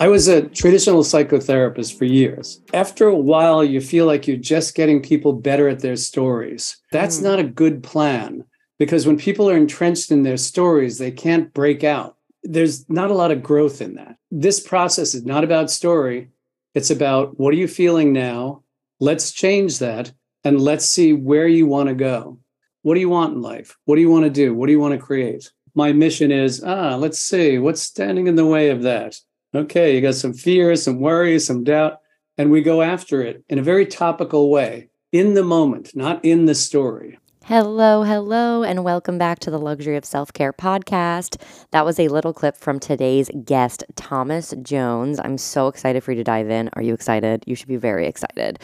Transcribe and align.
I 0.00 0.08
was 0.08 0.28
a 0.28 0.48
traditional 0.48 1.02
psychotherapist 1.02 1.98
for 1.98 2.04
years. 2.04 2.60
After 2.72 3.08
a 3.08 3.16
while, 3.16 3.64
you 3.64 3.80
feel 3.80 4.06
like 4.06 4.26
you're 4.26 4.36
just 4.36 4.74
getting 4.74 5.02
people 5.02 5.32
better 5.32 5.68
at 5.68 5.80
their 5.80 5.96
stories. 5.96 6.76
That's 6.92 7.18
mm. 7.18 7.24
not 7.24 7.38
a 7.38 7.44
good 7.44 7.82
plan 7.82 8.44
because 8.78 9.06
when 9.06 9.18
people 9.18 9.50
are 9.50 9.56
entrenched 9.56 10.12
in 10.12 10.22
their 10.22 10.36
stories, 10.36 10.98
they 10.98 11.10
can't 11.10 11.52
break 11.52 11.82
out 11.82 12.18
there's 12.42 12.88
not 12.88 13.10
a 13.10 13.14
lot 13.14 13.30
of 13.30 13.42
growth 13.42 13.80
in 13.80 13.94
that. 13.94 14.16
This 14.30 14.60
process 14.60 15.14
is 15.14 15.24
not 15.24 15.44
about 15.44 15.70
story. 15.70 16.30
It's 16.74 16.90
about 16.90 17.38
what 17.38 17.52
are 17.52 17.58
you 17.58 17.68
feeling 17.68 18.12
now? 18.12 18.62
Let's 19.00 19.32
change 19.32 19.78
that 19.78 20.12
and 20.44 20.60
let's 20.60 20.86
see 20.86 21.12
where 21.12 21.46
you 21.48 21.66
want 21.66 21.88
to 21.88 21.94
go. 21.94 22.38
What 22.82 22.94
do 22.94 23.00
you 23.00 23.08
want 23.08 23.34
in 23.34 23.42
life? 23.42 23.76
What 23.84 23.96
do 23.96 24.00
you 24.00 24.10
want 24.10 24.24
to 24.24 24.30
do? 24.30 24.54
What 24.54 24.66
do 24.66 24.72
you 24.72 24.80
want 24.80 24.98
to 24.98 25.04
create? 25.04 25.50
My 25.74 25.92
mission 25.92 26.32
is 26.32 26.62
ah, 26.64 26.96
let's 26.96 27.18
see 27.18 27.58
what's 27.58 27.82
standing 27.82 28.26
in 28.26 28.36
the 28.36 28.46
way 28.46 28.70
of 28.70 28.82
that. 28.82 29.18
Okay, 29.54 29.94
you 29.94 30.02
got 30.02 30.14
some 30.14 30.34
fear, 30.34 30.76
some 30.76 31.00
worry, 31.00 31.38
some 31.38 31.64
doubt, 31.64 32.00
and 32.36 32.50
we 32.50 32.60
go 32.60 32.82
after 32.82 33.22
it 33.22 33.42
in 33.48 33.58
a 33.58 33.62
very 33.62 33.86
topical 33.86 34.50
way, 34.50 34.90
in 35.10 35.32
the 35.32 35.42
moment, 35.42 35.96
not 35.96 36.22
in 36.22 36.44
the 36.44 36.54
story. 36.54 37.18
Hello, 37.46 38.02
hello, 38.02 38.62
and 38.62 38.84
welcome 38.84 39.16
back 39.16 39.38
to 39.38 39.50
the 39.50 39.58
Luxury 39.58 39.96
of 39.96 40.04
Self 40.04 40.34
Care 40.34 40.52
podcast. 40.52 41.40
That 41.70 41.86
was 41.86 41.98
a 41.98 42.08
little 42.08 42.34
clip 42.34 42.58
from 42.58 42.78
today's 42.78 43.30
guest, 43.46 43.84
Thomas 43.96 44.52
Jones. 44.60 45.18
I'm 45.18 45.38
so 45.38 45.68
excited 45.68 46.04
for 46.04 46.12
you 46.12 46.18
to 46.18 46.24
dive 46.24 46.50
in. 46.50 46.68
Are 46.74 46.82
you 46.82 46.92
excited? 46.92 47.44
You 47.46 47.54
should 47.54 47.68
be 47.68 47.76
very 47.76 48.06
excited. 48.06 48.58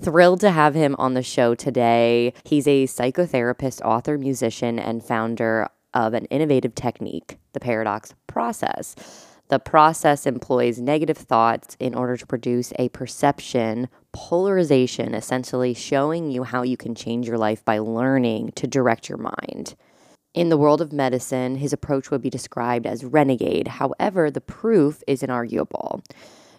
Thrilled 0.00 0.40
to 0.40 0.50
have 0.50 0.74
him 0.74 0.96
on 0.98 1.12
the 1.12 1.22
show 1.22 1.54
today. 1.54 2.32
He's 2.44 2.66
a 2.66 2.84
psychotherapist, 2.84 3.82
author, 3.82 4.16
musician, 4.16 4.78
and 4.78 5.04
founder 5.04 5.68
of 5.92 6.14
an 6.14 6.24
innovative 6.26 6.74
technique, 6.74 7.36
the 7.52 7.60
paradox 7.60 8.14
process. 8.28 8.96
The 9.52 9.58
process 9.58 10.24
employs 10.24 10.78
negative 10.78 11.18
thoughts 11.18 11.76
in 11.78 11.94
order 11.94 12.16
to 12.16 12.26
produce 12.26 12.72
a 12.78 12.88
perception 12.88 13.90
polarization, 14.10 15.12
essentially 15.12 15.74
showing 15.74 16.30
you 16.30 16.44
how 16.44 16.62
you 16.62 16.78
can 16.78 16.94
change 16.94 17.28
your 17.28 17.36
life 17.36 17.62
by 17.62 17.78
learning 17.78 18.52
to 18.52 18.66
direct 18.66 19.10
your 19.10 19.18
mind. 19.18 19.74
In 20.32 20.48
the 20.48 20.56
world 20.56 20.80
of 20.80 20.90
medicine, 20.90 21.56
his 21.56 21.74
approach 21.74 22.10
would 22.10 22.22
be 22.22 22.30
described 22.30 22.86
as 22.86 23.04
renegade. 23.04 23.68
However, 23.68 24.30
the 24.30 24.40
proof 24.40 25.02
is 25.06 25.20
inarguable. 25.20 26.02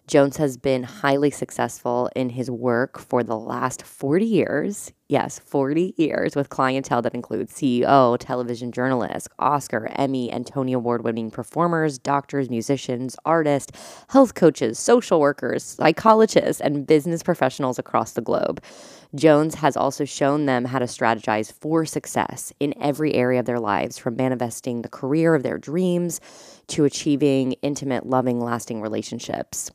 Jones 0.05 0.35
has 0.35 0.57
been 0.57 0.83
highly 0.83 1.31
successful 1.31 2.09
in 2.13 2.29
his 2.29 2.51
work 2.51 2.99
for 2.99 3.23
the 3.23 3.37
last 3.37 3.83
40 3.83 4.25
years. 4.25 4.91
Yes, 5.07 5.39
40 5.39 5.93
years 5.95 6.35
with 6.35 6.49
clientele 6.49 7.01
that 7.03 7.13
includes 7.13 7.53
CEO, 7.53 8.17
television 8.19 8.73
journalists, 8.73 9.29
Oscar, 9.39 9.87
Emmy, 9.95 10.29
and 10.29 10.45
Tony 10.45 10.73
Award 10.73 11.05
winning 11.05 11.31
performers, 11.31 11.97
doctors, 11.97 12.49
musicians, 12.49 13.15
artists, 13.23 13.71
health 14.09 14.33
coaches, 14.35 14.77
social 14.77 15.21
workers, 15.21 15.63
psychologists, 15.63 16.59
and 16.59 16.85
business 16.85 17.23
professionals 17.23 17.79
across 17.79 18.11
the 18.11 18.21
globe. 18.21 18.61
Jones 19.15 19.55
has 19.55 19.77
also 19.77 20.03
shown 20.03 20.47
them 20.47 20.65
how 20.65 20.79
to 20.79 20.85
strategize 20.85 21.53
for 21.53 21.85
success 21.85 22.51
in 22.59 22.73
every 22.81 23.13
area 23.13 23.39
of 23.39 23.45
their 23.45 23.59
lives, 23.59 23.97
from 23.97 24.17
manifesting 24.17 24.81
the 24.81 24.89
career 24.89 25.33
of 25.33 25.43
their 25.43 25.57
dreams 25.57 26.19
to 26.67 26.83
achieving 26.83 27.53
intimate, 27.61 28.05
loving, 28.05 28.41
lasting 28.41 28.81
relationships. 28.81 29.71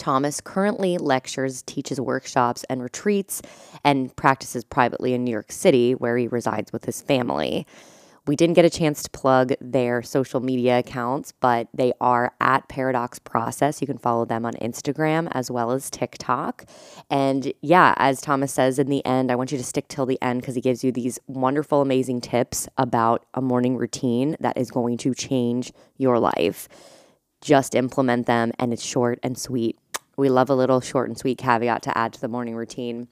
Thomas 0.00 0.40
currently 0.40 0.96
lectures, 0.96 1.62
teaches 1.62 2.00
workshops 2.00 2.64
and 2.70 2.82
retreats, 2.82 3.42
and 3.84 4.14
practices 4.16 4.64
privately 4.64 5.12
in 5.12 5.24
New 5.24 5.30
York 5.30 5.52
City, 5.52 5.92
where 5.92 6.16
he 6.16 6.26
resides 6.26 6.72
with 6.72 6.86
his 6.86 7.02
family. 7.02 7.66
We 8.26 8.36
didn't 8.36 8.54
get 8.54 8.64
a 8.64 8.70
chance 8.70 9.02
to 9.02 9.10
plug 9.10 9.52
their 9.60 10.02
social 10.02 10.40
media 10.40 10.78
accounts, 10.78 11.32
but 11.40 11.68
they 11.74 11.92
are 12.00 12.32
at 12.40 12.68
Paradox 12.68 13.18
Process. 13.18 13.80
You 13.80 13.86
can 13.86 13.98
follow 13.98 14.24
them 14.24 14.46
on 14.46 14.54
Instagram 14.54 15.28
as 15.32 15.50
well 15.50 15.70
as 15.70 15.90
TikTok. 15.90 16.64
And 17.10 17.52
yeah, 17.60 17.94
as 17.96 18.20
Thomas 18.20 18.52
says 18.52 18.78
in 18.78 18.88
the 18.88 19.04
end, 19.04 19.30
I 19.30 19.34
want 19.34 19.52
you 19.52 19.58
to 19.58 19.64
stick 19.64 19.88
till 19.88 20.06
the 20.06 20.20
end 20.22 20.40
because 20.40 20.54
he 20.54 20.60
gives 20.60 20.82
you 20.82 20.92
these 20.92 21.18
wonderful, 21.26 21.82
amazing 21.82 22.20
tips 22.20 22.68
about 22.78 23.26
a 23.34 23.42
morning 23.42 23.76
routine 23.76 24.36
that 24.40 24.56
is 24.56 24.70
going 24.70 24.96
to 24.98 25.14
change 25.14 25.72
your 25.98 26.18
life. 26.18 26.68
Just 27.42 27.74
implement 27.74 28.26
them, 28.26 28.52
and 28.58 28.72
it's 28.72 28.84
short 28.84 29.18
and 29.22 29.36
sweet 29.36 29.78
we 30.20 30.28
love 30.28 30.50
a 30.50 30.54
little 30.54 30.80
short 30.80 31.08
and 31.08 31.18
sweet 31.18 31.38
caveat 31.38 31.82
to 31.82 31.98
add 31.98 32.12
to 32.12 32.20
the 32.20 32.28
morning 32.28 32.54
routine. 32.54 33.08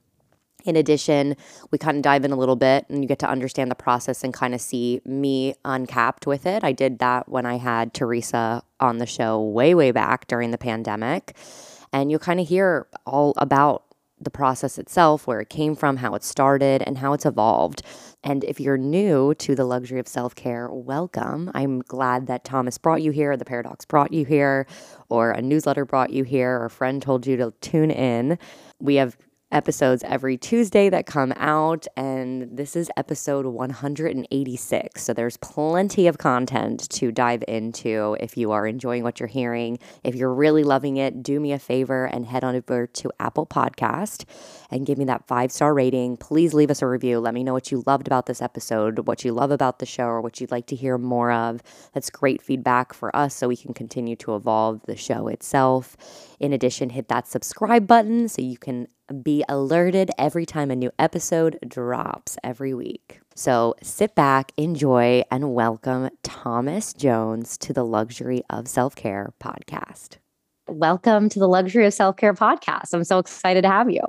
In 0.65 0.77
addition, 0.77 1.37
we 1.71 1.79
kind 1.79 1.97
of 1.97 2.03
dive 2.03 2.25
in 2.25 2.33
a 2.33 2.37
little 2.37 2.57
bit 2.57 2.85
and 2.89 3.03
you 3.03 3.09
get 3.09 3.21
to 3.21 3.29
understand 3.29 3.71
the 3.71 3.77
process 3.77 4.23
and 4.23 4.35
kind 4.35 4.55
of 4.55 4.61
see 4.61 5.01
me 5.05 5.55
uncapped 5.65 6.27
with 6.27 6.47
it. 6.47 6.63
I 6.63 6.73
did 6.73 6.99
that 6.99 7.29
when 7.29 7.47
I 7.47 7.57
had 7.57 7.95
Teresa 7.95 8.63
on 8.79 8.99
the 8.99 9.07
show 9.07 9.41
way, 9.41 9.75
way 9.75 9.93
back 9.93 10.27
during 10.27 10.51
the 10.51 10.59
pandemic. 10.59 11.37
And 11.93 12.11
you'll 12.11 12.21
kind 12.21 12.41
of 12.41 12.49
hear 12.49 12.87
all 13.07 13.33
about 13.39 13.85
the 14.21 14.31
process 14.31 14.79
itself, 14.79 15.27
where 15.27 15.41
it 15.41 15.49
came 15.49 15.75
from, 15.75 15.97
how 15.99 16.15
it 16.15 16.25
started, 16.25 16.83
and 16.87 16.99
how 16.99 17.13
it's 17.13 17.27
evolved. 17.27 17.83
And 18.25 18.45
if 18.45 18.61
you're 18.61 18.79
new 18.79 19.35
to 19.35 19.55
the 19.55 19.65
luxury 19.65 20.01
of 20.01 20.09
self 20.09 20.35
care, 20.35 20.69
welcome. 20.71 21.51
I'm 21.55 21.81
glad 21.81 22.27
that 22.27 22.45
Thomas 22.45 22.79
brought 22.79 23.03
you 23.03 23.11
here, 23.11 23.37
the 23.37 23.45
Paradox 23.45 23.85
brought 23.85 24.13
you 24.13 24.25
here, 24.25 24.67
or 25.09 25.31
a 25.31 25.43
newsletter 25.43 25.85
brought 25.85 26.11
you 26.11 26.25
here, 26.25 26.59
or 26.59 26.67
a 26.67 26.71
friend 26.71 27.01
told 27.01 27.27
you 27.27 27.37
to 27.37 27.53
tune 27.61 27.91
in. 27.91 28.39
We 28.81 28.97
have 28.97 29.17
episodes 29.51 30.03
every 30.05 30.37
Tuesday 30.37 30.89
that 30.91 31.07
come 31.07 31.33
out, 31.37 31.87
and 31.97 32.57
this 32.57 32.77
is 32.77 32.91
episode 32.97 33.47
186. 33.47 35.03
So 35.03 35.13
there's 35.13 35.37
plenty 35.39 36.07
of 36.07 36.19
content 36.19 36.89
to 36.91 37.11
dive 37.11 37.43
into 37.49 38.17
if 38.21 38.37
you 38.37 38.53
are 38.53 38.67
enjoying 38.67 39.03
what 39.03 39.21
you're 39.21 39.27
hearing. 39.27 39.79
If 40.05 40.15
you're 40.15 40.35
really 40.35 40.65
loving 40.65 40.97
it, 40.97 41.23
do 41.23 41.41
me 41.41 41.53
a 41.53 41.59
favor 41.59 42.05
and 42.05 42.27
head 42.27 42.45
on 42.45 42.57
over 42.57 42.87
to 42.87 43.11
Apple 43.19 43.47
Podcast 43.47 44.25
and 44.71 44.87
give 44.87 44.99
me 44.99 45.05
that 45.07 45.27
five 45.27 45.51
star 45.51 45.75
rating. 45.75 46.17
Please 46.17 46.55
leave 46.55 46.71
us 46.71 46.83
a 46.83 46.87
review. 46.87 47.21
Let 47.21 47.35
me 47.35 47.45
know 47.45 47.53
what 47.53 47.71
you 47.71 47.83
loved 47.87 48.07
about 48.07 48.27
this 48.27 48.43
episode, 48.43 49.07
what 49.07 49.25
you 49.25 49.33
love 49.33 49.51
about 49.51 49.79
the 49.79 49.87
show, 49.87 50.07
or 50.07 50.21
what 50.21 50.41
you'd 50.41 50.51
like 50.51 50.67
to 50.67 50.77
hear 50.77 50.99
more 50.99 51.33
of. 51.33 51.63
That's 51.93 52.11
great 52.11 52.43
feedback 52.43 52.93
for 52.93 53.15
us 53.15 53.35
so 53.35 53.49
we 53.49 53.57
can 53.57 53.75
continue 53.75 54.17
to 54.17 54.35
evolve 54.35 54.83
the 54.87 54.97
show 54.97 55.29
itself. 55.29 55.97
In 56.39 56.53
addition, 56.53 56.91
hit 56.91 57.09
that 57.09 57.27
subscribe 57.27 57.87
button 57.87 58.29
so 58.29 58.43
you 58.43 58.59
can 58.59 58.89
be 59.23 59.43
alerted 59.49 60.11
every 60.19 60.45
time 60.45 60.71
a 60.71 60.77
new 60.77 60.91
episode 60.99 61.59
drops 61.67 62.37
every 62.45 62.75
week. 62.75 63.21
So 63.35 63.75
sit 63.83 64.15
back, 64.15 64.53
enjoy, 64.57 65.23
and 65.31 65.55
welcome 65.55 66.11
Thomas 66.23 66.93
Jones 66.93 67.57
to 67.59 67.73
the 67.73 67.85
Luxury 67.85 68.43
of 68.51 68.69
Self 68.69 68.95
Care 68.95 69.33
podcast. 69.41 70.17
Welcome 70.67 71.31
to 71.31 71.39
the 71.39 71.49
Luxury 71.49 71.87
of 71.87 71.95
Self 71.95 72.17
Care 72.17 72.35
podcast. 72.35 72.93
I'm 72.93 73.05
so 73.05 73.19
excited 73.19 73.63
to 73.63 73.69
have 73.69 73.91
you. 73.91 74.03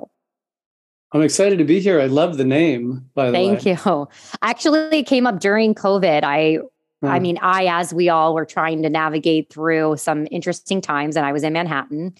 I'm 1.12 1.22
excited 1.22 1.58
to 1.58 1.64
be 1.64 1.80
here. 1.80 2.00
I 2.00 2.06
love 2.06 2.36
the 2.36 2.44
name, 2.44 3.04
by 3.14 3.26
the 3.26 3.32
Thank 3.32 3.64
way. 3.64 3.74
Thank 3.74 3.84
you. 3.86 4.08
Actually, 4.42 4.98
it 5.00 5.06
came 5.06 5.26
up 5.26 5.40
during 5.40 5.74
COVID. 5.74 6.22
I 6.22 6.58
I 7.02 7.18
mean, 7.18 7.38
I, 7.40 7.66
as 7.66 7.94
we 7.94 8.10
all 8.10 8.34
were 8.34 8.44
trying 8.44 8.82
to 8.82 8.90
navigate 8.90 9.50
through 9.50 9.96
some 9.96 10.28
interesting 10.30 10.82
times, 10.82 11.16
and 11.16 11.24
I 11.24 11.32
was 11.32 11.42
in 11.42 11.54
Manhattan 11.54 12.14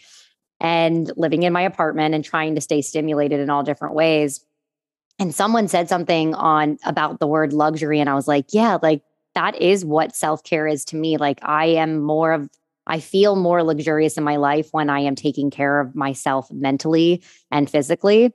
and 0.59 1.11
living 1.17 1.43
in 1.43 1.53
my 1.53 1.63
apartment 1.63 2.15
and 2.15 2.25
trying 2.25 2.55
to 2.55 2.61
stay 2.61 2.81
stimulated 2.81 3.41
in 3.41 3.51
all 3.51 3.63
different 3.63 3.95
ways. 3.95 4.45
And 5.19 5.35
someone 5.35 5.69
said 5.69 5.89
something 5.89 6.35
on 6.35 6.79
about 6.85 7.21
the 7.21 7.27
word 7.27 7.53
luxury. 7.53 8.01
And 8.01 8.09
I 8.09 8.15
was 8.15 8.27
like, 8.27 8.47
yeah, 8.53 8.79
like 8.83 9.03
that 9.35 9.61
is 9.61 9.85
what 9.85 10.17
self 10.17 10.43
care 10.45 10.67
is 10.67 10.85
to 10.87 10.97
me. 10.97 11.19
Like 11.19 11.41
I 11.43 11.67
am 11.67 12.01
more 12.01 12.33
of, 12.33 12.49
I 12.87 13.01
feel 13.01 13.37
more 13.37 13.63
luxurious 13.63 14.17
in 14.17 14.25
my 14.25 14.37
life 14.37 14.69
when 14.73 14.89
I 14.89 15.01
am 15.01 15.15
taking 15.15 15.51
care 15.51 15.79
of 15.79 15.95
myself 15.95 16.51
mentally 16.51 17.23
and 17.51 17.69
physically. 17.69 18.33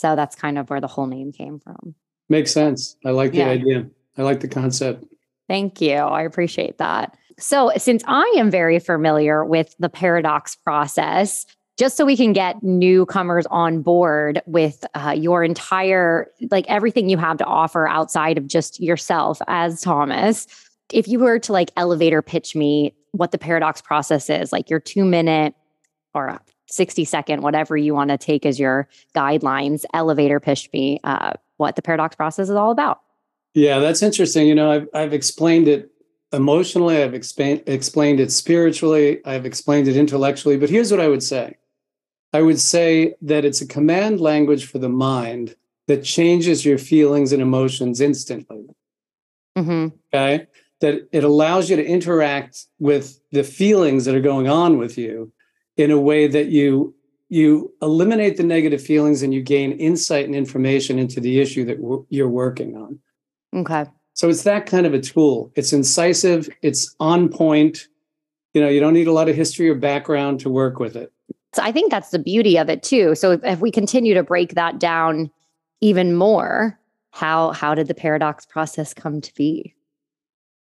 So 0.00 0.16
that's 0.16 0.34
kind 0.34 0.58
of 0.58 0.70
where 0.70 0.80
the 0.80 0.86
whole 0.86 1.06
name 1.06 1.30
came 1.30 1.60
from. 1.60 1.94
Makes 2.30 2.52
sense. 2.52 2.96
I 3.04 3.10
like 3.10 3.32
the 3.32 3.38
yeah. 3.38 3.48
idea. 3.48 3.86
I 4.16 4.22
like 4.22 4.40
the 4.40 4.48
concept. 4.48 5.04
Thank 5.46 5.80
you. 5.80 5.94
I 5.94 6.22
appreciate 6.22 6.78
that. 6.78 7.16
So, 7.38 7.72
since 7.76 8.02
I 8.06 8.32
am 8.36 8.50
very 8.50 8.78
familiar 8.78 9.44
with 9.44 9.74
the 9.78 9.88
paradox 9.88 10.56
process, 10.56 11.46
just 11.78 11.96
so 11.96 12.04
we 12.04 12.16
can 12.16 12.32
get 12.32 12.62
newcomers 12.62 13.46
on 13.50 13.82
board 13.82 14.42
with 14.46 14.84
uh, 14.94 15.14
your 15.16 15.42
entire, 15.42 16.30
like 16.50 16.66
everything 16.68 17.08
you 17.08 17.16
have 17.16 17.38
to 17.38 17.44
offer 17.44 17.88
outside 17.88 18.36
of 18.36 18.46
just 18.46 18.80
yourself 18.80 19.40
as 19.48 19.80
Thomas, 19.80 20.46
if 20.92 21.08
you 21.08 21.18
were 21.18 21.38
to 21.38 21.52
like 21.52 21.70
elevator 21.76 22.20
pitch 22.20 22.54
me 22.54 22.94
what 23.12 23.32
the 23.32 23.38
paradox 23.38 23.80
process 23.80 24.28
is, 24.28 24.52
like 24.52 24.68
your 24.68 24.80
two 24.80 25.04
minute 25.04 25.54
or 26.14 26.38
60 26.70 27.04
second, 27.04 27.42
whatever 27.42 27.76
you 27.76 27.94
want 27.94 28.10
to 28.10 28.18
take 28.18 28.46
as 28.46 28.58
your 28.58 28.88
guidelines, 29.14 29.84
elevator 29.92 30.40
pitch 30.40 30.68
me 30.72 31.00
uh, 31.04 31.32
what 31.56 31.76
the 31.76 31.82
paradox 31.82 32.16
process 32.16 32.48
is 32.48 32.56
all 32.56 32.70
about. 32.70 33.00
Yeah, 33.54 33.80
that's 33.80 34.02
interesting. 34.02 34.46
You 34.46 34.54
know, 34.54 34.70
I've, 34.70 34.88
I've 34.94 35.12
explained 35.12 35.68
it 35.68 35.90
emotionally, 36.32 37.02
I've 37.02 37.14
explained 37.14 37.64
explained 37.66 38.20
it 38.20 38.30
spiritually, 38.30 39.24
I've 39.24 39.46
explained 39.46 39.88
it 39.88 39.96
intellectually, 39.96 40.56
but 40.56 40.70
here's 40.70 40.90
what 40.90 41.00
I 41.00 41.08
would 41.08 41.22
say. 41.22 41.56
I 42.32 42.42
would 42.42 42.60
say 42.60 43.14
that 43.22 43.44
it's 43.44 43.60
a 43.60 43.66
command 43.66 44.20
language 44.20 44.66
for 44.66 44.78
the 44.78 44.88
mind 44.88 45.56
that 45.88 46.04
changes 46.04 46.64
your 46.64 46.78
feelings 46.78 47.32
and 47.32 47.42
emotions 47.42 48.00
instantly. 48.00 48.66
Mm-hmm. 49.58 49.88
Okay. 50.14 50.46
That 50.80 51.08
it 51.10 51.24
allows 51.24 51.68
you 51.68 51.76
to 51.76 51.84
interact 51.84 52.66
with 52.78 53.18
the 53.32 53.42
feelings 53.42 54.04
that 54.04 54.14
are 54.14 54.20
going 54.20 54.48
on 54.48 54.78
with 54.78 54.96
you 54.96 55.32
in 55.76 55.90
a 55.90 55.98
way 55.98 56.26
that 56.26 56.48
you 56.48 56.94
you 57.28 57.72
eliminate 57.80 58.36
the 58.36 58.42
negative 58.42 58.82
feelings 58.82 59.22
and 59.22 59.32
you 59.32 59.40
gain 59.40 59.72
insight 59.72 60.26
and 60.26 60.34
information 60.34 60.98
into 60.98 61.20
the 61.20 61.40
issue 61.40 61.64
that 61.64 61.80
w- 61.80 62.04
you're 62.10 62.28
working 62.28 62.76
on. 62.76 62.98
Okay. 63.54 63.88
So 64.14 64.28
it's 64.28 64.42
that 64.42 64.66
kind 64.66 64.84
of 64.84 64.94
a 64.94 65.00
tool. 65.00 65.52
It's 65.54 65.72
incisive, 65.72 66.48
it's 66.62 66.94
on 66.98 67.28
point. 67.28 67.86
You 68.52 68.60
know, 68.60 68.68
you 68.68 68.80
don't 68.80 68.94
need 68.94 69.06
a 69.06 69.12
lot 69.12 69.28
of 69.28 69.36
history 69.36 69.68
or 69.68 69.76
background 69.76 70.40
to 70.40 70.50
work 70.50 70.80
with 70.80 70.96
it. 70.96 71.12
So 71.54 71.62
I 71.62 71.70
think 71.70 71.92
that's 71.92 72.10
the 72.10 72.18
beauty 72.18 72.58
of 72.58 72.68
it 72.68 72.82
too. 72.82 73.14
So 73.14 73.32
if, 73.32 73.44
if 73.44 73.60
we 73.60 73.70
continue 73.70 74.14
to 74.14 74.24
break 74.24 74.54
that 74.54 74.80
down 74.80 75.30
even 75.80 76.16
more, 76.16 76.78
how 77.12 77.52
how 77.52 77.74
did 77.74 77.88
the 77.88 77.94
paradox 77.94 78.44
process 78.44 78.92
come 78.94 79.20
to 79.20 79.34
be? 79.34 79.74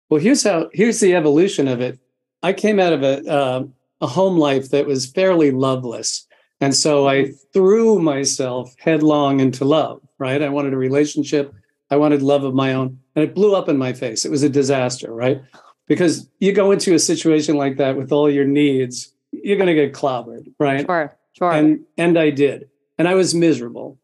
Well, 0.08 0.20
here's 0.20 0.42
how 0.42 0.68
here's 0.72 1.00
the 1.00 1.14
evolution 1.14 1.68
of 1.68 1.80
it. 1.80 1.98
I 2.42 2.52
came 2.52 2.80
out 2.80 2.92
of 2.92 3.02
a 3.02 3.30
uh, 3.30 3.64
a 4.00 4.06
home 4.06 4.38
life 4.38 4.70
that 4.70 4.86
was 4.86 5.06
fairly 5.06 5.50
loveless, 5.50 6.26
and 6.60 6.74
so 6.74 7.08
I 7.08 7.32
threw 7.52 7.98
myself 7.98 8.74
headlong 8.78 9.40
into 9.40 9.64
love. 9.64 10.00
Right, 10.18 10.42
I 10.42 10.48
wanted 10.48 10.72
a 10.74 10.76
relationship. 10.78 11.54
I 11.90 11.96
wanted 11.96 12.22
love 12.22 12.44
of 12.44 12.54
my 12.54 12.74
own, 12.74 12.98
and 13.16 13.24
it 13.24 13.34
blew 13.34 13.54
up 13.54 13.68
in 13.68 13.76
my 13.78 13.92
face. 13.92 14.24
It 14.24 14.30
was 14.30 14.42
a 14.42 14.48
disaster. 14.48 15.12
Right, 15.12 15.40
because 15.86 16.28
you 16.38 16.52
go 16.52 16.70
into 16.72 16.94
a 16.94 16.98
situation 16.98 17.56
like 17.56 17.76
that 17.78 17.96
with 17.96 18.12
all 18.12 18.30
your 18.30 18.44
needs, 18.44 19.12
you're 19.32 19.56
going 19.56 19.66
to 19.66 19.74
get 19.74 19.92
clobbered. 19.92 20.52
Right. 20.58 20.86
Sure. 20.86 21.16
Sure. 21.32 21.52
and 21.52 21.84
and 21.96 22.18
I 22.18 22.30
did, 22.30 22.68
and 22.98 23.06
I 23.08 23.14
was 23.14 23.34
miserable. 23.34 23.98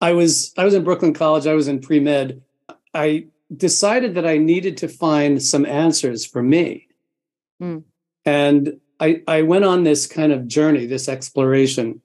I 0.00 0.12
was 0.12 0.52
I 0.56 0.64
was 0.64 0.74
in 0.74 0.84
Brooklyn 0.84 1.12
College. 1.14 1.46
I 1.46 1.54
was 1.54 1.68
in 1.68 1.80
pre 1.80 2.00
med. 2.00 2.42
I 2.94 3.26
decided 3.54 4.14
that 4.14 4.26
I 4.26 4.36
needed 4.38 4.76
to 4.78 4.88
find 4.88 5.42
some 5.42 5.66
answers 5.66 6.24
for 6.24 6.42
me, 6.42 6.86
Mm. 7.60 7.82
And 8.30 8.78
I 9.00 9.22
I 9.26 9.42
went 9.42 9.64
on 9.64 9.82
this 9.82 10.06
kind 10.06 10.32
of 10.32 10.46
journey, 10.46 10.86
this 10.86 11.08
exploration, 11.08 12.00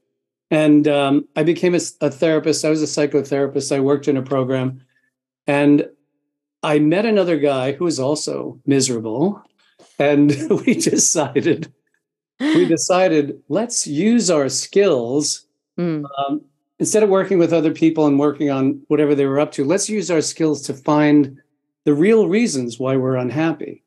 and 0.49 0.87
um, 0.87 1.27
I 1.35 1.43
became 1.43 1.75
a 1.75 2.09
therapist. 2.09 2.65
I 2.65 2.69
was 2.69 2.81
a 2.81 2.87
psychotherapist. 2.95 3.75
I 3.75 3.79
worked 3.79 4.07
in 4.07 4.17
a 4.17 4.23
program, 4.23 4.81
and 5.45 5.87
I 6.63 6.79
met 6.79 7.05
another 7.05 7.37
guy 7.37 7.73
who 7.73 7.85
was 7.85 7.99
also 7.99 8.59
miserable, 8.65 9.39
and 9.99 10.35
we 10.65 10.73
decided 10.73 11.71
we 12.39 12.65
decided 12.77 13.39
let's 13.49 13.85
use 13.87 14.29
our 14.29 14.49
skills 14.49 15.41
Mm. 15.77 16.05
um, 16.17 16.39
instead 16.79 17.03
of 17.03 17.09
working 17.09 17.37
with 17.37 17.51
other 17.51 17.73
people 17.73 18.07
and 18.07 18.17
working 18.17 18.49
on 18.49 18.81
whatever 18.87 19.13
they 19.13 19.25
were 19.25 19.41
up 19.41 19.51
to 19.51 19.65
let's 19.65 19.89
use 19.89 20.09
our 20.09 20.21
skills 20.21 20.61
to 20.61 20.73
find 20.73 21.37
the 21.83 21.93
real 21.93 22.29
reasons 22.29 22.79
why 22.79 22.95
we're 22.95 23.17
unhappy 23.17 23.83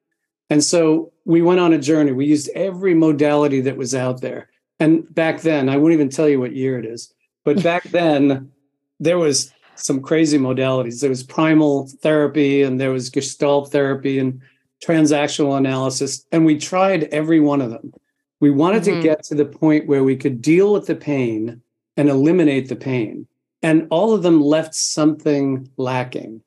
and 0.50 0.62
so 0.62 1.10
we 1.28 1.42
went 1.42 1.60
on 1.60 1.72
a 1.74 1.78
journey 1.78 2.10
we 2.10 2.24
used 2.26 2.48
every 2.54 2.94
modality 2.94 3.60
that 3.60 3.76
was 3.76 3.94
out 3.94 4.20
there 4.20 4.48
and 4.80 4.92
back 5.14 5.42
then 5.42 5.68
i 5.68 5.76
won't 5.76 5.92
even 5.92 6.08
tell 6.08 6.28
you 6.28 6.40
what 6.40 6.56
year 6.56 6.78
it 6.78 6.86
is 6.86 7.12
but 7.44 7.62
back 7.70 7.84
then 7.90 8.50
there 8.98 9.18
was 9.18 9.52
some 9.76 10.00
crazy 10.00 10.38
modalities 10.38 11.00
there 11.00 11.10
was 11.10 11.22
primal 11.22 11.86
therapy 12.02 12.62
and 12.62 12.80
there 12.80 12.90
was 12.90 13.10
gestalt 13.10 13.70
therapy 13.70 14.18
and 14.18 14.40
transactional 14.84 15.56
analysis 15.58 16.24
and 16.32 16.44
we 16.46 16.56
tried 16.58 17.04
every 17.04 17.40
one 17.40 17.60
of 17.60 17.70
them 17.70 17.92
we 18.40 18.50
wanted 18.50 18.82
Mhm. 18.82 18.94
to 18.94 19.02
get 19.02 19.22
to 19.24 19.34
the 19.34 19.44
point 19.44 19.86
where 19.86 20.04
we 20.04 20.16
could 20.16 20.40
deal 20.40 20.72
with 20.72 20.86
the 20.86 20.94
pain 20.94 21.60
and 21.96 22.08
eliminate 22.08 22.68
the 22.68 22.76
pain. 22.76 23.26
And 23.64 23.88
all 23.90 24.14
of 24.14 24.22
them 24.22 24.40
left 24.40 24.72
something 24.76 25.68
lacking, 25.76 26.42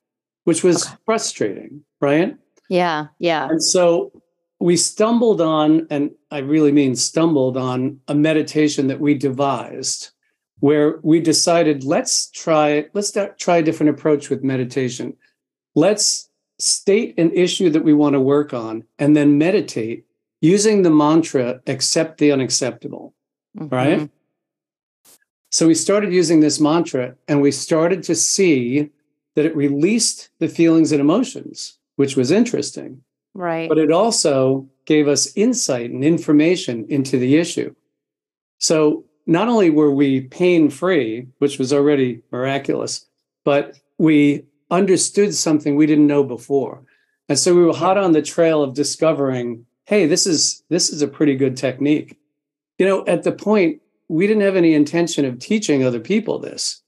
which 0.46 0.64
was 0.64 0.86
Okay. 0.86 0.96
frustrating, 1.06 1.84
right? 2.00 2.38
Yeah. 2.70 3.08
Yeah. 3.20 3.50
And 3.50 3.62
so 3.62 4.14
we 4.62 4.78
stumbled 4.78 5.42
on, 5.42 5.88
and 5.90 6.12
I 6.30 6.38
really 6.38 6.72
mean 6.72 6.96
stumbled 6.96 7.58
on 7.58 8.00
a 8.08 8.16
meditation 8.16 8.88
that 8.88 9.02
we 9.02 9.16
devised 9.16 10.12
where 10.60 11.00
we 11.02 11.20
decided 11.20 11.84
let's 11.84 12.30
try 12.30 12.86
let's 12.94 13.12
try 13.40 13.58
a 13.58 13.64
different 13.64 13.90
approach 13.90 14.30
with 14.30 14.44
meditation. 14.44 15.16
Let's 15.74 16.30
state 16.60 17.18
an 17.18 17.32
issue 17.32 17.72
that 17.72 17.84
we 17.84 17.94
want 17.94 18.14
to 18.14 18.20
work 18.20 18.54
on 18.54 18.84
and 19.00 19.18
then 19.18 19.40
meditate 19.40 20.06
using 20.42 20.84
the 20.84 20.92
mantra 20.92 21.60
accept 21.66 22.20
the 22.20 22.32
unacceptable 22.32 23.16
right? 23.56 24.02
Mhm. 24.02 24.10
So 25.50 25.68
we 25.68 25.74
started 25.74 26.14
using 26.14 26.40
this 26.40 26.60
mantra 26.60 27.16
and 27.28 27.42
we 27.42 27.52
started 27.52 28.04
to 28.04 28.16
see 28.16 28.90
that 29.36 29.46
it 29.46 29.56
released 29.56 30.30
the 30.40 30.48
feelings 30.48 30.92
and 30.92 31.02
emotions, 31.02 31.80
which 31.96 32.16
was 32.16 32.32
interesting. 32.32 33.04
Right. 33.34 33.70
But 33.70 33.78
it 33.78 33.92
also 33.92 34.68
gave 34.86 35.08
us 35.08 35.36
insight 35.36 35.92
and 35.92 36.04
information 36.04 36.86
into 36.90 37.18
the 37.18 37.38
issue. 37.38 37.74
So 38.58 39.06
not 39.26 39.48
only 39.48 39.70
were 39.70 39.92
we 39.92 40.22
pain 40.22 40.70
free, 40.70 41.28
which 41.40 41.58
was 41.58 41.72
already 41.72 42.22
miraculous, 42.32 43.06
but 43.46 43.78
we 43.98 44.46
understood 44.70 45.34
something 45.34 45.76
we 45.76 45.86
didn't 45.86 46.08
know 46.08 46.24
before. 46.24 46.84
And 47.30 47.40
so 47.40 47.56
we 47.56 47.64
were 47.64 47.74
hot 47.74 47.98
on 47.98 48.12
the 48.12 48.22
trail 48.22 48.62
of 48.62 48.74
discovering, 48.74 49.66
hey, 49.86 50.06
this 50.06 50.28
is 50.28 50.64
this 50.70 50.90
is 50.90 51.02
a 51.02 51.08
pretty 51.08 51.36
good 51.36 51.56
technique. 51.56 52.18
You 52.78 52.86
know, 52.86 53.06
at 53.06 53.24
the 53.24 53.32
point 53.32 53.82
we 54.10 54.28
didn't 54.28 54.44
have 54.44 54.58
any 54.58 54.74
intention 54.74 55.24
of 55.24 55.40
teaching 55.40 55.84
other 55.84 56.00
people 56.00 56.40
this. 56.40 56.82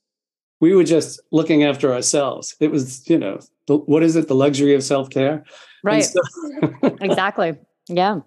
We 0.59 0.75
were 0.75 0.83
just 0.83 1.21
looking 1.31 1.63
after 1.63 1.93
ourselves. 1.93 2.55
It 2.59 2.71
was, 2.71 3.09
you 3.09 3.17
know, 3.17 3.39
the, 3.67 3.77
what 3.77 4.03
is 4.03 4.15
it? 4.15 4.27
The 4.27 4.35
luxury 4.35 4.75
of 4.75 4.83
self-care. 4.83 5.43
Right. 5.83 6.03
So, 6.03 6.19
exactly. 7.01 7.57
Yeah. 7.87 8.21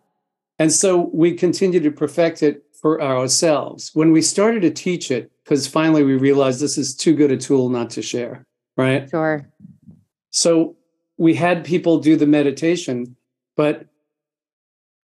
and 0.58 0.72
so 0.72 1.10
we 1.12 1.34
continue 1.34 1.80
to 1.80 1.90
perfect 1.90 2.42
it 2.42 2.62
for 2.80 3.02
ourselves. 3.02 3.90
When 3.94 4.12
we 4.12 4.22
started 4.22 4.60
to 4.62 4.70
teach 4.70 5.10
it, 5.10 5.30
because 5.42 5.66
finally 5.66 6.02
we 6.02 6.16
realized 6.16 6.60
this 6.60 6.76
is 6.76 6.94
too 6.94 7.14
good 7.14 7.32
a 7.32 7.36
tool 7.36 7.68
not 7.70 7.90
to 7.90 8.02
share, 8.02 8.46
right? 8.76 9.08
Sure. 9.08 9.48
So 10.30 10.76
we 11.16 11.34
had 11.34 11.64
people 11.64 11.98
do 11.98 12.16
the 12.16 12.26
meditation, 12.26 13.16
but 13.56 13.86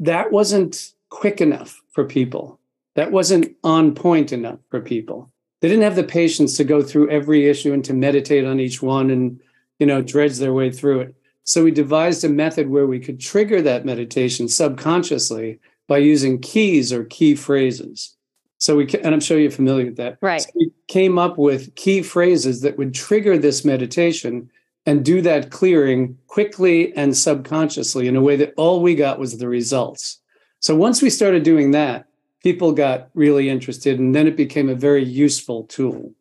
that 0.00 0.30
wasn't 0.32 0.92
quick 1.08 1.40
enough 1.40 1.80
for 1.92 2.04
people. 2.04 2.60
That 2.96 3.12
wasn't 3.12 3.56
on 3.64 3.94
point 3.94 4.32
enough 4.32 4.58
for 4.68 4.80
people. 4.80 5.32
They 5.60 5.68
didn't 5.68 5.84
have 5.84 5.96
the 5.96 6.04
patience 6.04 6.56
to 6.56 6.64
go 6.64 6.82
through 6.82 7.08
every 7.08 7.48
issue 7.48 7.72
and 7.72 7.84
to 7.86 7.94
meditate 7.94 8.44
on 8.44 8.60
each 8.60 8.82
one 8.82 9.10
and, 9.10 9.40
you 9.78 9.86
know, 9.86 10.02
dredge 10.02 10.36
their 10.38 10.52
way 10.52 10.70
through 10.70 11.00
it. 11.00 11.14
So 11.44 11.64
we 11.64 11.70
devised 11.70 12.24
a 12.24 12.28
method 12.28 12.68
where 12.68 12.86
we 12.86 13.00
could 13.00 13.20
trigger 13.20 13.60
that 13.62 13.84
meditation 13.84 14.48
subconsciously 14.48 15.58
by 15.88 15.98
using 15.98 16.40
keys 16.40 16.92
or 16.92 17.04
key 17.04 17.34
phrases. 17.34 18.16
So 18.58 18.76
we, 18.76 18.86
and 19.02 19.12
I'm 19.12 19.20
sure 19.20 19.40
you're 19.40 19.50
familiar 19.50 19.86
with 19.86 19.96
that. 19.96 20.18
Right. 20.20 20.40
So 20.40 20.50
we 20.54 20.70
came 20.86 21.18
up 21.18 21.36
with 21.36 21.74
key 21.74 22.02
phrases 22.02 22.60
that 22.60 22.78
would 22.78 22.94
trigger 22.94 23.36
this 23.36 23.64
meditation 23.64 24.48
and 24.86 25.04
do 25.04 25.20
that 25.22 25.50
clearing 25.50 26.16
quickly 26.28 26.94
and 26.96 27.16
subconsciously 27.16 28.06
in 28.06 28.16
a 28.16 28.22
way 28.22 28.36
that 28.36 28.54
all 28.56 28.80
we 28.80 28.94
got 28.94 29.18
was 29.18 29.38
the 29.38 29.48
results. 29.48 30.20
So 30.60 30.76
once 30.76 31.02
we 31.02 31.10
started 31.10 31.42
doing 31.42 31.72
that, 31.72 32.06
people 32.42 32.72
got 32.72 33.08
really 33.14 33.48
interested 33.48 33.98
and 33.98 34.14
then 34.14 34.26
it 34.26 34.36
became 34.36 34.68
a 34.68 34.74
very 34.74 35.04
useful 35.04 35.64
tool. 35.64 36.12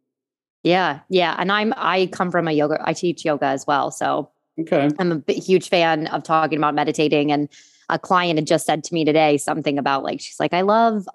Yeah. 0.64 1.00
Yeah. 1.10 1.36
And 1.38 1.52
I'm 1.52 1.74
I 1.78 2.08
come 2.08 2.32
from 2.32 2.48
a 2.48 2.52
yoga. 2.52 2.78
I 2.84 2.94
teach 2.94 3.24
yoga 3.24 3.46
as 3.46 3.66
well. 3.66 3.92
So 3.92 4.30
Okay. 4.62 4.90
I'm 5.00 5.24
a 5.28 5.34
huge 5.34 5.70
fan 5.70 6.08
of 6.08 6.24
talking 6.24 6.58
about 6.58 6.76
meditating. 6.76 7.32
And 7.32 7.50
a 7.90 8.00
client 8.00 8.40
had 8.40 8.48
just 8.48 8.66
said 8.66 8.84
to 8.86 8.94
me 8.94 9.04
today 9.04 9.38
something 9.38 9.78
about 9.78 10.04
like, 10.04 10.22
she's 10.22 10.40
like, 10.40 10.54
I 10.54 10.62
love 10.62 11.08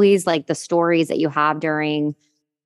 these 0.00 0.26
like 0.26 0.46
the 0.46 0.54
stories 0.54 1.08
that 1.08 1.18
you 1.18 1.28
have 1.28 1.60
during 1.60 2.14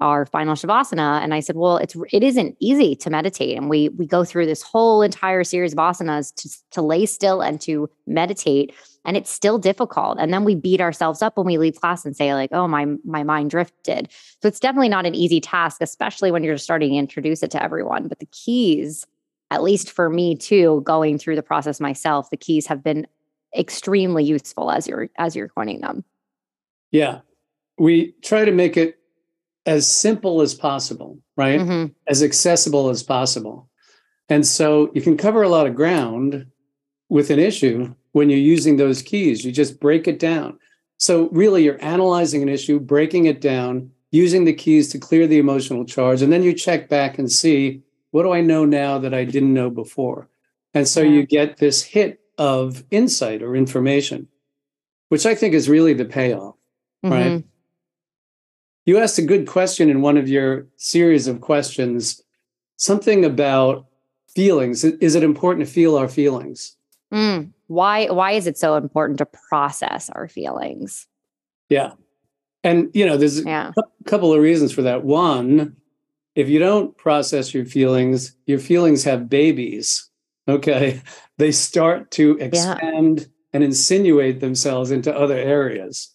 our 0.01 0.27
final 0.27 0.55
shavasana 0.55 1.23
and 1.23 1.33
i 1.33 1.41
said 1.41 1.57
well 1.57 1.79
it's 1.79 1.97
it 2.13 2.23
isn't 2.23 2.55
easy 2.61 2.95
to 2.95 3.09
meditate 3.09 3.57
and 3.57 3.71
we 3.71 3.89
we 3.91 4.07
go 4.07 4.25
through 4.25 4.45
this 4.45 4.63
whole 4.63 5.01
entire 5.01 5.43
series 5.43 5.73
of 5.73 5.79
asanas 5.79 6.35
to, 6.35 6.51
to 6.71 6.83
lay 6.83 7.07
still 7.07 7.41
and 7.41 7.61
to 7.63 7.89
meditate 8.07 8.75
and 9.07 9.17
it's 9.17 9.31
still 9.31 9.59
difficult 9.59 10.19
and 10.21 10.35
then 10.35 10.45
we 10.45 10.55
beat 10.55 10.83
ourselves 10.83 11.23
up 11.23 11.39
when 11.39 11.47
we 11.47 11.57
leave 11.57 11.81
class 11.81 12.05
and 12.05 12.15
say 12.15 12.35
like 12.35 12.51
oh 12.53 12.69
my 12.69 12.85
my 13.05 13.23
mind 13.23 13.49
drifted 13.49 14.09
so 14.43 14.49
it's 14.49 14.61
definitely 14.61 14.91
not 14.91 15.07
an 15.07 15.15
easy 15.15 15.41
task 15.41 15.79
especially 15.81 16.31
when 16.31 16.45
you're 16.45 16.59
starting 16.59 16.91
to 16.91 16.97
introduce 16.97 17.43
it 17.43 17.51
to 17.51 17.63
everyone 17.63 18.07
but 18.07 18.19
the 18.19 18.27
keys 18.27 19.07
at 19.51 19.63
least 19.63 19.91
for 19.91 20.09
me 20.11 20.37
too 20.37 20.83
going 20.85 21.19
through 21.19 21.37
the 21.37 21.43
process 21.43 21.81
myself 21.81 22.31
the 22.31 22.37
keys 22.37 22.67
have 22.67 22.83
been 22.83 23.07
extremely 23.57 24.25
useful 24.25 24.71
as 24.71 24.87
you're 24.87 25.09
as 25.19 25.35
you're 25.37 25.49
coining 25.49 25.81
them 25.81 26.05
yeah 26.91 27.21
we 27.79 28.15
try 28.23 28.45
to 28.45 28.53
make 28.53 28.77
it 28.77 28.99
as 29.67 29.87
simple 29.89 30.41
as 30.41 30.55
possible, 30.55 31.19
right? 31.37 31.61
Mhm. 31.61 31.93
As 32.07 32.23
accessible 32.23 32.89
as 32.89 33.03
possible. 33.03 33.69
And 34.29 34.47
so 34.47 34.91
you 34.95 35.03
can 35.03 35.17
cover 35.17 35.43
a 35.43 35.49
lot 35.49 35.67
of 35.67 35.75
ground 35.75 36.47
with 37.09 37.31
an 37.31 37.39
issue 37.39 37.93
when 38.13 38.31
you're 38.31 38.39
using 38.39 38.77
those 38.77 39.03
keys. 39.03 39.45
You 39.45 39.53
just 39.53 39.81
break 39.81 40.09
it 40.09 40.19
down. 40.19 40.59
So 40.99 41.29
really 41.31 41.65
you're 41.65 41.83
analyzing 41.85 42.43
an 42.43 42.49
issue, 42.49 42.81
breaking 42.81 43.27
it 43.27 43.41
down, 43.41 43.91
using 44.13 44.45
the 44.45 44.55
keys 44.55 44.89
to 44.91 44.99
clear 44.99 45.27
the 45.27 45.39
emotional 45.39 45.85
charge, 45.85 46.23
and 46.23 46.33
then 46.33 46.43
you 46.43 46.53
check 46.53 46.89
back 46.89 47.19
and 47.19 47.31
see 47.31 47.83
what 48.11 48.23
do 48.23 48.33
I 48.33 48.41
know 48.41 48.65
now 48.65 48.99
that 48.99 49.13
I 49.15 49.25
didn't 49.25 49.55
know 49.55 49.71
before? 49.71 50.29
And 50.75 50.87
so 50.87 51.01
Yeah. 51.03 51.11
you 51.11 51.27
get 51.27 51.57
this 51.59 51.83
hit 51.83 52.21
of 52.39 52.85
insight 52.91 53.43
or 53.43 53.57
information, 53.57 54.29
which 55.09 55.25
I 55.27 55.35
think 55.35 55.55
is 55.55 55.69
really 55.69 55.95
the 55.95 56.05
payoff. 56.05 56.55
Right. 57.03 57.27
Mhm. 57.33 57.45
You 58.85 58.99
asked 58.99 59.19
a 59.19 59.23
good 59.23 59.47
question 59.47 59.91
in 59.91 60.01
one 60.01 60.17
of 60.17 60.29
your 60.29 60.67
series 60.77 61.27
of 61.27 61.41
questions, 61.41 62.23
something 62.77 63.25
about 63.25 63.87
feelings. 64.29 64.85
Is 64.85 65.15
it 65.15 65.23
important 65.25 65.67
to 65.67 65.73
feel 65.73 65.97
our 65.97 66.09
feelings? 66.09 66.77
Mm. 67.13 67.53
Why 67.69 68.07
why 68.07 68.33
is 68.33 68.47
it 68.47 68.59
so 68.59 68.77
important 68.77 69.19
to 69.19 69.27
process 69.27 70.11
our 70.11 70.29
feelings? 70.29 71.07
Yeah. 71.69 71.93
And, 72.63 72.91
you 72.95 73.07
know, 73.07 73.17
there's 73.17 73.39
a 73.41 73.45
Yeah. 73.45 73.73
cou- 73.75 73.91
couple 74.05 74.33
of 74.33 74.41
reasons 74.41 74.73
for 74.73 74.83
that. 74.83 75.05
One, 75.05 75.77
if 76.37 76.49
you 76.49 76.59
don't 76.61 76.97
process 76.97 77.53
your 77.53 77.65
feelings, 77.65 78.37
your 78.47 78.61
feelings 78.61 79.03
have 79.05 79.29
babies. 79.29 80.09
Okay. 80.47 81.03
They 81.39 81.53
start 81.53 82.13
to 82.13 82.39
expand 82.39 83.29
and 83.53 83.63
insinuate 83.63 84.41
themselves 84.41 84.91
into 84.91 85.15
other 85.15 85.37
areas. 85.37 86.15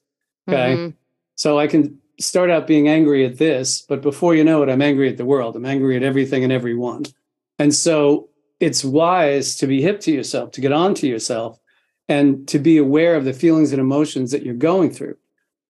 Okay. 0.50 0.75
Mhm. 0.75 0.94
So 1.36 1.60
I 1.60 1.68
can 1.68 2.00
start 2.20 2.50
out 2.50 2.66
being 2.66 2.88
angry 2.88 3.24
at 3.24 3.38
this, 3.38 3.84
but 3.88 4.01
before 4.01 4.34
you 4.34 4.44
know 4.44 4.63
it, 4.63 4.70
I'm 4.70 4.82
angry 4.82 5.10
at 5.10 5.18
the 5.18 5.25
world. 5.25 5.56
I'm 5.56 5.66
angry 5.68 5.96
at 5.96 6.01
everything 6.01 6.44
and 6.44 6.51
everyone. 6.51 7.04
And 7.60 7.72
so 7.72 8.30
it's 8.60 8.84
wise 8.84 9.56
to 9.58 9.68
be 9.68 9.84
hip 9.84 10.00
to 10.01 10.12
yourself, 10.12 10.50
to 10.54 10.62
get 10.62 10.72
on 10.72 10.96
to 10.96 11.08
yourself, 11.08 11.60
and 12.10 12.48
to 12.48 12.58
be 12.58 12.78
aware 12.78 13.16
of 13.16 13.25
the 13.25 13.34
feelings 13.34 13.72
and 13.72 13.80
emotions 13.80 14.32
that 14.32 14.44
you're 14.44 14.56
going 14.56 14.90
through. 14.90 15.18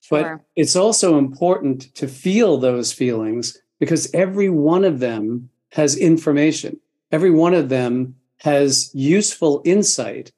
But 0.08 0.40
it's 0.56 0.76
also 0.76 1.18
important 1.18 1.94
to 1.96 2.08
feel 2.08 2.56
those 2.56 2.90
feelings 2.90 3.58
because 3.82 4.08
every 4.14 4.48
one 4.48 4.84
of 4.84 5.00
them 5.00 5.50
has 5.72 5.96
information. 5.96 6.78
Every 7.10 7.32
one 7.32 7.52
of 7.52 7.68
them 7.68 8.14
has 8.38 8.92
useful 8.94 9.60
insight 9.64 10.30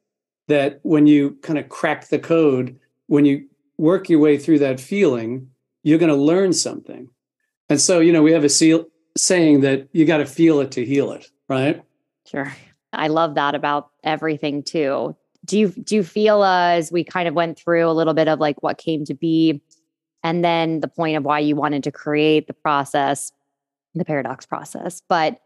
that 0.48 0.80
when 0.82 1.06
you 1.06 1.36
kind 1.42 1.58
of 1.58 1.68
crack 1.68 2.08
the 2.08 2.18
code, 2.18 2.80
when 3.08 3.26
you 3.26 3.46
work 3.76 4.08
your 4.08 4.18
way 4.18 4.38
through 4.38 4.60
that 4.60 4.80
feeling, 4.80 5.50
you're 5.82 5.98
going 5.98 6.08
to 6.08 6.16
learn 6.16 6.54
something. 6.54 7.10
And 7.68 7.78
so, 7.78 8.00
you 8.00 8.14
know, 8.14 8.22
we 8.22 8.32
have 8.32 8.44
a 8.44 8.48
seal, 8.48 8.86
saying 9.14 9.60
that 9.60 9.90
you 9.92 10.06
got 10.06 10.18
to 10.18 10.26
feel 10.26 10.60
it 10.60 10.70
to 10.70 10.86
heal 10.86 11.12
it, 11.12 11.26
right? 11.46 11.82
Sure. 12.26 12.50
I 12.94 13.08
love 13.08 13.34
that 13.34 13.54
about 13.54 13.90
everything 14.04 14.62
too. 14.62 15.14
Do 15.44 15.58
you 15.58 15.68
do 15.68 15.96
you 15.96 16.02
feel 16.02 16.40
uh, 16.40 16.70
as 16.70 16.90
we 16.90 17.04
kind 17.04 17.28
of 17.28 17.34
went 17.34 17.58
through 17.58 17.86
a 17.86 17.92
little 17.92 18.14
bit 18.14 18.26
of 18.26 18.40
like 18.40 18.62
what 18.62 18.78
came 18.78 19.04
to 19.04 19.12
be 19.12 19.60
and 20.24 20.42
then 20.44 20.80
the 20.80 20.88
point 20.88 21.16
of 21.16 21.24
why 21.24 21.38
you 21.38 21.54
wanted 21.54 21.84
to 21.84 21.92
create 21.92 22.48
the 22.48 22.54
process, 22.54 23.30
the 23.94 24.04
paradox 24.04 24.46
process. 24.46 25.02
But 25.08 25.38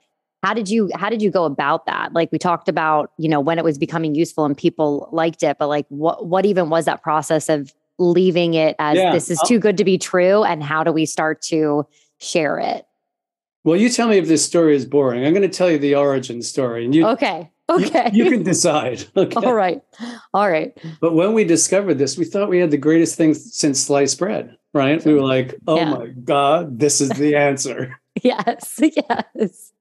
how 0.42 0.54
did 0.54 0.70
you 0.70 0.88
how 0.94 1.10
did 1.10 1.20
you 1.20 1.30
go 1.30 1.44
about 1.44 1.84
that? 1.86 2.12
Like 2.14 2.30
we 2.32 2.38
talked 2.38 2.68
about, 2.68 3.12
you 3.18 3.28
know, 3.28 3.40
when 3.40 3.58
it 3.58 3.64
was 3.64 3.76
becoming 3.76 4.14
useful 4.14 4.44
and 4.44 4.56
people 4.56 5.08
liked 5.12 5.42
it, 5.42 5.58
but 5.58 5.66
like 5.68 5.84
what 5.88 6.26
what 6.26 6.46
even 6.46 6.70
was 6.70 6.84
that 6.86 7.02
process 7.02 7.48
of 7.48 7.74
leaving 7.98 8.54
it 8.54 8.76
as 8.78 8.96
Yeah, 8.96 9.12
this 9.12 9.28
is 9.28 9.40
too 9.44 9.58
good 9.58 9.76
to 9.78 9.84
be 9.84 9.98
true 9.98 10.44
and 10.44 10.62
how 10.62 10.84
do 10.84 10.92
we 10.92 11.04
start 11.04 11.42
to 11.42 11.84
share 12.20 12.58
it? 12.60 12.86
Well, 13.64 13.76
you 13.76 13.88
tell 13.88 14.06
me 14.08 14.16
if 14.18 14.28
this 14.28 14.44
story 14.44 14.76
is 14.76 14.86
boring. 14.86 15.26
I'm 15.26 15.34
going 15.34 15.42
to 15.42 15.54
tell 15.54 15.68
you 15.70 15.78
the 15.78 15.96
origin 15.96 16.40
story, 16.40 16.84
and 16.84 16.94
you 16.94 17.04
Okay. 17.08 17.50
you- 17.68 17.84
Okay. 17.84 18.08
you, 18.14 18.30
can 18.30 18.42
decide. 18.44 19.04
Okay. 19.16 19.44
All 19.46 19.52
right. 19.52 19.82
All 20.32 20.48
right. 20.48 20.72
But 21.02 21.12
when 21.14 21.34
we 21.34 21.44
discovered 21.44 21.94
this, 21.98 22.16
we 22.16 22.24
thought 22.24 22.48
we 22.48 22.60
had 22.60 22.70
the 22.70 22.78
greatest 22.78 23.16
thing 23.16 23.34
since 23.34 23.78
sliced 23.80 24.18
bread, 24.18 24.56
right? 24.74 25.04
We 25.04 25.14
were 25.14 25.22
like, 25.22 25.54
oh 25.66 25.76
Yeah. 25.76 25.90
my 25.90 26.06
God, 26.08 26.78
this 26.78 27.00
is 27.00 27.10
the 27.10 27.36
answer. 27.36 27.98
Yes. 28.24 28.80
Yes. 28.80 29.72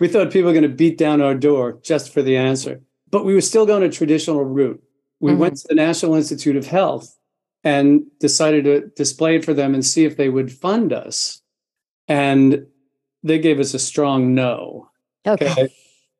we 0.00 0.08
thought 0.08 0.32
people 0.32 0.48
were 0.48 0.52
going 0.52 0.62
to 0.68 0.68
beat 0.68 0.98
down 0.98 1.20
our 1.20 1.34
door 1.34 1.78
just 1.82 2.12
for 2.12 2.22
the 2.22 2.36
answer. 2.36 2.80
But 3.10 3.24
we 3.24 3.34
were 3.34 3.40
still 3.40 3.66
going 3.66 3.84
a 3.84 3.88
traditional 3.88 4.42
route. 4.44 4.82
We 5.20 5.30
Mhm. 5.32 5.38
went 5.38 5.56
to 5.58 5.68
the 5.68 5.74
National 5.76 6.14
Institute 6.16 6.56
of 6.56 6.66
Health 6.66 7.16
and 7.62 8.02
decided 8.18 8.64
to 8.64 8.80
display 8.96 9.36
it 9.36 9.44
for 9.44 9.54
them 9.54 9.74
and 9.74 9.84
see 9.86 10.04
if 10.04 10.16
they 10.16 10.28
would 10.28 10.50
fund 10.50 10.92
us. 10.92 11.40
And 12.08 12.66
they 13.22 13.38
gave 13.38 13.60
us 13.60 13.74
a 13.74 13.78
strong 13.78 14.34
no. 14.34 14.88
Okay. 15.26 15.50
Okay. 15.52 15.68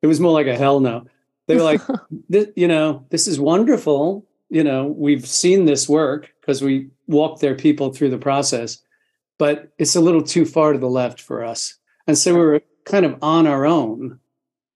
It 0.03 0.07
was 0.07 0.21
more 0.21 0.33
like 0.33 0.47
a 0.47 0.57
hell 0.57 0.79
no. 0.79 1.07
They 1.49 1.57
were 1.57 1.63
like, 1.63 1.81
this, 2.29 2.47
you 2.55 2.69
know, 2.69 3.05
this 3.11 3.27
is 3.27 3.41
wonderful. 3.41 4.28
You 4.51 4.65
know, 4.65 4.87
we've 4.87 5.27
seen 5.27 5.65
this 5.65 5.89
work 5.89 6.33
because 6.41 6.63
we 6.63 6.89
walked 7.07 7.41
their 7.41 7.55
people 7.55 7.93
through 7.93 8.11
the 8.11 8.19
process, 8.19 8.79
but 9.39 9.73
it's 9.79 9.97
a 9.97 10.01
little 10.01 10.23
too 10.23 10.45
far 10.45 10.73
to 10.73 10.79
the 10.79 10.89
left 10.89 11.21
for 11.21 11.45
us. 11.45 11.75
And 12.07 12.17
so 12.17 12.35
we 12.35 12.41
were 12.41 12.63
kind 12.85 13.05
of 13.05 13.19
on 13.23 13.47
our 13.47 13.67
own. 13.67 14.19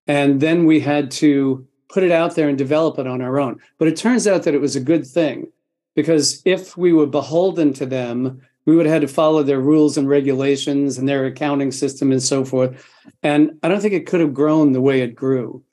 And 0.06 0.40
then 0.40 0.66
we 0.66 0.80
had 0.80 1.10
to 1.12 1.66
put 1.88 2.02
it 2.02 2.10
out 2.10 2.34
there 2.34 2.48
and 2.48 2.58
develop 2.58 2.98
it 2.98 3.06
on 3.06 3.22
our 3.22 3.38
own. 3.38 3.58
But 3.78 3.88
it 3.88 3.96
turns 3.96 4.26
out 4.26 4.42
that 4.42 4.54
it 4.54 4.60
was 4.60 4.76
a 4.76 4.80
good 4.80 5.06
thing 5.06 5.50
because 5.94 6.42
if 6.44 6.76
we 6.76 6.92
were 6.92 7.06
beholden 7.06 7.72
to 7.74 7.86
them, 7.86 8.40
we 8.64 8.76
would 8.76 8.86
have 8.86 8.94
had 8.94 9.02
to 9.02 9.08
follow 9.08 9.42
their 9.42 9.60
rules 9.60 9.96
and 9.96 10.08
regulations 10.08 10.96
and 10.96 11.08
their 11.08 11.26
accounting 11.26 11.72
system 11.72 12.12
and 12.12 12.22
so 12.22 12.44
forth. 12.44 12.86
And 13.22 13.58
I 13.62 13.68
don't 13.68 13.80
think 13.80 13.94
it 13.94 14.06
could 14.06 14.20
have 14.20 14.34
grown 14.34 14.72
the 14.72 14.80
way 14.80 15.00
it 15.00 15.14
grew 15.14 15.64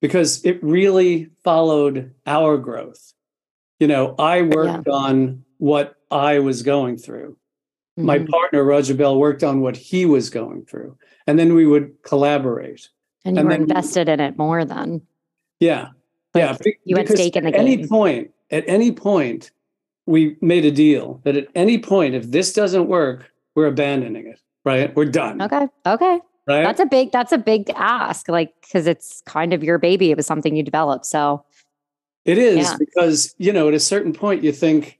because 0.00 0.44
it 0.44 0.62
really 0.62 1.28
followed 1.44 2.14
our 2.26 2.56
growth. 2.56 3.12
You 3.80 3.86
know, 3.86 4.14
I 4.18 4.42
worked 4.42 4.88
on 4.88 5.44
what 5.58 5.96
I 6.10 6.38
was 6.40 6.62
going 6.62 6.96
through. 6.96 7.36
My 7.96 8.18
Mhm. 8.20 8.28
partner, 8.28 8.64
Roger 8.64 8.94
Bell, 8.94 9.18
worked 9.18 9.42
on 9.44 9.60
what 9.60 9.76
he 9.76 10.06
was 10.06 10.30
going 10.30 10.64
through. 10.66 10.96
And 11.26 11.38
then 11.38 11.54
we 11.54 11.66
would 11.66 12.02
collaborate. 12.02 12.88
and 13.24 13.36
you 13.36 13.40
and 13.40 13.48
were 13.48 13.54
then- 13.54 13.62
invested 13.62 14.08
in 14.08 14.20
it 14.20 14.38
more 14.38 14.64
than 14.64 15.02
Yeah. 15.60 15.88
yeah. 16.34 16.52
Like, 16.52 16.60
be- 16.62 16.76
you 16.84 16.96
had 16.96 17.08
stake 17.08 17.36
in 17.36 17.42
the 17.44 17.48
at 17.50 17.56
any 17.56 17.86
point, 17.86 18.30
at 18.50 18.64
any 18.68 18.92
point, 18.92 19.50
we 20.06 20.36
made 20.40 20.64
a 20.64 20.70
deal 20.70 21.20
that 21.24 21.36
at 21.36 21.48
any 21.54 21.76
point, 21.78 22.14
if 22.14 22.30
this 22.30 22.52
doesn't 22.54 22.86
work, 22.88 23.30
we're 23.54 23.66
abandoning 23.66 24.26
it. 24.28 24.40
Right? 24.64 24.94
We're 24.96 25.04
done. 25.06 25.42
okay. 25.42 25.68
Okay. 25.86 26.20
Right? 26.46 26.62
That's 26.62 26.80
a 26.80 26.86
big 26.86 27.10
that's 27.12 27.32
a 27.32 27.38
big 27.38 27.70
ask. 27.74 28.28
Like 28.28 28.54
because 28.62 28.86
it's 28.86 29.20
kind 29.26 29.52
of 29.52 29.62
your 29.64 29.78
baby. 29.78 30.10
It 30.10 30.16
was 30.16 30.24
something 30.26 30.56
you 30.56 30.62
developed. 30.62 31.04
So 31.04 31.44
It 32.28 32.36
is 32.36 32.56
Yeah. 32.58 32.76
because, 32.78 33.34
you 33.38 33.52
know, 33.54 33.68
at 33.68 33.74
a 33.74 33.80
certain 33.80 34.12
point, 34.12 34.44
you 34.44 34.52
think, 34.52 34.98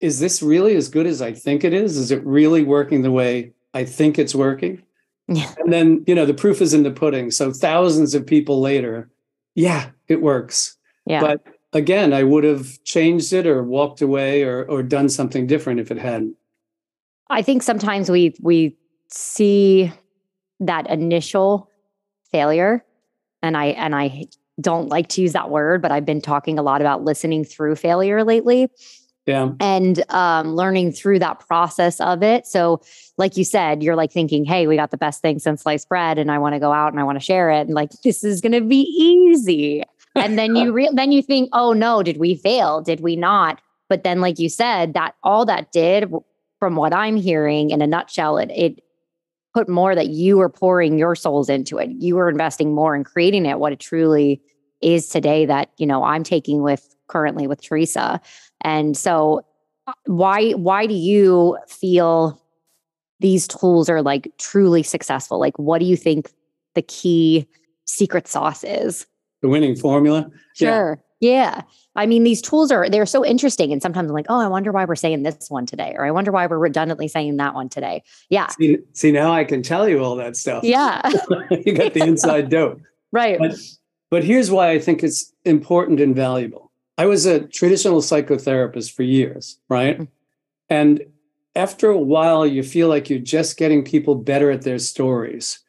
is 0.00 0.20
this 0.20 0.42
really 0.42 0.76
as 0.76 0.88
good 0.88 1.06
as 1.06 1.20
I 1.20 1.32
think 1.32 1.64
it 1.64 1.72
is? 1.74 1.96
Is 1.96 2.12
it 2.12 2.24
really 2.24 2.62
working 2.62 3.02
the 3.02 3.10
way 3.10 3.52
I 3.74 3.84
think 3.84 4.16
it's 4.16 4.32
working? 4.34 4.80
Yeah. 5.26 5.52
And 5.58 5.72
then, 5.72 6.04
you 6.06 6.14
know, 6.14 6.24
the 6.24 6.34
proof 6.34 6.62
is 6.62 6.72
in 6.72 6.84
the 6.84 6.92
pudding. 6.92 7.32
So 7.32 7.52
thousands 7.52 8.14
of 8.14 8.24
people 8.24 8.60
later, 8.60 9.10
yeah, 9.56 9.90
it 10.06 10.22
works. 10.22 10.76
yeah. 11.04 11.20
But 11.20 11.44
again, 11.72 12.12
I 12.12 12.22
would 12.22 12.44
have 12.44 12.80
changed 12.84 13.32
it 13.32 13.44
or 13.44 13.64
walked 13.64 14.00
away 14.00 14.44
or, 14.44 14.64
or 14.66 14.84
done 14.84 15.08
something 15.08 15.48
different 15.48 15.80
if 15.80 15.90
it 15.90 15.98
hadn't. 15.98 16.36
I 17.28 17.42
think 17.42 17.64
sometimes 17.64 18.08
we 18.08 18.36
we 18.40 18.76
see 19.08 19.92
that 20.60 20.88
initial 20.88 21.68
failure 22.30 22.84
and 23.42 23.56
I 23.56 23.66
and 23.66 23.96
I 23.96 24.26
don't 24.60 24.88
like 24.88 25.08
to 25.08 25.20
use 25.20 25.32
that 25.32 25.50
word, 25.50 25.82
but 25.82 25.92
I've 25.92 26.06
been 26.06 26.20
talking 26.20 26.58
a 26.58 26.62
lot 26.62 26.80
about 26.80 27.04
listening 27.04 27.44
through 27.44 27.76
failure 27.76 28.24
lately. 28.24 28.70
Yeah. 29.26 29.50
and 29.58 30.04
um, 30.12 30.54
learning 30.54 30.92
through 30.92 31.18
that 31.18 31.40
process 31.40 32.00
of 32.00 32.22
it. 32.22 32.46
So, 32.46 32.80
like 33.16 33.36
you 33.36 33.42
said, 33.42 33.82
you're 33.82 33.96
like 33.96 34.12
thinking, 34.12 34.44
"Hey, 34.44 34.68
we 34.68 34.76
got 34.76 34.92
the 34.92 34.96
best 34.96 35.20
thing 35.20 35.40
since 35.40 35.62
sliced 35.62 35.88
bread, 35.88 36.16
and 36.16 36.30
I 36.30 36.38
want 36.38 36.54
to 36.54 36.60
go 36.60 36.72
out 36.72 36.92
and 36.92 37.00
I 37.00 37.02
want 37.02 37.18
to 37.18 37.24
share 37.24 37.50
it, 37.50 37.62
and 37.62 37.74
like 37.74 37.90
this 38.04 38.22
is 38.22 38.40
going 38.40 38.52
to 38.52 38.60
be 38.60 38.82
easy." 38.82 39.82
And 40.14 40.38
then 40.38 40.54
you 40.54 40.70
re- 40.72 40.90
then 40.92 41.10
you 41.10 41.22
think, 41.22 41.48
"Oh 41.52 41.72
no, 41.72 42.04
did 42.04 42.18
we 42.18 42.36
fail? 42.36 42.80
Did 42.80 43.00
we 43.00 43.16
not?" 43.16 43.60
But 43.88 44.04
then, 44.04 44.20
like 44.20 44.38
you 44.38 44.48
said, 44.48 44.94
that 44.94 45.16
all 45.24 45.44
that 45.46 45.72
did, 45.72 46.12
from 46.60 46.76
what 46.76 46.94
I'm 46.94 47.16
hearing 47.16 47.70
in 47.70 47.82
a 47.82 47.86
nutshell, 47.86 48.38
it 48.38 48.50
it 48.52 48.80
put 49.56 49.70
more 49.70 49.94
that 49.94 50.08
you 50.08 50.38
are 50.38 50.50
pouring 50.50 50.98
your 50.98 51.14
souls 51.14 51.48
into 51.48 51.78
it. 51.78 51.88
You 51.98 52.18
are 52.18 52.28
investing 52.28 52.74
more 52.74 52.94
in 52.94 53.04
creating 53.04 53.46
it 53.46 53.58
what 53.58 53.72
it 53.72 53.80
truly 53.80 54.38
is 54.82 55.08
today 55.08 55.46
that, 55.46 55.70
you 55.78 55.86
know, 55.86 56.04
I'm 56.04 56.24
taking 56.24 56.62
with 56.62 56.94
currently 57.08 57.46
with 57.46 57.62
Teresa. 57.62 58.20
And 58.60 58.94
so 58.94 59.40
uh, 59.86 59.94
why 60.04 60.50
why 60.50 60.86
do 60.86 60.92
you 60.92 61.56
feel 61.68 62.38
these 63.20 63.48
tools 63.48 63.88
are 63.88 64.02
like 64.02 64.30
truly 64.36 64.82
successful? 64.82 65.40
Like 65.40 65.58
what 65.58 65.78
do 65.78 65.86
you 65.86 65.96
think 65.96 66.30
the 66.74 66.82
key 66.82 67.48
secret 67.86 68.28
sauce 68.28 68.62
is? 68.62 69.06
The 69.40 69.48
winning 69.48 69.74
formula. 69.74 70.30
Sure. 70.52 71.02
Yeah. 71.20 71.30
yeah. 71.30 71.62
I 71.96 72.06
mean, 72.06 72.24
these 72.24 72.42
tools 72.42 72.70
are 72.70 72.88
they're 72.88 73.06
so 73.06 73.24
interesting. 73.24 73.72
And 73.72 73.82
sometimes 73.82 74.08
I'm 74.08 74.14
like, 74.14 74.26
oh, 74.28 74.38
I 74.38 74.46
wonder 74.46 74.72
why 74.72 74.84
we're 74.84 74.94
saying 74.94 75.22
this 75.22 75.50
one 75.50 75.66
today, 75.66 75.94
or 75.96 76.04
I 76.04 76.10
wonder 76.10 76.30
why 76.30 76.46
we're 76.46 76.58
redundantly 76.58 77.08
saying 77.08 77.36
that 77.38 77.54
one 77.54 77.68
today. 77.68 78.02
Yeah. 78.28 78.48
See, 78.48 78.78
see 78.92 79.12
now 79.12 79.32
I 79.32 79.44
can 79.44 79.62
tell 79.62 79.88
you 79.88 80.02
all 80.02 80.16
that 80.16 80.36
stuff. 80.36 80.64
Yeah. 80.64 81.00
you 81.50 81.74
got 81.74 81.94
the 81.94 82.02
inside 82.02 82.48
dope. 82.48 82.80
Right. 83.12 83.38
But, 83.38 83.54
but 84.10 84.24
here's 84.24 84.50
why 84.50 84.72
I 84.72 84.78
think 84.78 85.02
it's 85.02 85.32
important 85.44 86.00
and 86.00 86.14
valuable. 86.14 86.70
I 86.98 87.06
was 87.06 87.24
a 87.24 87.46
traditional 87.46 88.00
psychotherapist 88.00 88.92
for 88.92 89.04
years, 89.04 89.58
right? 89.70 90.00
Mm. 90.00 90.08
And 90.68 91.02
after 91.54 91.88
a 91.88 91.98
while, 91.98 92.44
you 92.44 92.62
feel 92.62 92.88
like 92.88 93.08
you're 93.08 93.20
just 93.20 93.56
getting 93.56 93.84
people 93.84 94.16
better 94.16 94.50
at 94.50 94.62
their 94.62 94.80
stories. 94.80 95.60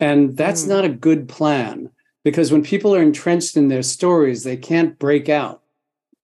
And 0.00 0.36
that's 0.36 0.64
mm. 0.64 0.68
not 0.68 0.84
a 0.84 0.88
good 0.88 1.28
plan 1.28 1.90
because 2.22 2.50
when 2.50 2.62
people 2.62 2.94
are 2.94 3.02
entrenched 3.02 3.56
in 3.56 3.68
their 3.68 3.82
stories, 3.82 4.44
they 4.44 4.56
can't 4.56 4.98
break 4.98 5.28
out. 5.28 5.62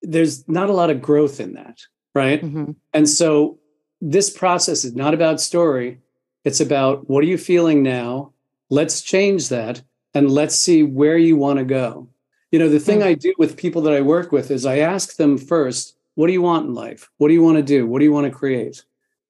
There's 0.03 0.49
not 0.49 0.71
a 0.71 0.75
lot 0.75 0.91
of 0.91 1.03
growth 1.03 1.41
in 1.41 1.55
that, 1.55 1.81
right? 2.15 2.43
Mm-hmm. 2.43 2.73
And 2.93 3.09
so 3.09 3.59
this 4.01 4.31
process 4.31 4.85
is 4.85 4.95
not 4.95 5.15
about 5.15 5.41
story. 5.41 6.01
It's 6.45 6.61
about 6.61 7.09
what 7.09 7.23
are 7.23 7.29
you 7.29 7.39
feeling 7.39 7.83
now? 7.83 8.33
Let's 8.71 9.03
change 9.03 9.49
that 9.49 9.83
and 10.15 10.31
let's 10.31 10.55
see 10.55 10.83
where 10.83 11.19
you 11.19 11.37
want 11.37 11.59
to 11.59 11.65
go. 11.65 12.09
You 12.51 12.59
know, 12.59 12.69
the 12.69 12.81
thing 12.81 13.01
mm-hmm. 13.01 13.09
I 13.09 13.15
do 13.15 13.35
with 13.39 13.57
people 13.57 13.83
that 13.83 13.93
I 13.93 14.01
work 14.01 14.33
with 14.33 14.51
is 14.51 14.67
I 14.67 14.79
ask 14.79 15.17
them 15.17 15.39
first, 15.39 15.97
what 16.15 16.27
do 16.27 16.33
you 16.33 16.43
want 16.43 16.67
in 16.67 16.75
life? 16.75 17.09
What 17.19 17.29
do 17.29 17.35
you 17.35 17.43
want 17.43 17.59
to 17.59 17.63
do? 17.63 17.87
What 17.87 17.99
do 17.99 18.05
you 18.05 18.13
want 18.13 18.27
to 18.27 18.37
create? 18.37 18.85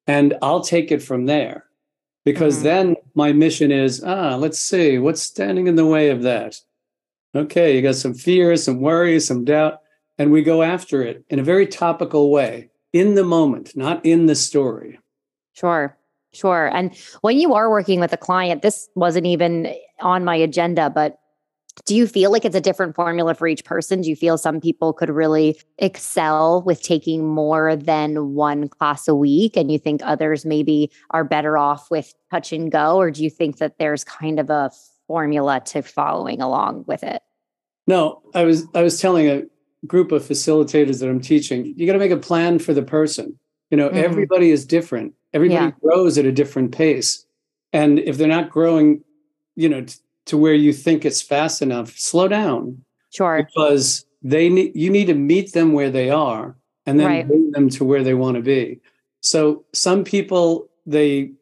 And 0.07 0.35
I'll 0.41 0.63
take 0.63 0.91
it 0.91 1.03
from 1.03 1.27
there 1.27 1.67
because 2.25 2.57
mm-hmm. 2.57 2.65
then 2.65 2.97
my 3.15 3.33
mission 3.33 3.71
is 3.71 4.03
ah, 4.05 4.37
let's 4.37 4.59
see 4.59 4.99
what's 4.99 5.23
standing 5.23 5.67
in 5.67 5.77
the 5.77 5.87
way 5.87 6.11
of 6.11 6.23
that. 6.23 6.61
Okay, 7.35 7.77
you 7.77 7.83
got 7.83 7.95
some 7.95 8.15
fear, 8.15 8.57
some 8.57 8.81
worry, 8.81 9.21
some 9.21 9.45
doubt, 9.45 9.81
and 10.21 10.31
we 10.31 10.43
go 10.43 10.63
after 10.63 11.03
it 11.03 11.25
in 11.31 11.39
a 11.39 11.43
very 11.43 11.67
topical 11.67 12.31
way 12.31 12.69
in 12.93 13.15
the 13.15 13.25
moment, 13.25 13.75
not 13.75 14.05
in 14.05 14.27
the 14.27 14.35
story. 14.35 14.99
Sure. 15.55 15.97
Sure. 16.35 16.67
And 16.75 16.95
when 17.23 17.39
you 17.39 17.55
are 17.55 17.71
working 17.71 18.01
with 18.01 18.13
a 18.13 18.19
client, 18.19 18.61
this 18.61 18.91
wasn't 18.95 19.25
even 19.25 19.75
on 20.01 20.23
my 20.23 20.37
agenda, 20.37 20.91
but 20.91 21.19
do 21.87 21.97
you 21.97 22.07
feel 22.07 22.31
like 22.31 22.45
it's 22.45 22.55
a 22.55 22.61
different 22.61 22.95
formula 22.95 23.35
for 23.35 23.49
each 23.49 23.65
person? 23.65 24.03
Do 24.03 24.11
you 24.11 24.15
feel 24.15 24.37
some 24.37 24.61
people 24.61 24.93
could 24.93 25.09
really 25.09 25.59
excel 25.79 26.61
with 26.67 26.83
taking 26.83 27.27
more 27.27 27.75
than 27.75 28.35
one 28.35 28.69
class 28.69 29.09
a 29.09 29.15
week 29.15 29.57
and 29.57 29.73
you 29.73 29.79
think 29.79 30.03
others 30.05 30.45
maybe 30.45 30.93
are 31.13 31.25
better 31.25 31.57
off 31.57 31.91
with 31.91 32.13
touch 32.31 32.53
and 32.53 32.71
go? 32.71 32.99
Or 32.99 33.11
do 33.11 33.25
you 33.25 33.31
think 33.31 33.57
that 33.57 33.79
there's 33.79 34.05
kind 34.05 34.39
of 34.39 34.51
a 34.51 34.71
formula 35.07 35.63
to 35.67 35.81
following 35.81 36.43
along 36.43 36.85
with 36.87 37.03
it? 37.03 37.23
No, 37.87 38.21
I 38.35 38.45
was 38.45 38.67
I 38.75 38.83
was 38.83 39.01
telling 39.01 39.27
a 39.27 39.45
group 39.87 40.13
of 40.13 40.23
facilitators 40.23 41.01
that 41.01 41.09
I'm 41.09 41.21
teaching, 41.21 41.75
you 41.77 41.87
got 41.87 41.95
to 41.95 41.99
make 41.99 42.11
a 42.11 42.17
plan 42.17 42.59
for 42.59 42.75
the 42.75 42.83
person. 42.83 43.39
You 43.71 43.77
know, 43.77 43.89
mm-hmm. 43.89 43.99
everybody 43.99 44.51
is 44.51 44.65
different. 44.67 45.15
Everybody 45.33 45.67
yeah. 45.67 45.73
grows 45.81 46.19
at 46.19 46.27
a 46.27 46.33
different 46.33 46.73
pace. 46.73 47.25
And 47.73 47.99
if 48.01 48.17
they're 48.17 48.29
not 48.29 48.51
growing, 48.51 49.05
you 49.55 49.69
know, 49.69 49.87
to 50.27 50.37
where 50.37 50.55
you 50.55 50.73
think 50.73 51.05
it's 51.05 51.23
fast 51.23 51.63
enough, 51.63 51.97
slow 51.97 52.29
down. 52.29 52.85
Sure. 53.11 53.43
Because 53.43 54.05
they 54.23 54.49
need 54.49 54.73
you 54.75 54.91
need 54.91 55.07
to 55.07 55.15
meet 55.15 55.53
them 55.53 55.73
where 55.73 55.91
they 55.91 56.11
are 56.11 56.57
and 56.87 57.01
then 57.01 57.07
right. 57.07 57.29
bring 57.29 57.51
them 57.53 57.69
to 57.71 57.85
where 57.85 58.03
they 58.03 58.15
want 58.15 58.37
to 58.37 58.43
be. 58.43 58.81
So 59.21 59.65
some 59.73 60.05
people 60.05 60.69
they 60.87 61.33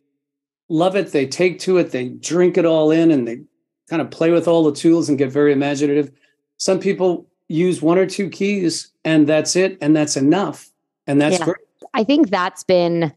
love 0.68 0.96
it, 0.96 1.12
they 1.12 1.26
take 1.26 1.58
to 1.60 1.78
it, 1.78 1.90
they 1.90 2.08
drink 2.08 2.58
it 2.58 2.64
all 2.64 2.90
in 2.90 3.10
and 3.10 3.26
they 3.26 3.40
kind 3.88 4.02
of 4.02 4.10
play 4.10 4.30
with 4.30 4.46
all 4.46 4.64
the 4.64 4.76
tools 4.76 5.08
and 5.08 5.18
get 5.18 5.30
very 5.30 5.52
imaginative. 5.52 6.10
Some 6.58 6.78
people 6.78 7.26
use 7.48 7.82
one 7.82 7.98
or 7.98 8.06
two 8.06 8.28
keys 8.28 8.90
and 9.04 9.26
that's 9.26 9.56
it 9.56 9.78
and 9.80 9.96
that's 9.96 10.16
enough. 10.16 10.70
And 11.06 11.20
that's 11.20 11.38
yeah. 11.38 11.44
great. 11.46 11.56
I 11.94 12.04
think 12.04 12.30
that's 12.30 12.64
been 12.64 13.12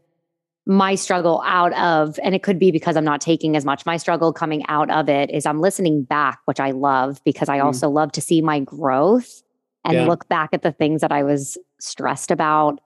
my 0.64 0.94
struggle 0.94 1.42
out 1.44 1.72
of, 1.74 2.18
and 2.22 2.34
it 2.34 2.42
could 2.42 2.58
be 2.58 2.70
because 2.70 2.96
I'm 2.96 3.04
not 3.04 3.20
taking 3.20 3.56
as 3.56 3.64
much, 3.64 3.84
my 3.84 3.96
struggle 3.96 4.32
coming 4.32 4.64
out 4.68 4.90
of 4.90 5.08
it 5.08 5.30
is 5.30 5.44
I'm 5.44 5.60
listening 5.60 6.04
back, 6.04 6.40
which 6.44 6.60
I 6.60 6.70
love 6.70 7.20
because 7.24 7.48
I 7.48 7.58
mm. 7.58 7.64
also 7.64 7.90
love 7.90 8.12
to 8.12 8.20
see 8.20 8.40
my 8.40 8.60
growth 8.60 9.42
and 9.84 9.94
yeah. 9.94 10.06
look 10.06 10.28
back 10.28 10.50
at 10.52 10.62
the 10.62 10.72
things 10.72 11.00
that 11.00 11.12
I 11.12 11.24
was 11.24 11.58
stressed 11.80 12.30
about. 12.30 12.80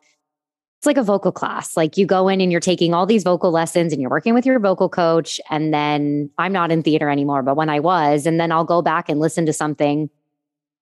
It's 0.79 0.87
like 0.87 0.97
a 0.97 1.03
vocal 1.03 1.33
class. 1.33 1.77
Like 1.77 1.97
you 1.97 2.07
go 2.07 2.29
in 2.29 2.41
and 2.41 2.51
you're 2.51 2.61
taking 2.61 2.95
all 2.95 3.07
these 3.07 3.23
vocal 3.23 3.51
lessons 3.51 3.93
and 3.93 4.01
you're 4.01 4.11
working 4.11 4.35
with 4.35 4.47
your 4.47 4.59
vocal 4.59 4.89
coach. 4.89 5.41
And 5.51 5.73
then 5.73 6.31
I'm 6.39 6.53
not 6.53 6.73
in 6.73 6.83
theater 6.83 7.11
anymore, 7.11 7.43
but 7.43 7.57
when 7.57 7.69
I 7.69 7.81
was, 7.81 8.27
and 8.27 8.41
then 8.41 8.53
I'll 8.53 8.65
go 8.65 8.83
back 8.83 9.09
and 9.09 9.21
listen 9.21 9.45
to 9.47 9.53
something 9.53 10.09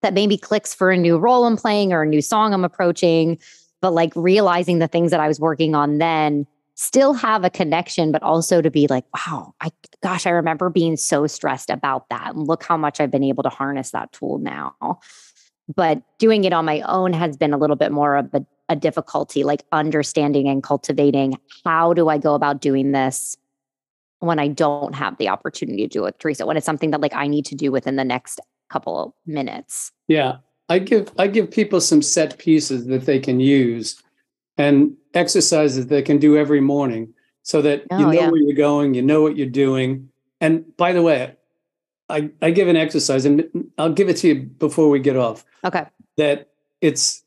that 0.04 0.14
maybe 0.14 0.36
clicks 0.36 0.72
for 0.72 0.90
a 0.90 0.96
new 0.96 1.18
role 1.18 1.44
I'm 1.44 1.56
playing 1.56 1.92
or 1.92 2.02
a 2.02 2.06
new 2.06 2.22
song 2.22 2.54
I'm 2.54 2.64
approaching. 2.64 3.38
But 3.80 3.92
like 3.92 4.12
realizing 4.14 4.78
the 4.78 4.88
things 4.88 5.10
that 5.10 5.20
I 5.20 5.26
was 5.26 5.40
working 5.40 5.74
on 5.74 5.98
then 5.98 6.46
still 6.74 7.14
have 7.14 7.44
a 7.44 7.50
connection, 7.50 8.12
but 8.12 8.22
also 8.22 8.60
to 8.60 8.70
be 8.70 8.86
like, 8.86 9.04
wow, 9.14 9.54
I 9.60 9.70
gosh, 10.02 10.26
I 10.26 10.30
remember 10.30 10.70
being 10.70 10.96
so 10.96 11.26
stressed 11.26 11.70
about 11.70 12.08
that. 12.10 12.34
And 12.34 12.46
look 12.46 12.64
how 12.64 12.76
much 12.76 13.00
I've 13.00 13.10
been 13.10 13.24
able 13.24 13.42
to 13.42 13.48
harness 13.48 13.90
that 13.92 14.12
tool 14.12 14.38
now. 14.38 15.00
But 15.74 16.02
doing 16.18 16.44
it 16.44 16.52
on 16.52 16.64
my 16.64 16.80
own 16.82 17.12
has 17.12 17.36
been 17.36 17.54
a 17.54 17.58
little 17.58 17.76
bit 17.76 17.90
more 17.90 18.16
of 18.16 18.34
a, 18.34 18.44
a 18.68 18.76
difficulty, 18.76 19.44
like 19.44 19.64
understanding 19.72 20.48
and 20.48 20.62
cultivating 20.62 21.38
how 21.64 21.94
do 21.94 22.08
I 22.08 22.18
go 22.18 22.34
about 22.34 22.60
doing 22.60 22.92
this 22.92 23.36
when 24.18 24.38
I 24.38 24.48
don't 24.48 24.94
have 24.94 25.16
the 25.18 25.28
opportunity 25.28 25.86
to 25.86 25.88
do 25.88 26.04
it 26.06 26.18
Teresa, 26.18 26.46
when 26.46 26.56
it's 26.56 26.66
something 26.66 26.90
that 26.90 27.00
like 27.00 27.14
I 27.14 27.26
need 27.26 27.46
to 27.46 27.54
do 27.54 27.70
within 27.70 27.96
the 27.96 28.04
next 28.04 28.40
couple 28.70 29.00
of 29.00 29.12
minutes. 29.26 29.92
Yeah. 30.08 30.36
I 30.68 30.78
give 30.78 31.12
I 31.18 31.26
give 31.26 31.50
people 31.50 31.80
some 31.80 32.02
set 32.02 32.38
pieces 32.38 32.86
that 32.86 33.06
they 33.06 33.18
can 33.18 33.40
use 33.40 34.02
and 34.56 34.96
exercises 35.12 35.86
they 35.86 36.02
can 36.02 36.18
do 36.18 36.36
every 36.36 36.60
morning 36.60 37.12
so 37.42 37.60
that 37.62 37.84
oh, 37.90 37.98
you 37.98 38.06
know 38.06 38.12
yeah. 38.12 38.28
where 38.28 38.40
you're 38.40 38.56
going, 38.56 38.94
you 38.94 39.02
know 39.02 39.20
what 39.20 39.36
you're 39.36 39.46
doing. 39.46 40.08
And 40.40 40.64
by 40.76 40.92
the 40.92 41.02
way, 41.02 41.36
I, 42.08 42.30
I 42.40 42.50
give 42.50 42.68
an 42.68 42.76
exercise 42.76 43.24
and 43.24 43.44
I'll 43.78 43.92
give 43.92 44.08
it 44.08 44.16
to 44.18 44.28
you 44.28 44.34
before 44.42 44.88
we 44.88 44.98
get 45.00 45.16
off. 45.16 45.44
Okay. 45.64 45.84
That 46.16 46.50
it's 46.80 47.22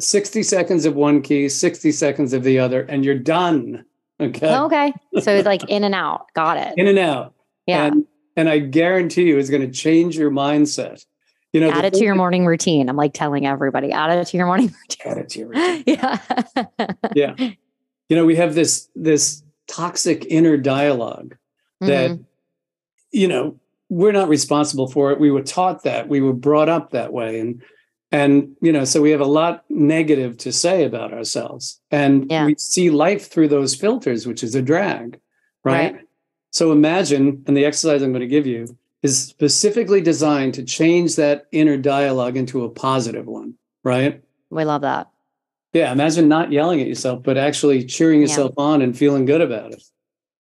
60 0.00 0.42
seconds 0.42 0.84
of 0.84 0.94
one 0.94 1.22
key, 1.22 1.48
60 1.48 1.92
seconds 1.92 2.32
of 2.32 2.42
the 2.42 2.58
other, 2.58 2.82
and 2.82 3.04
you're 3.04 3.18
done. 3.18 3.84
Okay. 4.18 4.54
Okay. 4.54 4.92
So 5.20 5.34
it's 5.34 5.46
like 5.46 5.68
in 5.68 5.84
and 5.84 5.94
out. 5.94 6.26
Got 6.34 6.56
it. 6.58 6.74
In 6.76 6.86
and 6.86 6.98
out. 6.98 7.34
Yeah. 7.66 7.86
And, 7.86 8.06
and 8.36 8.48
I 8.48 8.58
guarantee 8.58 9.24
you 9.24 9.38
it's 9.38 9.50
going 9.50 9.62
to 9.62 9.70
change 9.70 10.16
your 10.16 10.30
mindset 10.30 11.04
you 11.52 11.60
know, 11.60 11.70
add 11.70 11.84
it 11.84 11.94
to 11.94 12.04
your 12.04 12.14
morning 12.14 12.46
routine. 12.46 12.88
I'm 12.88 12.96
like 12.96 13.12
telling 13.12 13.46
everybody, 13.46 13.90
add 13.92 14.10
it 14.10 14.26
to 14.28 14.36
your 14.36 14.46
morning 14.46 14.66
routine. 14.66 15.06
Add 15.12 15.18
it 15.18 15.28
to 15.30 15.38
your 15.40 15.48
routine. 15.48 15.84
yeah. 15.86 16.18
yeah. 17.14 17.50
You 18.08 18.16
know, 18.16 18.24
we 18.24 18.36
have 18.36 18.54
this 18.54 18.88
this 18.94 19.42
toxic 19.66 20.26
inner 20.26 20.56
dialogue 20.56 21.36
that, 21.80 22.10
mm-hmm. 22.10 22.22
you 23.10 23.28
know, 23.28 23.58
we're 23.88 24.12
not 24.12 24.28
responsible 24.28 24.88
for 24.88 25.10
it. 25.10 25.18
We 25.18 25.30
were 25.30 25.42
taught 25.42 25.82
that. 25.84 26.08
We 26.08 26.20
were 26.20 26.32
brought 26.32 26.68
up 26.68 26.90
that 26.90 27.12
way. 27.12 27.40
And 27.40 27.62
and 28.12 28.56
you 28.60 28.72
know, 28.72 28.84
so 28.84 29.00
we 29.00 29.10
have 29.10 29.20
a 29.20 29.24
lot 29.24 29.64
negative 29.68 30.36
to 30.38 30.52
say 30.52 30.84
about 30.84 31.12
ourselves. 31.12 31.80
And 31.90 32.30
yeah. 32.30 32.46
we 32.46 32.54
see 32.58 32.90
life 32.90 33.28
through 33.30 33.48
those 33.48 33.74
filters, 33.74 34.26
which 34.26 34.42
is 34.42 34.54
a 34.54 34.62
drag. 34.62 35.18
right. 35.64 35.94
right. 35.94 36.06
So 36.52 36.72
imagine, 36.72 37.44
and 37.46 37.56
the 37.56 37.64
exercise 37.64 38.02
I'm 38.02 38.10
going 38.10 38.20
to 38.20 38.26
give 38.26 38.46
you 38.46 38.76
is 39.02 39.22
specifically 39.22 40.00
designed 40.00 40.54
to 40.54 40.64
change 40.64 41.16
that 41.16 41.46
inner 41.52 41.76
dialogue 41.76 42.36
into 42.36 42.64
a 42.64 42.68
positive 42.68 43.26
one, 43.26 43.54
right? 43.82 44.22
We 44.50 44.64
love 44.64 44.82
that. 44.82 45.08
Yeah, 45.72 45.92
imagine 45.92 46.28
not 46.28 46.52
yelling 46.52 46.80
at 46.80 46.88
yourself, 46.88 47.22
but 47.22 47.38
actually 47.38 47.84
cheering 47.84 48.20
yourself 48.20 48.52
yeah. 48.58 48.64
on 48.64 48.82
and 48.82 48.96
feeling 48.96 49.24
good 49.24 49.40
about 49.40 49.72
it. 49.72 49.82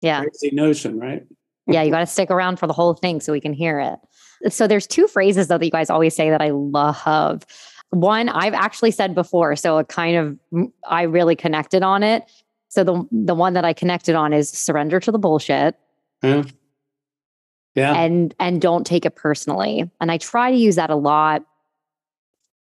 Yeah. 0.00 0.20
Crazy 0.20 0.50
notion, 0.52 0.98
right? 0.98 1.24
yeah, 1.68 1.82
you 1.82 1.92
got 1.92 2.00
to 2.00 2.06
stick 2.06 2.30
around 2.30 2.58
for 2.58 2.66
the 2.66 2.72
whole 2.72 2.94
thing 2.94 3.20
so 3.20 3.32
we 3.32 3.40
can 3.40 3.52
hear 3.52 3.78
it. 3.78 4.52
So 4.52 4.66
there's 4.66 4.86
two 4.86 5.06
phrases 5.06 5.46
though 5.46 5.58
that 5.58 5.64
you 5.64 5.70
guys 5.70 5.90
always 5.90 6.14
say 6.14 6.28
that 6.28 6.42
I 6.42 6.50
love. 6.50 7.46
One 7.90 8.28
I've 8.28 8.54
actually 8.54 8.90
said 8.90 9.14
before, 9.14 9.54
so 9.54 9.78
it 9.78 9.88
kind 9.88 10.16
of 10.52 10.68
I 10.88 11.02
really 11.02 11.36
connected 11.36 11.84
on 11.84 12.02
it. 12.02 12.28
So 12.68 12.82
the 12.82 13.06
the 13.12 13.34
one 13.34 13.52
that 13.52 13.64
I 13.64 13.74
connected 13.74 14.16
on 14.16 14.32
is 14.32 14.50
surrender 14.50 14.98
to 14.98 15.12
the 15.12 15.18
bullshit. 15.18 15.76
Yeah 16.22 16.42
yeah. 17.74 17.94
and 17.94 18.34
and 18.38 18.60
don't 18.60 18.86
take 18.86 19.04
it 19.04 19.16
personally. 19.16 19.90
And 20.00 20.10
i 20.10 20.18
try 20.18 20.50
to 20.50 20.56
use 20.56 20.76
that 20.76 20.90
a 20.90 20.96
lot 20.96 21.44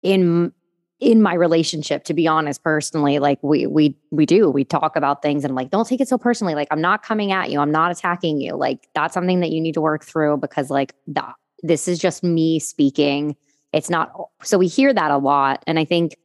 in 0.02 0.52
in 1.00 1.22
my 1.22 1.34
relationship 1.34 2.02
to 2.04 2.14
be 2.14 2.26
honest 2.26 2.62
personally 2.64 3.20
like 3.20 3.38
we 3.42 3.66
we 3.66 3.96
we 4.10 4.26
do 4.26 4.50
we 4.50 4.64
talk 4.64 4.96
about 4.96 5.22
things 5.22 5.44
and 5.44 5.52
I'm 5.52 5.54
like 5.54 5.70
don't 5.70 5.86
take 5.86 6.00
it 6.00 6.08
so 6.08 6.18
personally 6.18 6.56
like 6.56 6.66
i'm 6.72 6.80
not 6.80 7.04
coming 7.04 7.30
at 7.30 7.50
you 7.50 7.60
i'm 7.60 7.70
not 7.70 7.92
attacking 7.92 8.40
you 8.40 8.56
like 8.56 8.88
that's 8.94 9.14
something 9.14 9.38
that 9.40 9.50
you 9.50 9.60
need 9.60 9.74
to 9.74 9.80
work 9.80 10.04
through 10.04 10.38
because 10.38 10.70
like 10.70 10.94
that 11.06 11.34
this 11.62 11.88
is 11.88 11.98
just 11.98 12.22
me 12.22 12.58
speaking. 12.60 13.36
It's 13.72 13.90
not 13.90 14.12
so 14.42 14.58
we 14.58 14.66
hear 14.66 14.92
that 14.94 15.10
a 15.10 15.18
lot 15.18 15.62
and 15.66 15.78
i 15.78 15.84
think 15.84 16.16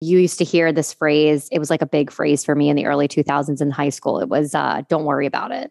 you 0.00 0.18
used 0.18 0.38
to 0.38 0.44
hear 0.44 0.72
this 0.72 0.94
phrase 0.94 1.46
it 1.52 1.58
was 1.58 1.68
like 1.68 1.82
a 1.82 1.86
big 1.86 2.10
phrase 2.10 2.42
for 2.42 2.54
me 2.54 2.70
in 2.70 2.76
the 2.76 2.86
early 2.86 3.06
2000s 3.06 3.60
in 3.60 3.70
high 3.70 3.90
school 3.90 4.18
it 4.18 4.30
was 4.30 4.54
uh 4.54 4.80
don't 4.88 5.04
worry 5.04 5.26
about 5.26 5.52
it 5.52 5.70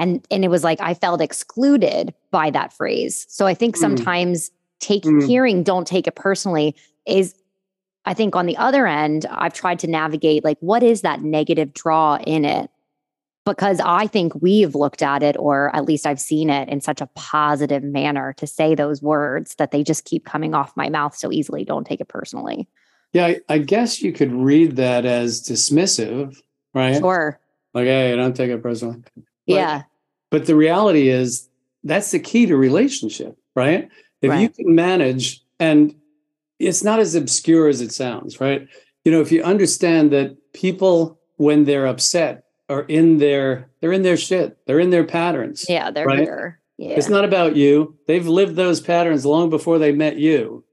and 0.00 0.26
and 0.30 0.44
it 0.44 0.48
was 0.48 0.64
like 0.64 0.80
i 0.80 0.94
felt 0.94 1.20
excluded 1.20 2.12
by 2.32 2.50
that 2.50 2.72
phrase 2.72 3.26
so 3.28 3.46
i 3.46 3.54
think 3.54 3.76
Mm. 3.76 3.80
sometimes 3.80 4.50
take 4.80 5.04
Mm. 5.04 5.26
hearing 5.26 5.62
don't 5.62 5.86
take 5.86 6.06
it 6.08 6.16
personally 6.16 6.74
is 7.06 7.34
I 8.06 8.14
think 8.14 8.34
on 8.34 8.46
the 8.46 8.56
other 8.56 8.86
end, 8.86 9.26
I've 9.30 9.52
tried 9.52 9.78
to 9.80 9.86
navigate 9.86 10.42
like, 10.42 10.56
what 10.60 10.82
is 10.82 11.02
that 11.02 11.20
negative 11.20 11.74
draw 11.74 12.16
in 12.16 12.46
it? 12.46 12.70
Because 13.44 13.78
I 13.78 14.06
think 14.06 14.32
we've 14.40 14.74
looked 14.74 15.02
at 15.02 15.22
it, 15.22 15.36
or 15.38 15.74
at 15.76 15.84
least 15.84 16.06
I've 16.06 16.18
seen 16.18 16.48
it 16.48 16.70
in 16.70 16.80
such 16.80 17.02
a 17.02 17.08
positive 17.14 17.82
manner 17.84 18.32
to 18.38 18.46
say 18.46 18.74
those 18.74 19.02
words 19.02 19.54
that 19.56 19.70
they 19.70 19.82
just 19.84 20.06
keep 20.06 20.24
coming 20.24 20.54
off 20.54 20.74
my 20.78 20.88
mouth 20.88 21.14
so 21.14 21.30
easily. 21.30 21.62
Don't 21.62 21.86
take 21.86 22.00
it 22.00 22.08
personally. 22.08 22.66
Yeah, 23.12 23.26
I, 23.26 23.40
I 23.50 23.58
guess 23.58 24.00
you 24.00 24.12
could 24.14 24.32
read 24.32 24.76
that 24.76 25.04
as 25.04 25.42
dismissive, 25.42 26.36
right? 26.72 26.96
Sure. 26.96 27.38
Like, 27.74 27.84
hey, 27.84 28.16
don't 28.16 28.34
take 28.34 28.50
it 28.50 28.62
personally. 28.62 29.02
Yeah. 29.44 29.82
But 30.30 30.46
the 30.46 30.54
reality 30.54 31.08
is 31.08 31.48
that's 31.84 32.10
the 32.12 32.18
key 32.20 32.46
to 32.46 32.56
relationship, 32.56 33.36
right? 33.54 33.88
If 34.22 34.38
you 34.40 34.48
can 34.50 34.74
manage, 34.74 35.42
and 35.58 35.94
it's 36.58 36.84
not 36.84 37.00
as 37.00 37.14
obscure 37.14 37.68
as 37.68 37.80
it 37.80 37.90
sounds, 37.92 38.40
right? 38.40 38.66
You 39.04 39.12
know, 39.12 39.20
if 39.20 39.32
you 39.32 39.42
understand 39.42 40.12
that 40.12 40.36
people, 40.52 41.18
when 41.36 41.64
they're 41.64 41.86
upset, 41.86 42.44
are 42.68 42.82
in 42.82 43.18
their 43.18 43.68
they're 43.80 43.92
in 43.92 44.02
their 44.02 44.16
shit, 44.16 44.58
they're 44.66 44.78
in 44.78 44.90
their 44.90 45.04
patterns. 45.04 45.66
Yeah. 45.68 45.90
They're 45.90 46.06
Right. 46.06 46.20
here. 46.20 46.60
Yeah. 46.78 46.90
It's 46.90 47.08
not 47.08 47.24
about 47.24 47.56
you. 47.56 47.96
They've 48.06 48.26
lived 48.28 48.54
those 48.56 48.80
patterns 48.80 49.26
long 49.26 49.50
before 49.50 49.78
they 49.78 49.90
met 49.90 50.18
you. 50.18 50.64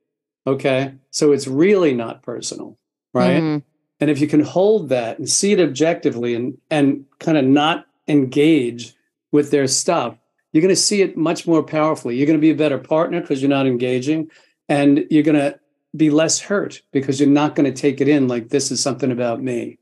Okay. 0.46 0.94
So 1.10 1.32
it's 1.32 1.48
really 1.48 1.94
not 1.96 2.22
personal, 2.22 2.78
right? 3.14 3.42
Mhm. 3.42 3.64
And 4.00 4.10
if 4.12 4.22
you 4.22 4.28
can 4.28 4.42
hold 4.42 4.90
that 4.90 5.18
and 5.18 5.28
see 5.28 5.54
it 5.54 5.60
objectively 5.60 6.36
and 6.36 6.58
and 6.70 7.06
kind 7.20 7.38
of 7.38 7.46
not 7.46 7.86
engage 8.08 8.94
with 9.38 9.52
their 9.52 9.68
stuff, 9.68 10.18
you're 10.52 10.62
going 10.62 10.74
to 10.80 10.82
see 10.90 11.02
it 11.02 11.16
much 11.16 11.46
more 11.48 11.64
powerfully. 11.64 12.16
You're 12.18 12.26
going 12.26 12.40
to 12.40 12.48
be 12.50 12.50
a 12.52 12.56
better 12.56 12.78
partner 12.80 13.22
because 13.22 13.42
you're 13.42 13.50
not 13.60 13.68
engaging, 13.68 14.30
and 14.68 15.06
you're 15.10 15.24
going 15.32 15.40
to 15.40 15.58
be 15.96 16.10
less 16.10 16.40
hurt 16.40 16.82
because 16.92 17.20
you're 17.20 17.30
not 17.30 17.56
going 17.56 17.72
to 17.72 17.82
take 17.82 18.02
it 18.02 18.08
in 18.08 18.28
like 18.28 18.50
this 18.50 18.72
is 18.72 18.82
something 18.82 19.12
about 19.12 19.42
me. 19.42 19.78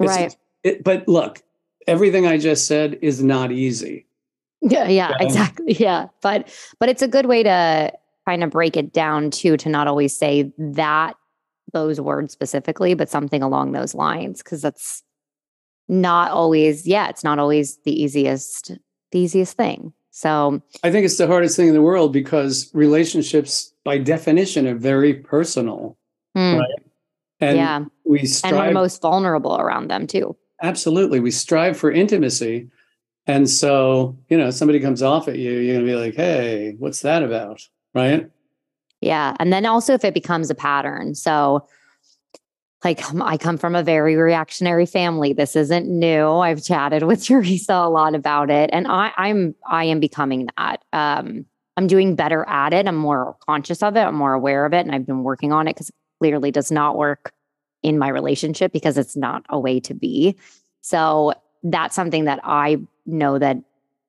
It's- 0.00 0.16
Right. 0.16 0.36
It, 0.64 0.82
but 0.82 1.06
look, 1.06 1.42
everything 1.86 2.26
I 2.26 2.38
just 2.38 2.66
said 2.66 2.98
is 3.00 3.22
not 3.22 3.52
easy. 3.52 4.06
Yeah, 4.62 4.88
yeah, 4.88 5.12
exactly. 5.20 5.74
Yeah. 5.78 6.08
But 6.22 6.48
but 6.80 6.88
it's 6.88 7.02
a 7.02 7.08
good 7.08 7.26
way 7.26 7.42
to 7.44 7.92
kind 8.26 8.42
of 8.42 8.50
break 8.50 8.76
it 8.76 8.92
down 8.92 9.30
too, 9.30 9.56
to 9.58 9.68
not 9.68 9.86
always 9.86 10.16
say 10.16 10.52
that 10.58 11.14
those 11.72 12.00
words 12.00 12.32
specifically, 12.32 12.94
but 12.94 13.08
something 13.08 13.42
along 13.42 13.72
those 13.72 13.94
lines. 13.94 14.42
Cause 14.42 14.60
that's 14.62 15.04
not 15.88 16.32
always, 16.32 16.84
yeah, 16.86 17.08
it's 17.08 17.22
not 17.22 17.38
always 17.38 17.78
the 17.84 17.92
easiest, 17.92 18.72
the 19.16 19.22
easiest 19.22 19.56
thing. 19.56 19.92
So 20.10 20.60
I 20.82 20.90
think 20.90 21.04
it's 21.04 21.18
the 21.18 21.26
hardest 21.26 21.56
thing 21.56 21.68
in 21.68 21.74
the 21.74 21.82
world 21.82 22.12
because 22.12 22.70
relationships, 22.74 23.72
by 23.84 23.98
definition, 23.98 24.66
are 24.66 24.74
very 24.74 25.14
personal, 25.14 25.96
mm, 26.36 26.58
Right. 26.58 26.68
and 27.40 27.56
yeah. 27.56 27.84
we 28.04 28.20
And 28.44 28.56
we're 28.56 28.72
most 28.72 29.02
vulnerable 29.02 29.56
around 29.56 29.88
them 29.88 30.06
too. 30.06 30.36
absolutely, 30.62 31.20
we 31.20 31.30
strive 31.30 31.76
for 31.76 31.90
intimacy, 31.90 32.68
and 33.26 33.48
so 33.48 34.16
you 34.30 34.38
know, 34.38 34.50
somebody 34.50 34.80
comes 34.80 35.02
off 35.02 35.28
at 35.28 35.38
you, 35.38 35.52
you're 35.52 35.74
gonna 35.76 35.86
be 35.86 35.96
like, 35.96 36.14
"Hey, 36.14 36.76
what's 36.78 37.00
that 37.02 37.22
about?" 37.22 37.60
Right? 37.94 38.30
Yeah. 39.02 39.34
And 39.38 39.52
then 39.52 39.66
also 39.66 39.92
if 39.94 40.04
it 40.04 40.14
becomes 40.14 40.48
a 40.50 40.54
pattern. 40.54 41.14
So, 41.14 41.66
like, 42.84 43.08
um, 43.10 43.22
I 43.22 43.36
come 43.36 43.56
from 43.56 43.74
a 43.74 43.82
very 43.82 44.16
reactionary 44.16 44.86
family. 44.86 45.32
This 45.32 45.56
isn't 45.56 45.88
new. 45.88 46.28
I've 46.28 46.62
chatted 46.62 47.02
with 47.02 47.24
Teresa 47.26 47.74
a 47.74 47.90
lot 47.90 48.14
about 48.14 48.50
it, 48.50 48.70
and 48.72 48.86
I, 48.86 49.12
I'm 49.16 49.54
I 49.66 49.84
am 49.84 50.00
becoming 50.00 50.48
that. 50.56 50.84
Um, 50.92 51.46
I'm 51.76 51.86
doing 51.86 52.14
better 52.14 52.46
at 52.48 52.72
it. 52.72 52.86
I'm 52.86 52.96
more 52.96 53.36
conscious 53.46 53.82
of 53.82 53.96
it. 53.96 54.00
I'm 54.00 54.14
more 54.14 54.32
aware 54.32 54.64
of 54.64 54.72
it, 54.72 54.86
and 54.86 54.94
I've 54.94 55.06
been 55.06 55.22
working 55.22 55.52
on 55.52 55.68
it 55.68 55.74
because 55.74 55.88
it 55.88 55.94
clearly 56.20 56.50
does 56.50 56.70
not 56.70 56.96
work 56.96 57.32
in 57.82 57.98
my 57.98 58.08
relationship 58.08 58.72
because 58.72 58.98
it's 58.98 59.16
not 59.16 59.44
a 59.48 59.58
way 59.58 59.80
to 59.80 59.94
be. 59.94 60.36
So 60.80 61.34
that's 61.62 61.94
something 61.94 62.24
that 62.24 62.40
I 62.44 62.78
know 63.04 63.38
that 63.38 63.58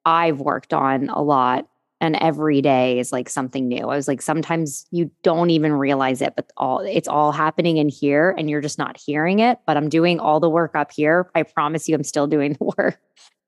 I've 0.05 0.39
worked 0.39 0.73
on 0.73 1.09
a 1.09 1.21
lot 1.21 1.67
and 1.99 2.15
every 2.17 2.61
day 2.61 2.99
is 2.99 3.11
like 3.11 3.29
something 3.29 3.67
new. 3.67 3.89
I 3.89 3.95
was 3.95 4.07
like, 4.07 4.21
sometimes 4.21 4.85
you 4.91 5.09
don't 5.23 5.49
even 5.49 5.73
realize 5.73 6.21
it, 6.21 6.33
but 6.35 6.51
all 6.57 6.79
it's 6.79 7.07
all 7.07 7.31
happening 7.31 7.77
in 7.77 7.89
here 7.89 8.35
and 8.37 8.49
you're 8.49 8.61
just 8.61 8.77
not 8.77 8.97
hearing 8.97 9.39
it. 9.39 9.59
But 9.65 9.77
I'm 9.77 9.89
doing 9.89 10.19
all 10.19 10.39
the 10.39 10.49
work 10.49 10.75
up 10.75 10.91
here. 10.91 11.29
I 11.33 11.43
promise 11.43 11.87
you, 11.89 11.95
I'm 11.95 12.03
still 12.03 12.27
doing 12.27 12.53
the 12.53 12.65
work. 12.77 12.99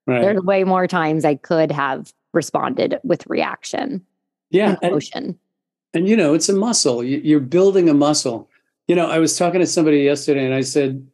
Right. 0.06 0.22
There's 0.22 0.42
way 0.42 0.64
more 0.64 0.86
times 0.86 1.24
I 1.24 1.36
could 1.36 1.70
have 1.70 2.12
responded 2.32 2.98
with 3.04 3.26
reaction 3.26 4.04
yeah, 4.50 4.70
and 4.70 4.78
and, 4.82 4.90
emotion. 4.92 5.38
and 5.94 6.08
you 6.08 6.16
know, 6.16 6.34
it's 6.34 6.48
a 6.48 6.54
muscle. 6.54 7.02
You, 7.04 7.18
you're 7.18 7.40
building 7.40 7.88
a 7.88 7.94
muscle. 7.94 8.48
You 8.88 8.96
know, 8.96 9.06
I 9.06 9.18
was 9.18 9.38
talking 9.38 9.60
to 9.60 9.66
somebody 9.66 9.98
yesterday, 9.98 10.44
and 10.44 10.54
I 10.54 10.62
said, 10.62 11.06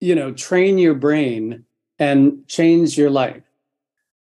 you 0.00 0.14
know, 0.14 0.32
train 0.32 0.76
your 0.76 0.94
brain 0.94 1.64
and 1.98 2.46
change 2.46 2.98
your 2.98 3.10
life 3.10 3.42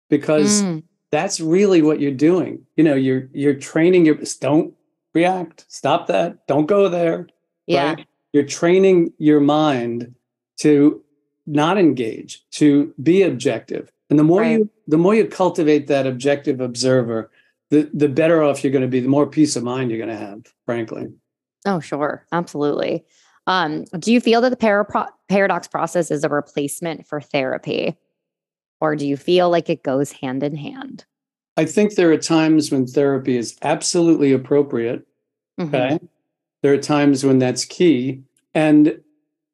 because 0.10 0.62
Mm, 0.62 0.84
that's 1.12 1.40
really 1.40 1.82
what 1.82 2.00
you're 2.00 2.12
doing. 2.12 2.66
You 2.76 2.84
know, 2.84 2.96
you're 2.96 3.30
you're 3.34 3.54
training 3.56 4.06
your 4.06 4.18
don't 4.40 4.74
react, 5.14 5.66
stop 5.68 6.08
that, 6.08 6.48
don't 6.48 6.66
go 6.68 6.90
there. 6.90 7.28
yeah. 7.68 7.94
right? 7.96 8.08
You're 8.34 8.46
training 8.46 9.12
your 9.18 9.42
mind 9.42 10.16
to 10.60 11.04
not 11.46 11.78
engage, 11.78 12.46
to 12.52 12.94
be 13.04 13.24
objective. 13.24 13.92
And 14.10 14.18
the 14.18 14.24
more 14.24 14.42
Right. 14.42 14.60
you 14.60 14.70
the 14.88 14.98
more 14.98 15.14
you 15.16 15.26
cultivate 15.26 15.88
that 15.88 16.08
objective 16.08 16.62
observer, 16.62 17.30
the 17.72 17.90
the 17.94 18.08
better 18.10 18.42
off 18.42 18.64
you're 18.64 18.72
going 18.72 18.82
to 18.84 18.88
be, 18.88 19.00
the 19.02 19.08
more 19.10 19.28
peace 19.28 19.56
of 19.56 19.64
mind 19.64 19.92
you're 19.92 19.98
going 20.06 20.10
to 20.18 20.26
have, 20.26 20.42
frankly. 20.66 21.08
Oh, 21.66 21.80
sure. 21.80 22.26
Absolutely. 22.32 23.06
Um, 23.48 23.84
do 24.00 24.12
you 24.14 24.22
feel 24.22 24.40
that 24.42 24.50
the 24.50 24.56
para- 24.58 25.10
paradox 25.30 25.68
process 25.68 26.10
is 26.12 26.24
a 26.24 26.30
replacement 26.30 27.06
for 27.06 27.20
therapy? 27.22 27.98
Or 28.82 28.96
do 28.96 29.08
you 29.08 29.16
feel 29.16 29.50
like 29.50 29.70
it 29.70 29.84
goes 29.84 30.12
hand 30.12 30.44
in 30.44 30.56
hand? 30.56 31.06
I 31.56 31.66
think 31.66 31.96
there 31.96 32.12
are 32.12 32.18
times 32.18 32.72
when 32.72 32.88
therapy 32.88 33.38
is 33.38 33.56
absolutely 33.62 34.34
appropriate. 34.34 35.06
Mhm. 35.60 35.68
Okay. 35.68 36.00
There 36.64 36.74
are 36.74 36.78
times 36.78 37.24
when 37.24 37.40
that's 37.40 37.64
key. 37.66 38.22
And 38.54 39.00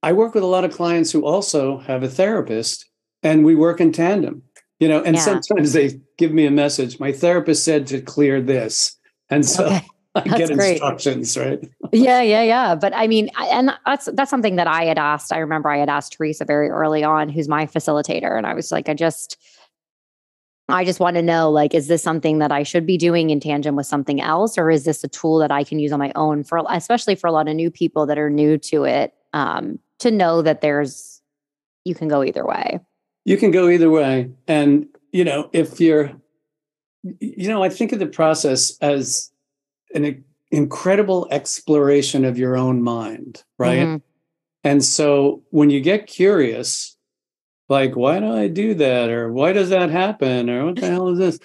I 0.04 0.14
work 0.14 0.34
with 0.34 0.44
a 0.44 0.48
lot 0.48 0.64
of 0.64 0.72
clients 0.74 1.12
who 1.12 1.26
also 1.26 1.78
have 1.80 2.04
a 2.04 2.08
therapist 2.10 2.86
and 3.24 3.44
we 3.44 3.56
work 3.56 3.82
in 3.82 3.92
tandem. 3.92 4.44
You 4.80 4.88
know, 4.88 5.02
and 5.02 5.16
Yeah. 5.16 5.24
sometimes 5.24 5.74
they 5.74 6.00
give 6.18 6.32
me 6.32 6.46
a 6.46 6.52
message. 6.52 7.00
My 7.00 7.12
therapist 7.12 7.64
said 7.64 7.88
to 7.88 8.00
clear 8.00 8.40
this. 8.42 8.96
And 9.30 9.46
so 9.46 9.66
Okay. 9.66 9.86
Get 10.38 10.54
great. 10.54 10.72
instructions, 10.72 11.38
right? 11.38 11.60
yeah, 11.92 12.22
yeah, 12.22 12.44
yeah. 12.44 12.76
But 12.76 12.96
I 12.96 13.08
mean, 13.08 13.30
and 13.40 13.72
that's 13.86 14.10
that's 14.14 14.30
something 14.30 14.56
that 14.56 14.68
I 14.68 14.86
had 14.86 14.98
asked. 14.98 15.34
I 15.34 15.38
remember 15.40 15.70
I 15.70 15.78
had 15.78 15.90
asked 15.90 16.14
Teresa 16.14 16.46
very 16.46 16.70
early 16.70 17.04
on, 17.04 17.30
who's 17.30 17.48
my 17.48 17.66
facilitator, 17.66 18.38
and 18.38 18.46
I 18.46 18.54
was 18.54 18.72
like, 18.72 18.90
I 18.90 18.94
just, 18.94 19.38
I 20.70 20.84
just 20.84 21.00
want 21.00 21.16
to 21.16 21.22
know, 21.22 21.50
like, 21.50 21.74
is 21.74 21.88
this 21.88 22.04
something 22.04 22.40
that 22.40 22.52
I 22.52 22.64
should 22.64 22.86
be 22.86 22.98
doing 22.98 23.30
in 23.30 23.40
tandem 23.40 23.76
with 23.76 23.86
something 23.86 24.20
else, 24.20 24.58
or 24.58 24.70
is 24.70 24.84
this 24.84 25.04
a 25.04 25.08
tool 25.08 25.38
that 25.40 25.52
I 25.52 25.64
can 25.64 25.80
use 25.80 25.92
on 25.92 26.00
my 26.00 26.12
own 26.16 26.44
for, 26.44 26.62
especially 26.70 27.16
for 27.16 27.28
a 27.28 27.32
lot 27.32 27.48
of 27.48 27.56
new 27.56 27.72
people 27.72 28.06
that 28.08 28.18
are 28.18 28.30
new 28.30 28.58
to 28.58 28.84
it, 28.84 29.14
um, 29.34 29.80
to 30.00 30.12
know 30.12 30.42
that 30.42 30.62
there's, 30.62 31.22
you 31.86 31.96
can 31.96 32.10
go 32.10 32.24
either 32.24 32.46
way. 32.46 32.82
You 33.24 33.38
can 33.38 33.52
go 33.52 33.70
either 33.70 33.90
way. 33.90 34.30
And, 34.48 34.88
you 35.12 35.24
know, 35.24 35.50
if 35.54 35.80
you're, 35.80 36.12
you 37.04 37.48
know, 37.48 37.64
I 37.64 37.70
think 37.70 37.94
of 37.94 38.00
the 38.00 38.06
process 38.06 38.78
as 38.80 39.32
an 40.06 40.24
incredible 40.52 41.28
exploration 41.32 42.26
of 42.26 42.38
your 42.38 42.56
own 42.56 42.82
mind, 42.82 43.44
right? 43.58 43.88
Mhm. 43.88 44.02
And 44.64 44.84
so 44.84 45.44
when 45.50 45.70
you 45.70 45.80
get 45.82 46.08
curious, 46.08 46.96
like, 47.70 47.96
why 47.96 48.20
do 48.20 48.32
I 48.32 48.48
do 48.48 48.74
that? 48.76 49.10
Or 49.10 49.32
why 49.32 49.54
does 49.54 49.70
that 49.70 49.90
happen? 49.90 50.50
Or 50.50 50.66
what 50.66 50.76
the 50.76 50.88
hell 50.88 51.10
is 51.10 51.20
this? 51.20 51.40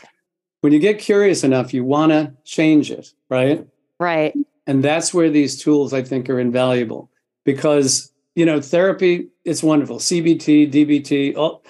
When 0.60 0.72
you 0.72 0.78
get 0.78 0.98
curious 0.98 1.42
enough, 1.42 1.74
you 1.74 1.84
want 1.84 2.12
to 2.12 2.32
change 2.44 2.90
it, 2.90 3.12
right? 3.28 3.66
Right. 3.98 4.34
And 4.66 4.84
that's 4.84 5.12
where 5.12 5.30
these 5.30 5.60
tools, 5.60 5.92
I 5.92 6.02
think, 6.02 6.30
are 6.30 6.38
invaluable 6.38 7.10
because, 7.44 8.12
you 8.36 8.46
know, 8.46 8.60
therapy, 8.60 9.28
it's 9.44 9.62
wonderful. 9.62 9.98
CBT, 9.98 10.70
DBT, 10.70 11.36
all, 11.36 11.64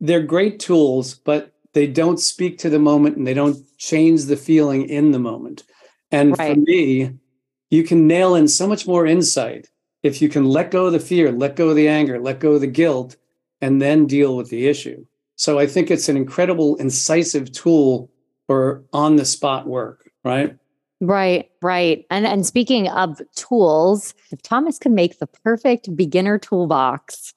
they're 0.00 0.22
great 0.22 0.58
tools, 0.58 1.14
but 1.14 1.52
they 1.72 1.86
don't 1.86 2.18
speak 2.18 2.58
to 2.58 2.70
the 2.70 2.78
moment 2.78 3.16
and 3.16 3.26
they 3.26 3.34
don't 3.34 3.58
change 3.78 4.24
the 4.24 4.36
feeling 4.36 4.88
in 4.88 5.12
the 5.12 5.18
moment. 5.18 5.62
And 6.12 6.36
for 6.36 6.54
me, 6.54 7.18
you 7.70 7.82
can 7.82 8.06
nail 8.06 8.34
in 8.34 8.46
so 8.48 8.68
much 8.68 8.86
more 8.86 9.06
insight 9.06 9.70
if 10.02 10.20
you 10.20 10.28
can 10.28 10.44
let 10.44 10.70
go 10.70 10.86
of 10.86 10.92
the 10.92 11.00
fear, 11.00 11.32
let 11.32 11.56
go 11.56 11.70
of 11.70 11.76
the 11.76 11.88
anger, 11.88 12.18
let 12.20 12.40
go 12.40 12.52
of 12.52 12.60
the 12.60 12.66
guilt, 12.66 13.16
and 13.60 13.80
then 13.80 14.06
deal 14.06 14.36
with 14.36 14.50
the 14.50 14.68
issue. 14.68 15.04
So 15.36 15.58
I 15.58 15.66
think 15.66 15.90
it's 15.90 16.08
an 16.08 16.16
incredible, 16.16 16.76
incisive 16.76 17.50
tool 17.52 18.10
for 18.46 18.84
on 18.92 19.16
the 19.16 19.24
spot 19.24 19.66
work, 19.66 20.10
right? 20.24 20.56
Right, 21.00 21.50
right. 21.62 22.04
And 22.10 22.26
and 22.26 22.46
speaking 22.46 22.88
of 22.88 23.20
tools, 23.34 24.14
if 24.30 24.42
Thomas 24.42 24.78
could 24.78 24.92
make 24.92 25.18
the 25.18 25.26
perfect 25.26 25.96
beginner 25.96 26.38
toolbox 26.38 27.34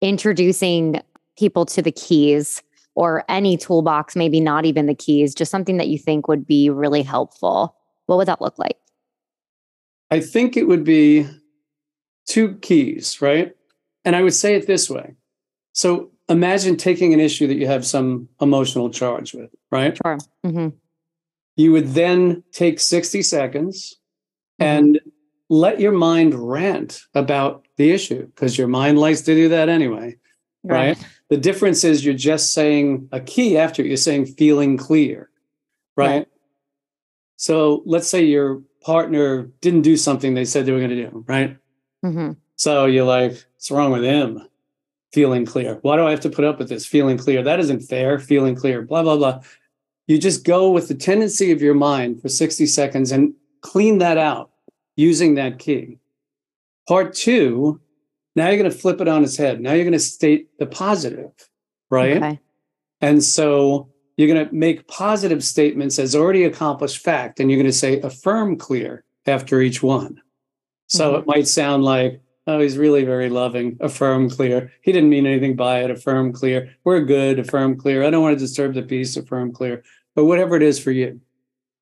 introducing 0.00 1.02
people 1.36 1.66
to 1.66 1.82
the 1.82 1.92
keys 1.92 2.62
or 2.94 3.24
any 3.28 3.56
toolbox, 3.56 4.16
maybe 4.16 4.40
not 4.40 4.64
even 4.64 4.86
the 4.86 4.94
keys, 4.94 5.34
just 5.34 5.50
something 5.50 5.76
that 5.76 5.88
you 5.88 5.98
think 5.98 6.28
would 6.28 6.46
be 6.46 6.70
really 6.70 7.02
helpful, 7.02 7.74
what 8.06 8.16
would 8.16 8.28
that 8.28 8.40
look 8.40 8.58
like? 8.58 8.76
I 10.10 10.20
think 10.20 10.56
it 10.56 10.64
would 10.68 10.84
be 10.84 11.26
two 12.26 12.54
keys, 12.56 13.20
right? 13.22 13.54
And 14.04 14.14
I 14.14 14.22
would 14.22 14.34
say 14.34 14.54
it 14.54 14.66
this 14.66 14.90
way. 14.90 15.14
So 15.72 16.10
imagine 16.28 16.76
taking 16.76 17.14
an 17.14 17.20
issue 17.20 17.46
that 17.46 17.54
you 17.56 17.66
have 17.66 17.86
some 17.86 18.28
emotional 18.40 18.90
charge 18.90 19.34
with, 19.34 19.50
right? 19.70 19.98
Sure. 20.04 20.18
hmm 20.44 20.68
You 21.56 21.72
would 21.72 21.88
then 21.88 22.42
take 22.52 22.80
60 22.80 23.22
seconds 23.22 23.96
Mhm. 24.60 24.64
and 24.66 25.00
let 25.48 25.80
your 25.80 25.92
mind 25.92 26.34
rant 26.34 27.02
about 27.14 27.66
the 27.76 27.90
issue 27.90 28.26
because 28.26 28.56
your 28.56 28.68
mind 28.68 28.98
likes 28.98 29.20
to 29.22 29.34
do 29.34 29.48
that 29.50 29.68
anyway, 29.68 30.16
right? 30.64 30.98
The 31.28 31.36
difference 31.36 31.84
is 31.84 32.04
you're 32.04 32.14
just 32.14 32.52
saying 32.52 33.08
a 33.12 33.20
key 33.20 33.56
after 33.58 33.82
it, 33.82 33.88
you're 33.88 33.96
saying 33.96 34.26
feeling 34.26 34.76
clear, 34.76 35.30
right? 35.96 36.08
Right. 36.18 36.28
So 37.42 37.82
let's 37.86 38.06
say 38.06 38.22
your 38.22 38.62
partner 38.82 39.50
didn't 39.60 39.82
do 39.82 39.96
something 39.96 40.34
they 40.34 40.44
said 40.44 40.64
they 40.64 40.70
were 40.70 40.78
going 40.78 40.90
to 40.90 41.10
do, 41.10 41.24
right? 41.26 41.56
hmm 42.00 42.32
So 42.54 42.86
you're 42.86 43.04
like, 43.04 43.32
what's 43.32 43.68
wrong 43.68 43.90
with 43.90 44.04
him? 44.04 44.46
Feeling 45.12 45.44
clear. 45.44 45.80
Why 45.82 45.96
do 45.96 46.06
I 46.06 46.12
have 46.12 46.20
to 46.20 46.30
put 46.30 46.44
up 46.44 46.60
with 46.60 46.68
this? 46.68 46.86
Feeling 46.86 47.18
clear. 47.18 47.42
That 47.42 47.58
isn't 47.58 47.80
fair. 47.80 48.20
Feeling 48.20 48.54
clear. 48.54 48.82
Blah, 48.82 49.02
blah, 49.02 49.16
blah. 49.16 49.40
You 50.06 50.18
just 50.18 50.44
go 50.44 50.70
with 50.70 50.86
the 50.86 50.94
tendency 50.94 51.50
of 51.50 51.60
your 51.60 51.74
mind 51.74 52.22
for 52.22 52.28
60 52.28 52.64
seconds 52.66 53.10
and 53.10 53.34
clean 53.60 53.98
that 53.98 54.18
out 54.18 54.52
using 54.94 55.34
that 55.34 55.58
key. 55.58 55.98
Part 56.86 57.12
two, 57.12 57.80
now 58.36 58.50
you're 58.50 58.58
going 58.58 58.70
to 58.70 58.78
flip 58.78 59.00
it 59.00 59.08
on 59.08 59.24
its 59.24 59.36
head. 59.36 59.60
Now 59.60 59.72
you're 59.72 59.82
going 59.82 59.92
to 59.94 59.98
state 59.98 60.56
the 60.60 60.66
positive, 60.66 61.32
right? 61.90 62.18
Okay. 62.18 62.40
And 63.00 63.24
so 63.24 63.91
you're 64.16 64.32
going 64.32 64.46
to 64.48 64.54
make 64.54 64.86
positive 64.88 65.42
statements 65.42 65.98
as 65.98 66.14
already 66.14 66.44
accomplished 66.44 66.98
fact, 66.98 67.40
and 67.40 67.50
you're 67.50 67.58
going 67.58 67.70
to 67.70 67.72
say 67.76 68.00
affirm 68.00 68.56
clear 68.56 69.04
after 69.26 69.60
each 69.60 69.82
one. 69.82 70.20
So 70.88 71.16
it 71.16 71.26
might 71.26 71.46
sound 71.48 71.84
like, 71.84 72.20
oh, 72.46 72.60
he's 72.60 72.76
really 72.76 73.04
very 73.04 73.30
loving, 73.30 73.78
affirm 73.80 74.28
clear. 74.28 74.70
He 74.82 74.92
didn't 74.92 75.08
mean 75.10 75.26
anything 75.26 75.56
by 75.56 75.82
it, 75.84 75.90
affirm 75.90 76.32
clear. 76.32 76.74
We're 76.84 77.00
good, 77.00 77.38
affirm 77.38 77.76
clear. 77.78 78.04
I 78.04 78.10
don't 78.10 78.22
want 78.22 78.36
to 78.38 78.44
disturb 78.44 78.74
the 78.74 78.82
peace, 78.82 79.16
affirm 79.16 79.52
clear. 79.52 79.82
But 80.14 80.26
whatever 80.26 80.56
it 80.56 80.62
is 80.62 80.78
for 80.78 80.90
you, 80.90 81.20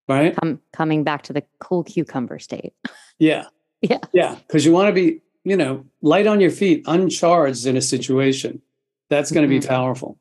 right? 0.09 0.37
Com- 0.37 0.61
coming 0.73 1.03
back 1.03 1.23
to 1.23 1.33
the 1.33 1.43
cool 1.59 1.83
cucumber 1.85 2.39
state. 2.39 2.73
Yeah. 3.19 3.49
Yeah. 3.83 3.99
Yeah. 4.15 4.37
Because 4.47 4.65
you 4.65 4.73
want 4.73 4.89
to 4.89 4.95
be, 4.95 5.21
you 5.45 5.55
know, 5.55 5.85
light 6.01 6.27
on 6.27 6.41
your 6.41 6.51
feet, 6.51 6.83
uncharged 6.87 7.67
in 7.67 7.77
a 7.77 7.83
situation. 7.83 8.63
That's 9.11 9.31
going 9.31 9.47
to 9.47 9.55
Mhm. 9.55 9.61
be 9.61 9.67
powerful. 9.67 10.17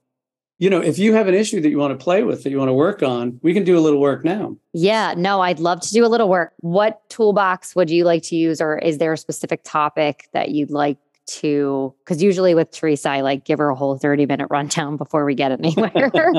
You 0.60 0.70
know, 0.70 0.82
if 0.82 1.00
you 1.00 1.14
have 1.14 1.28
an 1.28 1.34
issue 1.34 1.62
that 1.62 1.70
you 1.70 1.78
want 1.78 1.98
to 1.98 2.04
play 2.04 2.24
with, 2.24 2.44
that 2.44 2.50
you 2.50 2.58
want 2.58 2.68
to 2.70 2.74
work 2.74 3.02
on, 3.02 3.40
we 3.42 3.54
can 3.54 3.64
do 3.64 3.78
a 3.78 3.80
little 3.80 4.00
work 4.00 4.26
now. 4.26 4.58
Yeah, 4.74 5.14
no, 5.16 5.40
I'd 5.40 5.60
love 5.60 5.80
to 5.82 5.94
do 5.94 6.06
a 6.06 6.08
little 6.08 6.28
work. 6.28 6.54
What 6.60 7.10
toolbox 7.10 7.76
would 7.78 7.90
you 7.90 8.04
like 8.04 8.24
to 8.24 8.36
use, 8.36 8.60
or 8.60 8.78
is 8.78 8.98
there 8.98 9.14
a 9.14 9.18
specific 9.18 9.62
topic 9.64 10.28
that 10.34 10.50
you'd 10.52 10.70
like 10.70 10.98
to? 11.28 11.96
Because 12.00 12.22
usually 12.22 12.54
with 12.56 12.72
Teresa, 12.72 13.10
I 13.10 13.22
like 13.22 13.46
give 13.46 13.58
her 13.60 13.70
a 13.70 13.76
whole 13.76 13.98
30 13.98 14.26
minute 14.26 14.48
rundown 14.52 14.98
before 14.98 15.26
we 15.26 15.34
get 15.34 15.52
anywhere. 15.52 16.12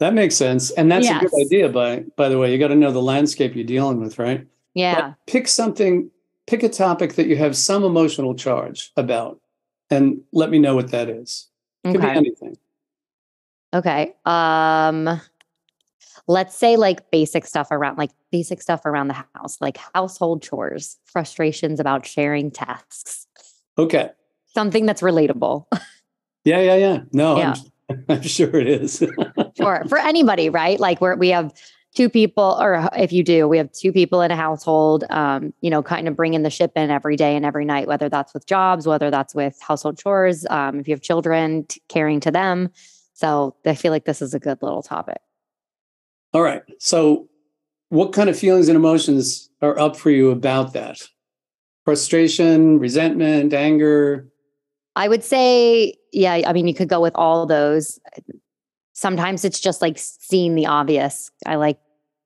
That 0.00 0.12
makes 0.12 0.34
sense. 0.34 0.72
And 0.72 0.90
that's 0.90 1.08
a 1.08 1.20
good 1.20 1.30
idea, 1.46 1.68
by 1.68 2.04
by 2.16 2.28
the 2.28 2.36
way. 2.36 2.52
You 2.52 2.58
got 2.58 2.68
to 2.68 2.74
know 2.74 2.90
the 2.90 3.00
landscape 3.00 3.54
you're 3.54 3.64
dealing 3.64 4.00
with, 4.00 4.18
right? 4.18 4.44
yeah. 4.74 5.00
But 5.00 5.14
pick 5.26 5.48
something, 5.48 6.10
pick 6.46 6.62
a 6.62 6.68
topic 6.68 7.14
that 7.14 7.26
you 7.26 7.36
have 7.36 7.56
some 7.56 7.84
emotional 7.84 8.34
charge 8.34 8.92
about 8.96 9.40
and 9.90 10.20
let 10.32 10.50
me 10.50 10.58
know 10.58 10.74
what 10.74 10.90
that 10.90 11.08
is. 11.08 11.48
It 11.84 11.92
could 11.92 12.00
be 12.00 12.08
anything. 12.08 12.56
Okay. 13.74 14.14
Um, 14.24 15.20
let's 16.28 16.54
say 16.56 16.76
like 16.76 17.10
basic 17.10 17.44
stuff 17.46 17.68
around 17.70 17.98
like 17.98 18.10
basic 18.30 18.62
stuff 18.62 18.86
around 18.86 19.08
the 19.08 19.24
house, 19.34 19.60
like 19.60 19.76
household 19.94 20.42
chores, 20.42 20.96
frustrations 21.04 21.80
about 21.80 22.06
sharing 22.06 22.50
tasks, 22.50 23.26
Okay. 23.76 24.10
something 24.54 24.86
that's 24.86 25.02
relatable. 25.02 25.66
Yeah, 26.46 26.60
yeah, 26.60 26.76
yeah. 26.76 26.98
No, 27.14 27.38
Yeah. 27.38 27.54
I'm, 27.88 28.04
I'm 28.10 28.20
sure 28.22 28.54
it 28.54 28.66
is. 28.68 28.98
sure. 29.56 29.84
for 29.88 29.96
anybody, 29.96 30.50
right? 30.50 30.78
Like 30.78 31.00
where 31.00 31.16
we 31.16 31.30
have 31.30 31.54
two 31.94 32.10
people, 32.10 32.58
or 32.60 32.86
if 32.94 33.14
you 33.14 33.22
do, 33.24 33.48
we 33.48 33.56
have 33.56 33.72
two 33.72 33.92
people 33.92 34.20
in 34.20 34.30
a 34.30 34.36
household. 34.36 35.04
Um, 35.08 35.54
you 35.62 35.70
know, 35.70 35.82
kind 35.82 36.06
of 36.06 36.16
bringing 36.16 36.42
the 36.42 36.50
ship 36.50 36.72
in 36.76 36.90
every 36.90 37.16
day 37.16 37.34
and 37.34 37.46
every 37.46 37.64
night, 37.64 37.86
whether 37.88 38.10
that's 38.10 38.34
with 38.34 38.46
jobs, 38.46 38.86
whether 38.86 39.10
that's 39.10 39.34
with 39.34 39.58
household 39.62 39.96
chores. 39.96 40.44
Um, 40.50 40.80
if 40.80 40.86
you 40.86 40.92
have 40.92 41.00
children, 41.00 41.64
t- 41.64 41.80
caring 41.88 42.20
to 42.20 42.30
them. 42.30 42.68
So 43.14 43.56
I 43.64 43.74
feel 43.74 43.92
like 43.92 44.04
this 44.04 44.20
is 44.20 44.34
a 44.34 44.38
good 44.40 44.58
little 44.60 44.82
topic. 44.82 45.18
All 46.32 46.42
right. 46.42 46.62
So, 46.78 47.28
what 47.90 48.12
kind 48.12 48.28
of 48.28 48.36
feelings 48.38 48.68
and 48.68 48.76
emotions 48.76 49.48
are 49.62 49.78
up 49.78 49.96
for 49.96 50.10
you 50.10 50.30
about 50.30 50.72
that? 50.72 51.00
Frustration, 51.84 52.78
resentment, 52.80 53.52
anger. 53.54 54.28
I 54.96 55.08
would 55.08 55.22
say, 55.22 55.94
yeah. 56.12 56.42
I 56.46 56.52
mean, 56.52 56.66
you 56.66 56.74
could 56.74 56.88
go 56.88 57.00
with 57.00 57.14
all 57.14 57.46
those. 57.46 58.00
Sometimes 58.94 59.44
it's 59.44 59.60
just 59.60 59.80
like 59.80 59.96
seeing 59.98 60.54
the 60.54 60.66
obvious. 60.66 61.30
I 61.46 61.54
like. 61.56 61.78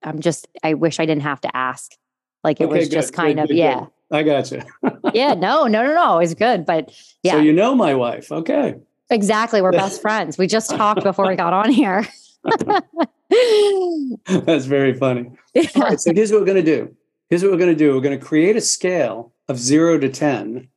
I'm 0.03 0.21
just. 0.21 0.49
I 0.63 0.75
wish 0.75 1.01
I 1.01 1.07
didn't 1.07 1.23
have 1.23 1.41
to 1.43 1.55
ask. 1.57 1.93
Like 2.45 2.61
it 2.61 2.65
Okay, 2.65 2.79
was 2.79 2.89
good, 2.89 2.95
just 2.95 3.13
kind 3.13 3.35
good, 3.37 3.43
of 3.43 3.49
good, 3.49 3.57
yeah. 3.57 3.87
I 4.11 4.23
got 4.23 4.51
you. 4.51 4.63
yeah, 5.13 5.35
no, 5.35 5.65
no, 5.67 5.83
no, 5.85 5.95
no. 5.95 6.19
It's 6.19 6.35
good. 6.35 6.65
But 6.65 6.95
yeah, 7.23 7.33
So, 7.33 7.39
you 7.41 7.53
know 7.53 7.75
my 7.75 7.95
wife. 7.95 8.33
Okay. 8.33 8.77
Exactly. 9.11 9.63
We're 9.63 9.73
best 9.73 10.01
friends. 10.07 10.39
We 10.39 10.47
just 10.47 10.71
talked 10.71 11.03
before 11.03 11.27
we 11.27 11.37
got 11.37 11.53
on 11.53 11.71
here. 11.71 12.07
That's 14.27 14.65
very 14.67 14.95
funny. 14.95 15.31
All 15.77 15.83
right. 15.83 16.01
So, 16.01 16.13
here's 16.15 16.31
what 16.31 16.41
we're 16.41 16.47
going 16.47 16.65
to 16.65 16.77
do. 16.77 16.95
Here's 17.29 17.43
what 17.43 17.53
we're 17.53 17.59
going 17.59 17.73
to 17.73 17.77
do. 17.77 17.95
We're 17.95 18.01
going 18.01 18.19
to 18.19 18.25
create 18.25 18.57
a 18.57 18.61
scale 18.61 19.33
of 19.49 19.59
zero 19.59 19.99
to 19.99 20.09
10. 20.09 20.69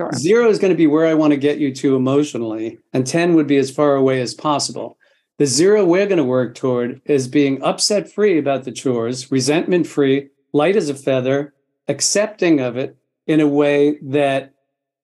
Sure. 0.00 0.12
Zero 0.12 0.48
is 0.50 0.58
going 0.58 0.72
to 0.72 0.76
be 0.76 0.86
where 0.86 1.06
I 1.06 1.14
want 1.14 1.32
to 1.32 1.36
get 1.36 1.58
you 1.58 1.72
to 1.76 1.96
emotionally, 1.96 2.78
and 2.92 3.06
10 3.06 3.34
would 3.34 3.46
be 3.46 3.56
as 3.56 3.70
far 3.70 3.94
away 3.94 4.20
as 4.20 4.34
possible. 4.34 4.98
The 5.38 5.46
zero 5.46 5.84
we're 5.84 6.06
going 6.06 6.18
to 6.18 6.24
work 6.24 6.54
toward 6.54 7.00
is 7.06 7.26
being 7.26 7.62
upset 7.62 8.12
free 8.12 8.38
about 8.38 8.64
the 8.64 8.72
chores, 8.72 9.30
resentment 9.30 9.86
free, 9.86 10.28
light 10.52 10.76
as 10.76 10.88
a 10.88 10.94
feather, 10.94 11.54
accepting 11.88 12.60
of 12.60 12.76
it 12.76 12.96
in 13.26 13.40
a 13.40 13.48
way 13.48 13.98
that 14.02 14.54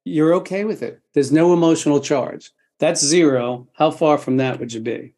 you're 0.04 0.34
okay 0.34 0.64
with 0.64 0.82
it. 0.82 1.00
There's 1.14 1.32
no 1.32 1.52
emotional 1.52 2.00
charge. 2.00 2.50
That's 2.80 3.04
zero. 3.04 3.68
How 3.74 3.90
far 3.90 4.18
from 4.18 4.38
that 4.38 4.58
would 4.58 4.72
you 4.72 4.80
be? 4.80 5.14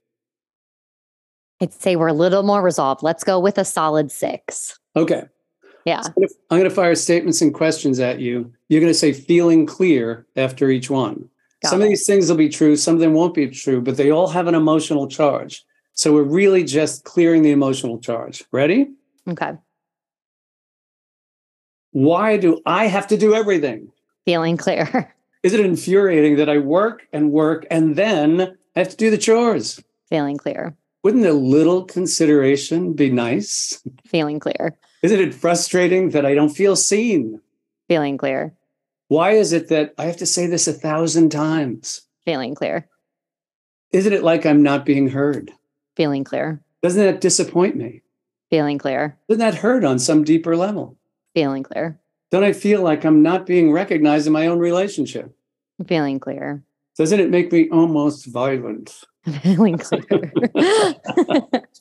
I'd 1.60 1.72
say 1.72 1.94
we're 1.96 2.08
a 2.08 2.12
little 2.12 2.42
more 2.42 2.60
resolved. 2.60 3.02
Let's 3.02 3.22
go 3.24 3.38
with 3.38 3.56
a 3.56 3.64
solid 3.64 4.10
six. 4.10 4.78
Okay. 4.96 5.22
Yeah. 5.84 6.02
I'm 6.04 6.12
gonna- 6.14 6.28
I'm 6.50 6.58
going 6.58 6.68
to 6.68 6.74
fire 6.74 6.94
statements 6.96 7.40
and 7.40 7.54
questions 7.54 7.98
at 8.00 8.18
you. 8.20 8.52
You're 8.68 8.80
going 8.80 8.92
to 8.92 8.98
say 8.98 9.12
feeling 9.12 9.64
clear 9.64 10.26
after 10.36 10.70
each 10.70 10.90
one. 10.90 11.28
Got 11.62 11.70
some 11.70 11.80
it. 11.80 11.84
of 11.84 11.88
these 11.90 12.04
things 12.06 12.28
will 12.28 12.36
be 12.36 12.48
true, 12.48 12.74
some 12.76 12.94
of 12.94 13.00
them 13.00 13.14
won't 13.14 13.34
be 13.34 13.48
true, 13.48 13.80
but 13.80 13.96
they 13.96 14.10
all 14.10 14.26
have 14.28 14.48
an 14.48 14.54
emotional 14.56 15.06
charge. 15.06 15.64
So 15.94 16.12
we're 16.12 16.22
really 16.24 16.64
just 16.64 17.04
clearing 17.04 17.42
the 17.42 17.52
emotional 17.52 17.98
charge. 17.98 18.42
Ready? 18.50 18.88
Okay. 19.28 19.52
Why 21.92 22.36
do 22.38 22.60
I 22.66 22.86
have 22.86 23.06
to 23.08 23.16
do 23.16 23.34
everything? 23.34 23.92
Feeling 24.24 24.56
clear. 24.56 25.14
Is 25.42 25.52
it 25.52 25.60
infuriating 25.60 26.36
that 26.36 26.48
I 26.48 26.58
work 26.58 27.06
and 27.12 27.32
work 27.32 27.66
and 27.70 27.96
then 27.96 28.56
I 28.76 28.78
have 28.78 28.90
to 28.90 28.96
do 28.96 29.10
the 29.10 29.18
chores? 29.18 29.82
Feeling 30.08 30.36
clear. 30.36 30.76
Wouldn't 31.02 31.26
a 31.26 31.32
little 31.32 31.84
consideration 31.84 32.92
be 32.92 33.10
nice? 33.10 33.82
Feeling 34.06 34.38
clear. 34.38 34.78
Isn't 35.02 35.20
it 35.20 35.34
frustrating 35.34 36.10
that 36.10 36.24
I 36.24 36.34
don't 36.34 36.50
feel 36.54 36.76
seen? 36.76 37.40
Feeling 37.88 38.16
clear. 38.18 38.54
Why 39.08 39.32
is 39.32 39.52
it 39.52 39.68
that 39.68 39.94
I 39.98 40.04
have 40.04 40.16
to 40.18 40.26
say 40.26 40.46
this 40.46 40.68
a 40.68 40.72
thousand 40.72 41.30
times? 41.30 42.02
Feeling 42.24 42.54
clear. 42.54 42.88
Isn't 43.90 44.12
it 44.12 44.22
like 44.22 44.46
I'm 44.46 44.62
not 44.62 44.86
being 44.86 45.08
heard? 45.08 45.50
Feeling 45.96 46.22
clear. 46.22 46.62
Doesn't 46.82 47.02
that 47.02 47.20
disappoint 47.20 47.76
me? 47.76 48.02
Feeling 48.48 48.78
clear. 48.78 49.18
Doesn't 49.28 49.40
that 49.40 49.56
hurt 49.56 49.84
on 49.84 49.98
some 49.98 50.22
deeper 50.22 50.56
level? 50.56 50.96
Feeling 51.34 51.64
clear. 51.64 51.98
Don't 52.32 52.44
I 52.44 52.54
feel 52.54 52.80
like 52.80 53.04
I'm 53.04 53.22
not 53.22 53.44
being 53.44 53.70
recognized 53.70 54.26
in 54.26 54.32
my 54.32 54.46
own 54.46 54.58
relationship? 54.58 55.36
Feeling 55.86 56.18
clear. 56.18 56.64
Doesn't 56.96 57.20
it 57.20 57.28
make 57.28 57.52
me 57.52 57.68
almost 57.68 58.24
violent? 58.24 59.04
Feeling 59.42 59.76
clear. 59.76 60.02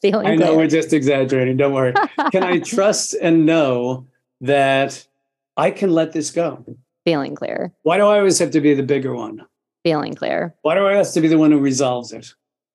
Feeling 0.02 0.28
I 0.28 0.36
know 0.36 0.48
clear. 0.48 0.58
we're 0.58 0.68
just 0.68 0.92
exaggerating. 0.92 1.56
Don't 1.56 1.72
worry. 1.74 1.94
Can 2.34 2.44
I 2.44 2.60
trust 2.66 3.14
and 3.22 3.46
know 3.46 4.08
that 4.42 5.08
I 5.56 5.72
can 5.72 5.92
let 5.92 6.12
this 6.12 6.32
go? 6.32 6.66
Feeling 7.06 7.34
clear. 7.34 7.74
Why 7.84 7.96
do 7.96 8.04
I 8.04 8.18
always 8.18 8.38
have 8.40 8.52
to 8.52 8.60
be 8.62 8.74
the 8.74 8.84
bigger 8.84 9.16
one? 9.16 9.46
Feeling 9.84 10.16
clear. 10.16 10.54
Why 10.64 10.76
do 10.76 10.86
I 10.86 10.96
have 10.96 11.14
to 11.14 11.22
be 11.22 11.30
the 11.30 11.38
one 11.38 11.52
who 11.52 11.60
resolves 11.60 12.12
it? 12.12 12.34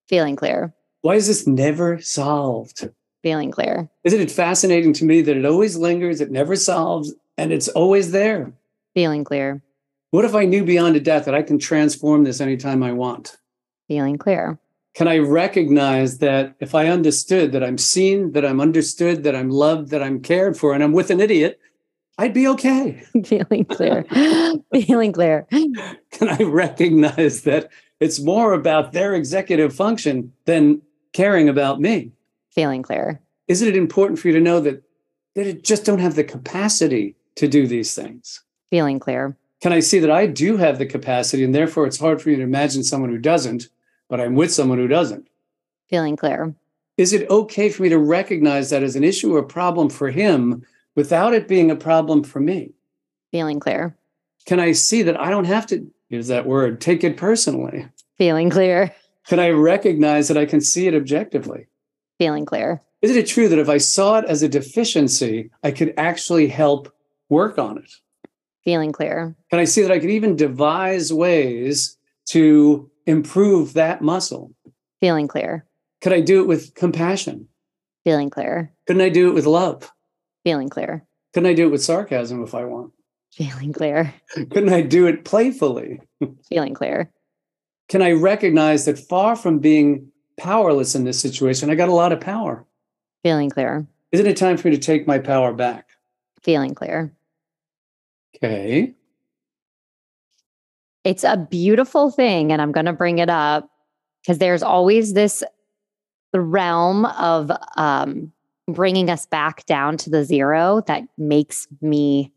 Feeling 0.09 0.35
clear. 0.35 0.73
Why 1.03 1.17
is 1.17 1.27
this 1.27 1.47
never 1.47 2.01
solved? 2.01 2.89
Feeling 3.23 3.51
clear. 3.51 3.91
Isn't 4.03 4.21
it 4.21 4.31
fascinating 4.31 4.95
to 4.95 5.05
me 5.05 5.21
that 5.21 5.37
it 5.37 5.45
always 5.45 5.77
lingers, 5.77 6.21
it 6.23 6.31
never 6.31 6.57
solves, 6.57 7.15
and 7.37 7.53
it's 7.53 7.69
always 7.69 8.13
there? 8.13 8.53
Feeling 8.95 9.25
clear. 9.25 9.63
What 10.11 10.25
if 10.25 10.35
I 10.35 10.45
knew 10.45 10.65
beyond 10.65 10.97
a 10.97 11.01
doubt 11.01 11.25
that 11.25 11.35
I 11.35 11.43
can 11.43 11.59
transform 11.59 12.25
this 12.25 12.41
anytime 12.41 12.83
I 12.83 12.93
want? 12.93 13.37
Feeling 13.89 14.19
clear. 14.19 14.59
Can 14.95 15.09
I 15.09 15.19
recognize 15.19 16.19
that 16.19 16.55
if 16.59 16.75
I 16.75 16.89
understood 16.89 17.53
that 17.53 17.63
I'm 17.63 17.77
seen, 17.77 18.33
that 18.33 18.47
I'm 18.47 18.61
understood, 18.61 19.25
that 19.25 19.37
I'm 19.37 19.51
loved, 19.51 19.91
that 19.91 20.03
I'm 20.03 20.23
cared 20.23 20.57
for, 20.57 20.73
and 20.73 20.83
I'm 20.83 20.93
with 20.93 21.11
an 21.11 21.21
idiot, 21.21 21.61
I'd 22.17 22.33
be 22.33 22.49
okay? 22.49 23.03
Feeling 23.25 23.67
clear. 23.67 24.05
Feeling 24.73 25.13
clear. 25.13 25.47
Can 25.51 26.29
I 26.29 26.39
recognize 26.39 27.43
that 27.43 27.69
it's 28.01 28.21
more 28.21 28.55
about 28.55 28.93
their 28.93 29.15
executive 29.15 29.75
function 29.75 30.33
than 30.47 30.81
caring 31.13 31.49
about 31.49 31.79
me? 31.81 32.13
Feeling 32.53 32.83
clear. 32.83 33.21
Isn't 33.49 33.69
it 33.69 33.77
important 33.77 34.19
for 34.19 34.29
you 34.29 34.35
to 34.35 34.41
know 34.41 34.61
that 34.61 34.83
they 35.35 35.53
just 35.53 35.85
don't 35.85 35.99
have 35.99 36.15
the 36.15 36.25
capacity 36.25 37.17
to 37.37 37.49
do 37.49 37.67
these 37.67 37.95
things? 37.95 38.43
Feeling 38.71 38.99
clear. 38.99 39.37
Can 39.61 39.73
I 39.73 39.81
see 39.81 39.99
that 40.01 40.11
I 40.11 40.27
do 40.27 40.57
have 40.57 40.79
the 40.79 40.87
capacity 40.87 41.45
and 41.45 41.55
therefore 41.55 41.87
it's 41.87 41.99
hard 41.99 42.21
for 42.21 42.29
me 42.29 42.37
to 42.37 42.43
imagine 42.43 42.83
someone 42.83 43.11
who 43.11 43.19
doesn't, 43.19 43.69
but 44.09 44.21
I'm 44.21 44.35
with 44.35 44.53
someone 44.53 44.79
who 44.79 44.89
doesn't? 44.89 45.29
Feeling 45.89 46.17
clear. 46.17 46.55
Is 46.97 47.13
it 47.13 47.29
okay 47.31 47.69
for 47.69 47.83
me 47.83 47.89
to 47.91 47.99
recognize 47.99 48.71
that 48.71 48.83
as 48.83 48.97
an 48.97 49.05
issue 49.05 49.35
or 49.35 49.39
a 49.39 49.47
problem 49.47 49.91
for 49.91 50.11
him 50.11 50.65
without 50.95 51.35
it 51.35 51.49
being 51.49 51.71
a 51.71 51.77
problem 51.77 52.23
for 52.23 52.41
me? 52.41 52.73
Feeling 53.31 53.61
clear. 53.61 53.97
Can 54.47 54.61
I 54.61 54.73
see 54.73 55.03
that 55.03 55.21
I 55.21 55.31
don't 55.31 55.45
have 55.45 55.67
to 55.69 55.91
use 56.09 56.29
that 56.29 56.47
word, 56.47 56.81
take 56.81 57.05
it 57.05 57.17
personally? 57.17 57.89
Feeling 58.17 58.49
clear. 58.49 58.95
Can 59.27 59.41
I 59.41 59.51
recognize 59.51 60.29
that 60.29 60.39
I 60.39 60.47
can 60.47 60.61
see 60.61 60.87
it 60.87 60.95
objectively? 60.95 61.67
Feeling 62.19 62.47
clear. 62.47 62.81
Isn't 63.03 63.17
it 63.17 63.27
true 63.27 63.49
that 63.49 63.59
if 63.59 63.69
I 63.69 63.79
saw 63.79 64.19
it 64.19 64.25
as 64.25 64.43
a 64.43 64.49
deficiency, 64.49 65.51
I 65.63 65.73
could 65.73 65.93
actually 65.97 66.49
help 66.49 66.93
work 67.29 67.59
on 67.59 67.79
it? 67.79 67.91
Feeling 68.65 68.93
clear. 68.93 69.37
Can 69.51 69.61
I 69.61 69.65
see 69.65 69.83
that 69.83 69.93
I 69.93 69.99
could 69.99 70.11
even 70.11 70.37
devise 70.37 71.13
ways 71.13 71.97
to 72.31 72.91
improve 73.07 73.75
that 73.75 74.03
muscle? 74.03 74.53
Feeling 75.01 75.29
clear. 75.29 75.67
Could 76.01 76.13
I 76.13 76.21
do 76.21 76.41
it 76.41 76.49
with 76.49 76.75
compassion? 76.75 77.49
Feeling 78.05 78.31
clear. 78.31 78.73
Couldn't 78.87 79.03
I 79.03 79.09
do 79.09 79.29
it 79.29 79.35
with 79.35 79.47
love? 79.47 79.91
Feeling 80.45 80.69
clear. 80.69 81.05
Couldn't 81.33 81.51
I 81.51 81.55
do 81.55 81.67
it 81.67 81.71
with 81.71 81.83
sarcasm 81.83 82.43
if 82.43 82.55
I 82.55 82.65
want? 82.65 82.93
Feeling 83.33 83.73
clear. 83.73 84.15
Couldn't 84.35 84.73
I 84.73 84.81
do 84.81 85.07
it 85.07 85.25
playfully? 85.25 86.01
Feeling 86.49 86.75
clear. 86.75 87.11
Can 87.89 88.03
I 88.03 88.13
recognize 88.13 88.85
that 88.87 88.99
far 88.99 89.37
from 89.37 89.59
being 89.59 90.11
powerless 90.37 90.95
in 90.95 91.05
this 91.05 91.21
situation, 91.21 91.71
I 91.71 91.75
got 91.75 91.89
a 91.89 91.95
lot 91.95 92.13
of 92.13 92.21
power? 92.21 92.67
Feeling 93.23 93.51
clear. 93.51 93.87
Isn't 94.13 94.27
it 94.27 94.37
time 94.37 94.57
for 94.57 94.69
me 94.69 94.77
to 94.77 94.81
take 94.81 95.07
my 95.07 95.19
power 95.19 95.53
back? 95.53 95.89
Feeling 96.43 96.75
clear. 96.75 97.13
Okay. 98.37 98.95
It's 101.05 101.25
a 101.25 101.37
beautiful 101.37 102.11
thing, 102.11 102.53
and 102.53 102.61
I'm 102.61 102.73
going 102.73 102.87
to 102.87 102.93
bring 102.93 103.19
it 103.19 103.31
up 103.31 103.71
because 104.23 104.39
there's 104.39 104.63
always 104.63 105.15
this 105.15 105.45
realm 106.35 107.07
of 107.07 107.51
um, 107.77 108.33
bringing 108.69 109.09
us 109.09 109.27
back 109.27 109.65
down 109.67 109.97
to 109.99 110.11
the 110.11 110.25
zero 110.25 110.83
that 110.87 111.03
makes 111.17 111.69
me 111.81 112.33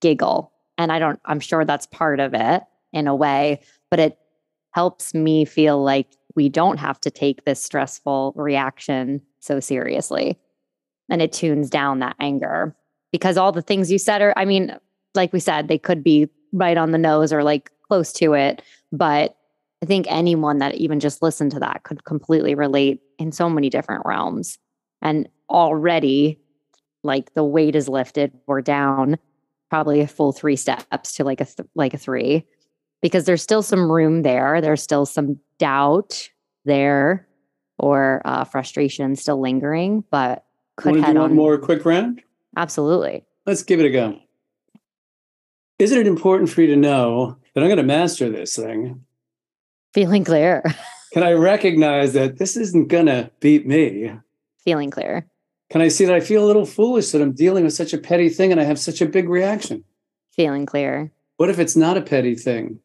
giggle. 0.00 0.52
And 0.78 0.92
I 0.92 0.98
don't, 0.98 1.20
I'm 1.24 1.40
sure 1.40 1.64
that's 1.64 1.86
part 1.86 2.20
of 2.20 2.34
it 2.34 2.62
in 2.92 3.06
a 3.06 3.14
way, 3.14 3.60
but 3.90 3.98
it 3.98 4.18
helps 4.70 5.14
me 5.14 5.44
feel 5.44 5.82
like 5.82 6.08
we 6.34 6.48
don't 6.48 6.78
have 6.78 7.00
to 7.00 7.10
take 7.10 7.44
this 7.44 7.62
stressful 7.62 8.32
reaction 8.36 9.20
so 9.40 9.60
seriously. 9.60 10.38
And 11.08 11.20
it 11.20 11.32
tunes 11.32 11.70
down 11.70 12.00
that 12.00 12.16
anger 12.18 12.74
because 13.12 13.36
all 13.36 13.52
the 13.52 13.62
things 13.62 13.92
you 13.92 13.98
said 13.98 14.22
are, 14.22 14.32
I 14.36 14.44
mean, 14.44 14.76
like 15.14 15.32
we 15.32 15.40
said, 15.40 15.68
they 15.68 15.78
could 15.78 16.02
be 16.02 16.28
right 16.52 16.76
on 16.76 16.90
the 16.90 16.98
nose 16.98 17.32
or 17.32 17.42
like 17.42 17.70
close 17.88 18.12
to 18.14 18.34
it. 18.34 18.62
But 18.92 19.36
I 19.82 19.86
think 19.86 20.06
anyone 20.08 20.58
that 20.58 20.74
even 20.76 21.00
just 21.00 21.22
listened 21.22 21.52
to 21.52 21.60
that 21.60 21.82
could 21.82 22.04
completely 22.04 22.54
relate 22.54 23.00
in 23.18 23.32
so 23.32 23.50
many 23.50 23.68
different 23.70 24.02
realms. 24.06 24.58
And 25.02 25.28
already, 25.50 26.40
like 27.02 27.34
the 27.34 27.44
weight 27.44 27.76
is 27.76 27.88
lifted, 27.88 28.32
we're 28.46 28.62
down 28.62 29.18
probably 29.68 30.00
a 30.00 30.06
full 30.06 30.32
three 30.32 30.56
steps 30.56 31.14
to 31.14 31.24
like 31.24 31.40
a 31.40 31.44
th- 31.44 31.68
like 31.74 31.92
a 31.92 31.98
three, 31.98 32.46
because 33.02 33.24
there's 33.26 33.42
still 33.42 33.62
some 33.62 33.90
room 33.90 34.22
there. 34.22 34.60
There's 34.60 34.82
still 34.82 35.04
some 35.04 35.38
doubt 35.58 36.30
there, 36.64 37.28
or 37.78 38.22
uh, 38.24 38.44
frustration 38.44 39.16
still 39.16 39.40
lingering, 39.40 40.04
but 40.10 40.44
could 40.76 40.92
Want 40.92 41.02
to 41.02 41.06
head 41.08 41.12
do 41.14 41.20
one 41.20 41.30
on. 41.32 41.36
more 41.36 41.58
quick 41.58 41.84
round? 41.84 42.22
Absolutely, 42.56 43.24
Let's 43.46 43.62
give 43.62 43.80
it 43.80 43.86
a 43.86 43.90
go. 43.90 44.18
Isn't 45.78 45.98
it 45.98 46.06
important 46.06 46.50
for 46.50 46.60
you 46.62 46.68
to 46.68 46.76
know 46.76 47.36
that 47.54 47.60
I'm 47.62 47.68
going 47.68 47.78
to 47.78 47.82
master 47.82 48.30
this 48.30 48.54
thing? 48.56 49.04
feeling 49.92 50.24
clear, 50.24 50.62
Can 51.12 51.22
I 51.22 51.32
recognize 51.32 52.14
that 52.14 52.38
this 52.38 52.56
isn't 52.56 52.88
going 52.88 53.06
to 53.06 53.30
beat 53.40 53.64
me? 53.66 54.12
feeling 54.64 54.90
clear, 54.90 55.26
Can 55.70 55.80
I 55.80 55.88
see 55.88 56.04
that 56.04 56.14
I 56.14 56.20
feel 56.20 56.44
a 56.44 56.46
little 56.46 56.66
foolish 56.66 57.10
that 57.10 57.22
I'm 57.22 57.32
dealing 57.32 57.62
with 57.64 57.74
such 57.74 57.92
a 57.92 57.98
petty 57.98 58.28
thing 58.28 58.50
and 58.50 58.60
I 58.60 58.64
have 58.64 58.78
such 58.78 59.00
a 59.00 59.06
big 59.06 59.28
reaction? 59.28 59.84
feeling 60.32 60.66
clear, 60.66 61.12
What 61.36 61.50
if 61.50 61.58
it's 61.58 61.76
not 61.76 61.96
a 61.96 62.02
petty 62.02 62.34
thing? 62.34 62.80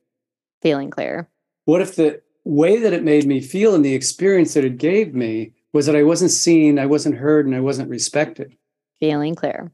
feeling 0.62 0.90
clear, 0.92 1.30
What 1.66 1.82
if 1.82 1.96
the 1.96 2.22
way 2.44 2.80
that 2.80 2.94
it 2.94 3.04
made 3.04 3.26
me 3.26 3.40
feel 3.42 3.74
and 3.76 3.84
the 3.86 3.94
experience 3.96 4.54
that 4.56 4.66
it 4.66 4.78
gave 4.78 5.14
me 5.16 5.54
was 5.74 5.86
that 5.88 5.96
I 5.96 6.04
wasn't 6.04 6.32
seen, 6.32 6.78
I 6.80 6.86
wasn't 6.88 7.18
heard, 7.18 7.46
and 7.46 7.56
I 7.56 7.60
wasn't 7.60 7.90
respected? 7.90 8.56
feeling 9.00 9.34
clear, 9.36 9.72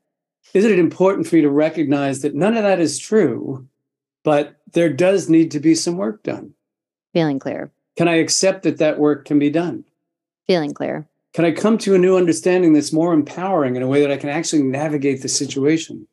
Isn't 0.56 0.72
it 0.72 0.80
important 0.80 1.28
for 1.28 1.36
you 1.36 1.42
to 1.42 1.50
recognize 1.50 2.22
that 2.22 2.34
none 2.34 2.56
of 2.56 2.64
that 2.64 2.80
is 2.80 2.98
true, 2.98 3.68
but 4.24 4.56
there 4.72 4.88
does 4.90 5.28
need 5.30 5.52
to 5.52 5.60
be 5.60 5.76
some 5.76 5.98
work 5.98 6.24
done? 6.24 6.54
feeling 7.14 7.40
clear, 7.40 7.72
Can 7.98 8.08
I 8.08 8.16
accept 8.16 8.64
that 8.64 8.78
that 8.78 8.98
work 9.00 9.26
can 9.26 9.38
be 9.38 9.50
done? 9.50 9.84
feeling 10.48 10.74
clear, 10.74 11.08
Can 11.34 11.44
I 11.44 11.52
come 11.52 11.78
to 11.80 11.94
a 11.94 11.98
new 11.98 12.16
understanding 12.16 12.72
that's 12.72 12.94
more 12.94 13.14
empowering 13.14 13.76
in 13.76 13.82
a 13.82 13.88
way 13.88 14.00
that 14.02 14.12
I 14.12 14.18
can 14.18 14.30
actually 14.30 14.64
navigate 14.64 15.22
the 15.22 15.28
situation? 15.30 16.08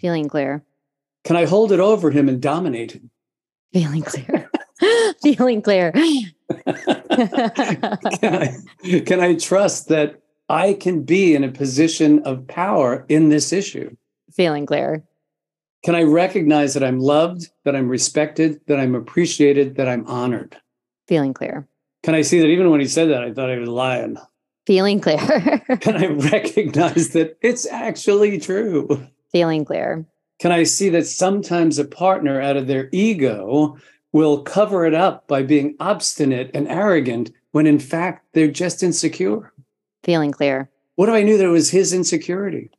feeling 0.00 0.28
clear, 0.28 0.62
Can 1.24 1.34
I 1.36 1.44
hold 1.46 1.72
it 1.72 1.80
over 1.80 2.12
him 2.12 2.28
and 2.28 2.40
dominate 2.40 2.92
him? 2.92 3.10
feeling 3.72 4.02
clear, 4.02 4.48
feeling 5.22 5.60
clear. 5.60 5.90
can 5.92 6.32
I 8.22 8.54
can 9.04 9.20
I 9.20 9.34
trust 9.34 9.88
that 9.88 10.22
I 10.48 10.72
can 10.74 11.02
be 11.02 11.34
in 11.34 11.44
a 11.44 11.50
position 11.52 12.20
of 12.20 12.46
power 12.48 13.04
in 13.08 13.28
this 13.28 13.52
issue? 13.52 13.94
feeling 14.32 14.66
clear, 14.66 15.04
Can 15.84 15.94
I 15.94 16.02
recognize 16.02 16.74
that 16.74 16.84
I'm 16.84 17.00
loved, 17.00 17.48
that 17.64 17.74
I'm 17.74 17.88
respected, 17.88 18.60
that 18.66 18.78
I'm 18.78 18.94
appreciated, 18.94 19.76
that 19.76 19.88
I'm 19.88 20.06
honored? 20.06 20.56
feeling 21.08 21.32
clear, 21.34 21.66
Can 22.02 22.14
I 22.14 22.22
see 22.22 22.38
that 22.40 22.46
even 22.48 22.70
when 22.70 22.80
he 22.80 22.86
said 22.86 23.08
that, 23.10 23.22
I 23.24 23.32
thought 23.32 23.50
he 23.50 23.58
was 23.58 23.68
lying? 23.68 24.16
feeling 24.66 25.00
clear, 25.00 25.18
Can 25.80 25.96
I 25.96 26.06
recognize 26.30 27.10
that 27.10 27.36
it's 27.42 27.66
actually 27.66 28.38
true? 28.38 29.06
feeling 29.32 29.64
clear, 29.64 30.06
Can 30.40 30.52
I 30.52 30.62
see 30.64 30.88
that 30.90 31.06
sometimes 31.06 31.78
a 31.78 31.84
partner 31.84 32.40
out 32.40 32.56
of 32.56 32.66
their 32.66 32.88
ego 32.92 33.76
will 34.12 34.42
cover 34.42 34.86
it 34.86 34.94
up 34.94 35.26
by 35.26 35.42
being 35.42 35.74
obstinate 35.80 36.50
and 36.54 36.68
arrogant 36.68 37.30
when 37.52 37.66
in 37.66 37.78
fact 37.78 38.26
they're 38.34 38.50
just 38.50 38.82
insecure? 38.82 39.52
Feeling 40.04 40.32
clear, 40.32 40.70
What 40.96 41.08
if 41.08 41.14
I 41.14 41.22
knew 41.22 41.36
that 41.38 41.44
it 41.44 41.48
was 41.48 41.70
his 41.70 41.92
insecurity? 41.92 42.70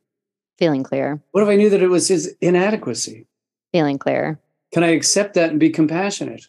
feeling 0.58 0.82
clear, 0.82 1.22
What 1.32 1.42
if 1.42 1.48
I 1.48 1.56
knew 1.56 1.70
that 1.70 1.82
it 1.82 1.88
was 1.88 2.08
his 2.08 2.34
inadequacy? 2.40 3.26
feeling 3.72 3.98
clear, 3.98 4.40
Can 4.72 4.82
I 4.84 4.88
accept 4.88 5.34
that 5.34 5.50
and 5.50 5.60
be 5.60 5.70
compassionate? 5.70 6.46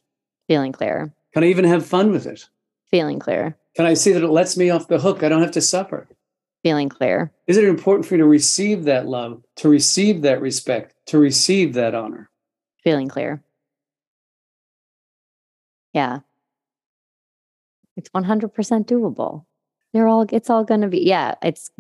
feeling 0.48 0.72
clear, 0.72 1.14
Can 1.34 1.44
I 1.44 1.48
even 1.48 1.66
have 1.66 1.86
fun 1.86 2.12
with 2.12 2.26
it? 2.28 2.48
feeling 2.90 3.20
clear, 3.20 3.58
Can 3.76 3.86
I 3.86 3.94
see 3.94 4.12
that 4.14 4.24
it 4.24 4.28
lets 4.30 4.58
me 4.58 4.70
off 4.70 4.88
the 4.88 5.00
hook? 5.00 5.24
I 5.24 5.30
don't 5.30 5.42
have 5.42 5.52
to 5.52 5.62
suffer. 5.62 6.08
feeling 6.64 6.90
clear, 6.90 7.32
Is 7.48 7.58
it 7.58 7.64
important 7.66 8.06
for 8.06 8.16
you 8.16 8.20
to 8.22 8.28
receive 8.28 8.84
that 8.86 9.08
love, 9.08 9.44
to 9.58 9.70
receive 9.70 10.22
that 10.24 10.42
respect, 10.42 10.94
to 11.08 11.18
receive 11.18 11.74
that 11.74 11.96
honor? 11.96 12.30
feeling 12.84 13.08
clear. 13.10 13.44
Yeah. 15.94 16.20
It's 17.98 18.10
100% 18.10 18.52
doable. 18.88 19.46
They're 19.94 20.08
all 20.08 20.26
it's 20.32 20.50
all 20.50 20.64
going 20.64 20.82
to 20.82 20.88
be 20.88 21.00
yeah, 21.00 21.36
it's 21.42 21.72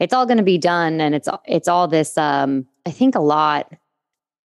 it's 0.00 0.12
all 0.12 0.26
going 0.26 0.38
to 0.38 0.44
be 0.44 0.58
done 0.58 1.00
and 1.00 1.14
it's 1.14 1.28
it's 1.46 1.68
all 1.68 1.88
this 1.88 2.16
um 2.18 2.66
I 2.86 2.90
think 2.90 3.14
a 3.14 3.20
lot 3.20 3.72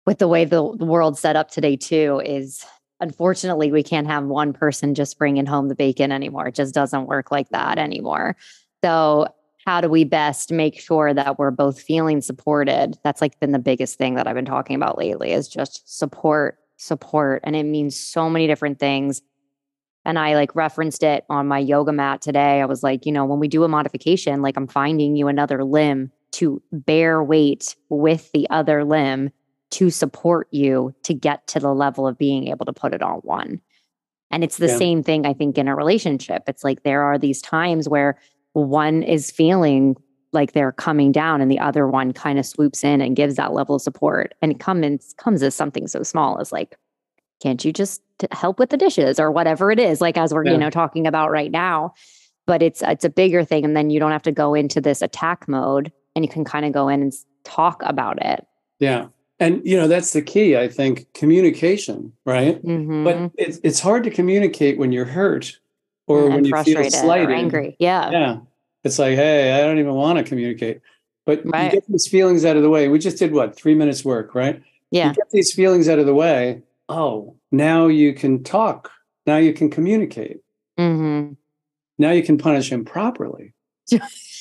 with 0.06 0.18
the 0.18 0.28
way 0.28 0.44
the, 0.44 0.76
the 0.76 0.84
world's 0.84 1.20
set 1.20 1.36
up 1.36 1.50
today 1.50 1.76
too 1.76 2.20
is 2.24 2.64
unfortunately 3.00 3.70
we 3.70 3.82
can't 3.82 4.06
have 4.06 4.24
one 4.24 4.52
person 4.52 4.94
just 4.94 5.18
bringing 5.18 5.46
home 5.46 5.68
the 5.68 5.74
bacon 5.74 6.12
anymore. 6.12 6.48
It 6.48 6.54
just 6.54 6.74
doesn't 6.74 7.06
work 7.06 7.30
like 7.30 7.48
that 7.50 7.78
anymore. 7.78 8.36
So 8.84 9.28
how 9.64 9.80
do 9.80 9.88
we 9.88 10.04
best 10.04 10.50
make 10.50 10.80
sure 10.80 11.14
that 11.14 11.38
we're 11.38 11.50
both 11.50 11.80
feeling 11.80 12.20
supported? 12.20 12.98
That's 13.04 13.20
like 13.20 13.38
been 13.38 13.52
the 13.52 13.58
biggest 13.58 13.96
thing 13.96 14.14
that 14.14 14.26
I've 14.26 14.34
been 14.34 14.44
talking 14.44 14.76
about 14.76 14.98
lately 14.98 15.32
is 15.32 15.48
just 15.48 15.82
support, 15.86 16.58
support. 16.76 17.42
And 17.44 17.54
it 17.54 17.64
means 17.64 17.98
so 17.98 18.28
many 18.28 18.46
different 18.46 18.80
things. 18.80 19.22
And 20.04 20.18
I 20.18 20.34
like 20.34 20.54
referenced 20.56 21.02
it 21.02 21.24
on 21.28 21.46
my 21.46 21.58
yoga 21.58 21.92
mat 21.92 22.20
today. 22.20 22.60
I 22.60 22.64
was 22.64 22.82
like, 22.82 23.06
you 23.06 23.12
know, 23.12 23.24
when 23.24 23.38
we 23.38 23.48
do 23.48 23.64
a 23.64 23.68
modification, 23.68 24.42
like 24.42 24.56
I'm 24.56 24.66
finding 24.66 25.16
you 25.16 25.28
another 25.28 25.64
limb 25.64 26.10
to 26.32 26.60
bear 26.72 27.22
weight 27.22 27.76
with 27.88 28.30
the 28.32 28.48
other 28.50 28.84
limb 28.84 29.30
to 29.72 29.90
support 29.90 30.48
you 30.50 30.94
to 31.04 31.14
get 31.14 31.46
to 31.48 31.60
the 31.60 31.72
level 31.72 32.06
of 32.06 32.18
being 32.18 32.48
able 32.48 32.66
to 32.66 32.72
put 32.72 32.92
it 32.94 33.02
on 33.02 33.18
one. 33.20 33.60
And 34.30 34.42
it's 34.42 34.56
the 34.56 34.66
Yeah. 34.66 34.76
same 34.76 35.02
thing, 35.02 35.24
I 35.26 35.34
think, 35.34 35.56
in 35.58 35.68
a 35.68 35.76
relationship. 35.76 36.42
It's 36.46 36.64
like 36.64 36.82
there 36.82 37.02
are 37.02 37.18
these 37.18 37.40
times 37.40 37.88
where 37.88 38.18
one 38.54 39.02
is 39.02 39.30
feeling 39.30 39.96
like 40.32 40.52
they're 40.52 40.72
coming 40.72 41.12
down 41.12 41.40
and 41.42 41.50
the 41.50 41.58
other 41.58 41.86
one 41.86 42.12
kind 42.12 42.38
of 42.38 42.46
swoops 42.46 42.82
in 42.82 43.02
and 43.02 43.14
gives 43.14 43.36
that 43.36 43.52
level 43.52 43.76
of 43.76 43.82
support. 43.82 44.34
And 44.40 44.50
it 44.50 44.58
comes 44.58 45.14
comes 45.18 45.42
as 45.42 45.54
something 45.54 45.86
so 45.86 46.02
small 46.02 46.38
as 46.40 46.50
like, 46.52 46.76
can't 47.42 47.64
you 47.64 47.72
just 47.72 48.00
help 48.30 48.58
with 48.58 48.70
the 48.70 48.76
dishes 48.76 49.18
or 49.18 49.30
whatever 49.30 49.70
it 49.72 49.80
is, 49.80 50.00
like 50.00 50.16
as 50.16 50.32
we're, 50.32 50.44
Yeah. 50.44 50.52
you 50.52 50.58
know, 50.58 50.70
talking 50.70 51.06
about 51.06 51.30
right 51.30 51.50
now. 51.50 51.92
But 52.46 52.62
it's 52.62 52.82
it's 52.82 53.04
a 53.04 53.10
bigger 53.10 53.44
thing. 53.44 53.64
And 53.64 53.76
then 53.76 53.90
you 53.90 54.00
don't 54.00 54.12
have 54.12 54.22
to 54.22 54.32
go 54.32 54.54
into 54.54 54.80
this 54.80 55.02
attack 55.02 55.46
mode 55.48 55.92
and 56.14 56.24
you 56.24 56.28
can 56.30 56.44
kind 56.44 56.64
of 56.66 56.72
go 56.72 56.88
in 56.88 57.02
and 57.02 57.12
talk 57.44 57.82
about 57.84 58.24
it. 58.24 58.46
Yeah. 58.78 59.06
And 59.40 59.60
you 59.64 59.76
know, 59.76 59.88
that's 59.88 60.12
the 60.12 60.22
key, 60.22 60.56
I 60.56 60.68
think, 60.68 61.06
communication, 61.14 62.12
right? 62.24 62.62
Mhm. 62.64 63.04
But 63.04 63.30
it's 63.38 63.58
it's 63.64 63.80
hard 63.80 64.04
to 64.04 64.10
communicate 64.10 64.78
when 64.78 64.92
you're 64.92 65.04
hurt 65.04 65.58
or 66.06 66.24
and 66.26 66.34
when 66.34 66.44
you 66.44 66.50
feel 66.50 66.74
frustrated 66.76 66.92
slighted. 66.92 67.28
or 67.30 67.32
angry. 67.34 67.76
Yeah. 67.78 68.10
Yeah. 68.10 68.36
It's 68.84 68.98
like, 68.98 69.14
hey, 69.14 69.52
I 69.52 69.60
don't 69.64 69.78
even 69.78 69.94
want 69.94 70.18
to 70.18 70.24
communicate. 70.24 70.80
But 71.24 71.42
Right. 71.44 71.66
you 71.72 71.80
get 71.80 71.84
these 71.88 72.08
feelings 72.08 72.44
out 72.44 72.56
of 72.56 72.62
the 72.64 72.70
way. 72.70 72.88
We 72.88 72.98
just 72.98 73.18
did 73.18 73.32
what, 73.32 73.54
three 73.54 73.76
minutes 73.76 74.04
work, 74.04 74.34
right? 74.34 74.60
Yeah. 74.90 75.08
You 75.10 75.14
get 75.14 75.30
these 75.30 75.52
feelings 75.52 75.88
out 75.88 76.00
of 76.00 76.06
the 76.06 76.14
way. 76.14 76.62
Oh, 76.92 77.36
now 77.50 77.86
you 77.86 78.12
can 78.14 78.42
talk. 78.44 78.90
Now 79.26 79.36
you 79.36 79.52
can 79.52 79.70
communicate. 79.70 80.38
hmm 80.78 81.32
Now 81.98 82.10
you 82.12 82.22
can 82.22 82.38
punish 82.38 82.70
him 82.70 82.84
properly. 82.84 83.54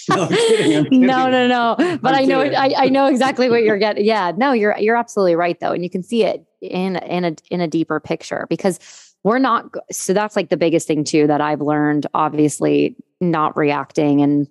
No, 0.09 0.27
kidding, 0.27 0.83
kidding. 0.85 1.01
no, 1.05 1.29
no, 1.29 1.47
no. 1.47 1.75
But 2.01 2.15
I'm 2.15 2.23
I 2.23 2.25
know. 2.25 2.41
I, 2.41 2.73
I 2.75 2.89
know 2.89 3.05
exactly 3.05 3.49
what 3.51 3.61
you're 3.63 3.77
getting. 3.77 4.03
Yeah, 4.03 4.31
no, 4.35 4.51
you're 4.51 4.75
you're 4.79 4.95
absolutely 4.97 5.35
right 5.35 5.59
though, 5.59 5.73
and 5.73 5.83
you 5.83 5.91
can 5.91 6.01
see 6.01 6.23
it 6.23 6.43
in 6.59 6.95
in 6.95 7.23
a 7.23 7.35
in 7.51 7.61
a 7.61 7.67
deeper 7.67 7.99
picture 7.99 8.47
because 8.49 8.79
we're 9.23 9.37
not. 9.37 9.65
So 9.91 10.11
that's 10.13 10.35
like 10.35 10.49
the 10.49 10.57
biggest 10.57 10.87
thing 10.87 11.03
too 11.03 11.27
that 11.27 11.39
I've 11.39 11.61
learned. 11.61 12.07
Obviously, 12.13 12.95
not 13.21 13.55
reacting 13.55 14.21
and. 14.21 14.47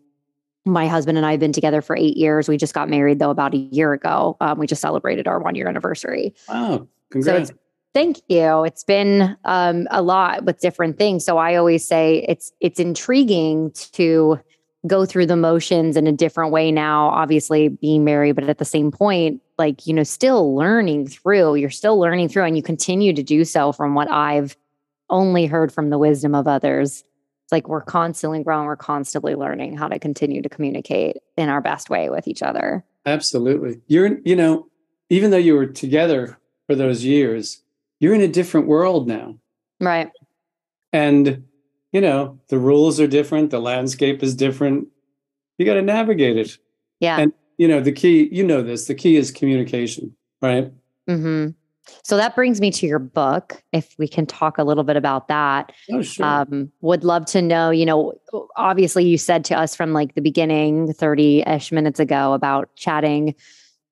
My 0.67 0.87
husband 0.89 1.17
and 1.17 1.27
I 1.27 1.31
have 1.33 1.41
been 1.41 1.53
together 1.55 1.81
for 1.81 1.97
eight 1.97 2.19
years. 2.19 2.47
We 2.47 2.59
just 2.59 2.75
got 2.75 2.91
married 2.91 3.19
though 3.19 3.31
about 3.31 3.55
a 3.55 3.57
year 3.57 3.95
ago. 3.95 4.37
Um, 4.43 4.59
we 4.59 4.67
just 4.67 4.83
celebrated 4.83 5.27
our 5.27 5.41
one 5.41 5.55
year 5.55 5.67
anniversary. 5.67 6.35
Wow. 6.51 6.87
Congrats. 7.11 7.49
it's 7.51 7.59
thank 7.95 8.21
you. 8.29 8.65
It's 8.65 8.85
been 8.85 9.37
um, 9.45 9.89
a 9.91 10.03
lot 10.03 10.45
with 10.45 10.61
different 10.61 10.99
things. 10.99 11.25
So 11.25 11.39
I 11.39 11.57
always 11.57 11.87
say 11.87 12.25
it's 12.29 12.53
it's 12.61 12.81
intriguing 12.81 13.73
to 13.93 14.39
go 14.87 15.05
through 15.05 15.27
the 15.27 15.37
motions 15.37 15.97
in 15.97 16.07
a 16.07 16.13
different 16.13 16.53
way 16.53 16.73
now. 16.73 17.09
Obviously, 17.09 17.69
being 17.69 18.05
married, 18.05 18.37
but 18.37 18.49
at 18.49 18.59
the 18.59 18.65
same 18.65 18.91
point, 18.91 19.41
like 19.59 19.87
you 19.87 19.95
know, 19.95 20.03
still 20.03 20.55
learning 20.55 21.09
through. 21.09 21.57
You're 21.57 21.71
still 21.71 21.99
learning 21.99 22.29
through, 22.29 22.45
and 22.45 22.57
you 22.57 22.63
continue 22.63 23.13
to 23.13 23.23
do 23.23 23.45
so. 23.45 23.73
From 23.73 23.95
what 23.95 24.11
I've 24.11 24.57
only 25.09 25.47
heard 25.47 25.73
from 25.73 25.91
the 25.91 25.99
wisdom 25.99 26.35
of 26.35 26.47
others, 26.47 27.05
it's 27.45 27.53
like 27.53 27.69
we're 27.69 27.81
constantly 27.81 28.43
growing. 28.43 28.67
We're 28.67 28.77
constantly 28.77 29.35
learning 29.35 29.77
how 29.77 29.89
to 29.89 29.99
continue 29.99 30.41
to 30.43 30.49
communicate 30.49 31.17
in 31.37 31.49
our 31.49 31.61
best 31.61 31.91
way 31.91 32.09
with 32.09 32.29
each 32.29 32.43
other. 32.43 32.85
Absolutely. 33.07 33.81
You're, 33.89 34.19
you 34.25 34.37
know, 34.37 34.69
even 35.09 35.31
though 35.31 35.37
you 35.37 35.55
were 35.55 35.67
together 35.67 36.39
for 36.67 36.77
those 36.77 37.05
years, 37.05 37.63
you're 38.01 38.15
in 38.15 38.21
a 38.23 38.29
different 38.29 38.67
world 38.67 39.07
now. 39.07 39.37
Right. 39.79 40.11
And, 40.93 41.45
you 41.93 42.01
know, 42.01 42.41
the 42.49 42.59
rules 42.59 42.99
are 42.99 43.07
different, 43.07 43.51
the 43.51 43.61
landscape 43.61 44.23
is 44.23 44.35
different. 44.35 44.89
You 45.59 45.67
got 45.67 45.75
to 45.75 45.83
navigate 45.83 46.37
it. 46.37 46.59
Yeah. 46.99 47.21
And, 47.21 47.33
you 47.59 47.69
know, 47.69 47.81
the 47.81 47.93
key, 47.93 48.29
you 48.33 48.43
know, 48.43 48.63
this, 48.63 48.87
the 48.87 48.95
key 48.95 49.17
is 49.17 49.31
communication, 49.31 50.17
right? 50.43 50.73
Mm-hmm. 51.09 51.51
So 52.05 52.17
that 52.17 52.35
brings 52.35 52.61
me 52.61 52.71
to 52.73 52.87
your 52.87 52.99
book. 52.99 53.63
If 53.73 53.95
we 53.99 54.07
can 54.07 54.25
talk 54.25 54.59
a 54.59 54.65
little 54.65 54.85
bit 54.85 54.97
about 54.97 55.29
that, 55.29 55.73
Oh, 55.91 56.03
sure. 56.03 56.25
um, 56.25 56.71
would 56.81 57.05
love 57.05 57.27
to 57.27 57.43
know. 57.43 57.71
You 57.71 57.85
know, 57.85 58.15
obviously, 58.57 59.05
you 59.05 59.19
said 59.19 59.45
to 59.47 59.59
us 59.59 59.75
from 59.75 59.93
like 59.93 60.15
the 60.15 60.21
beginning, 60.21 60.93
thirty 60.93 61.43
ish 61.47 61.73
minutes 61.73 61.99
ago, 61.99 62.33
about 62.33 62.75
chatting 62.77 63.35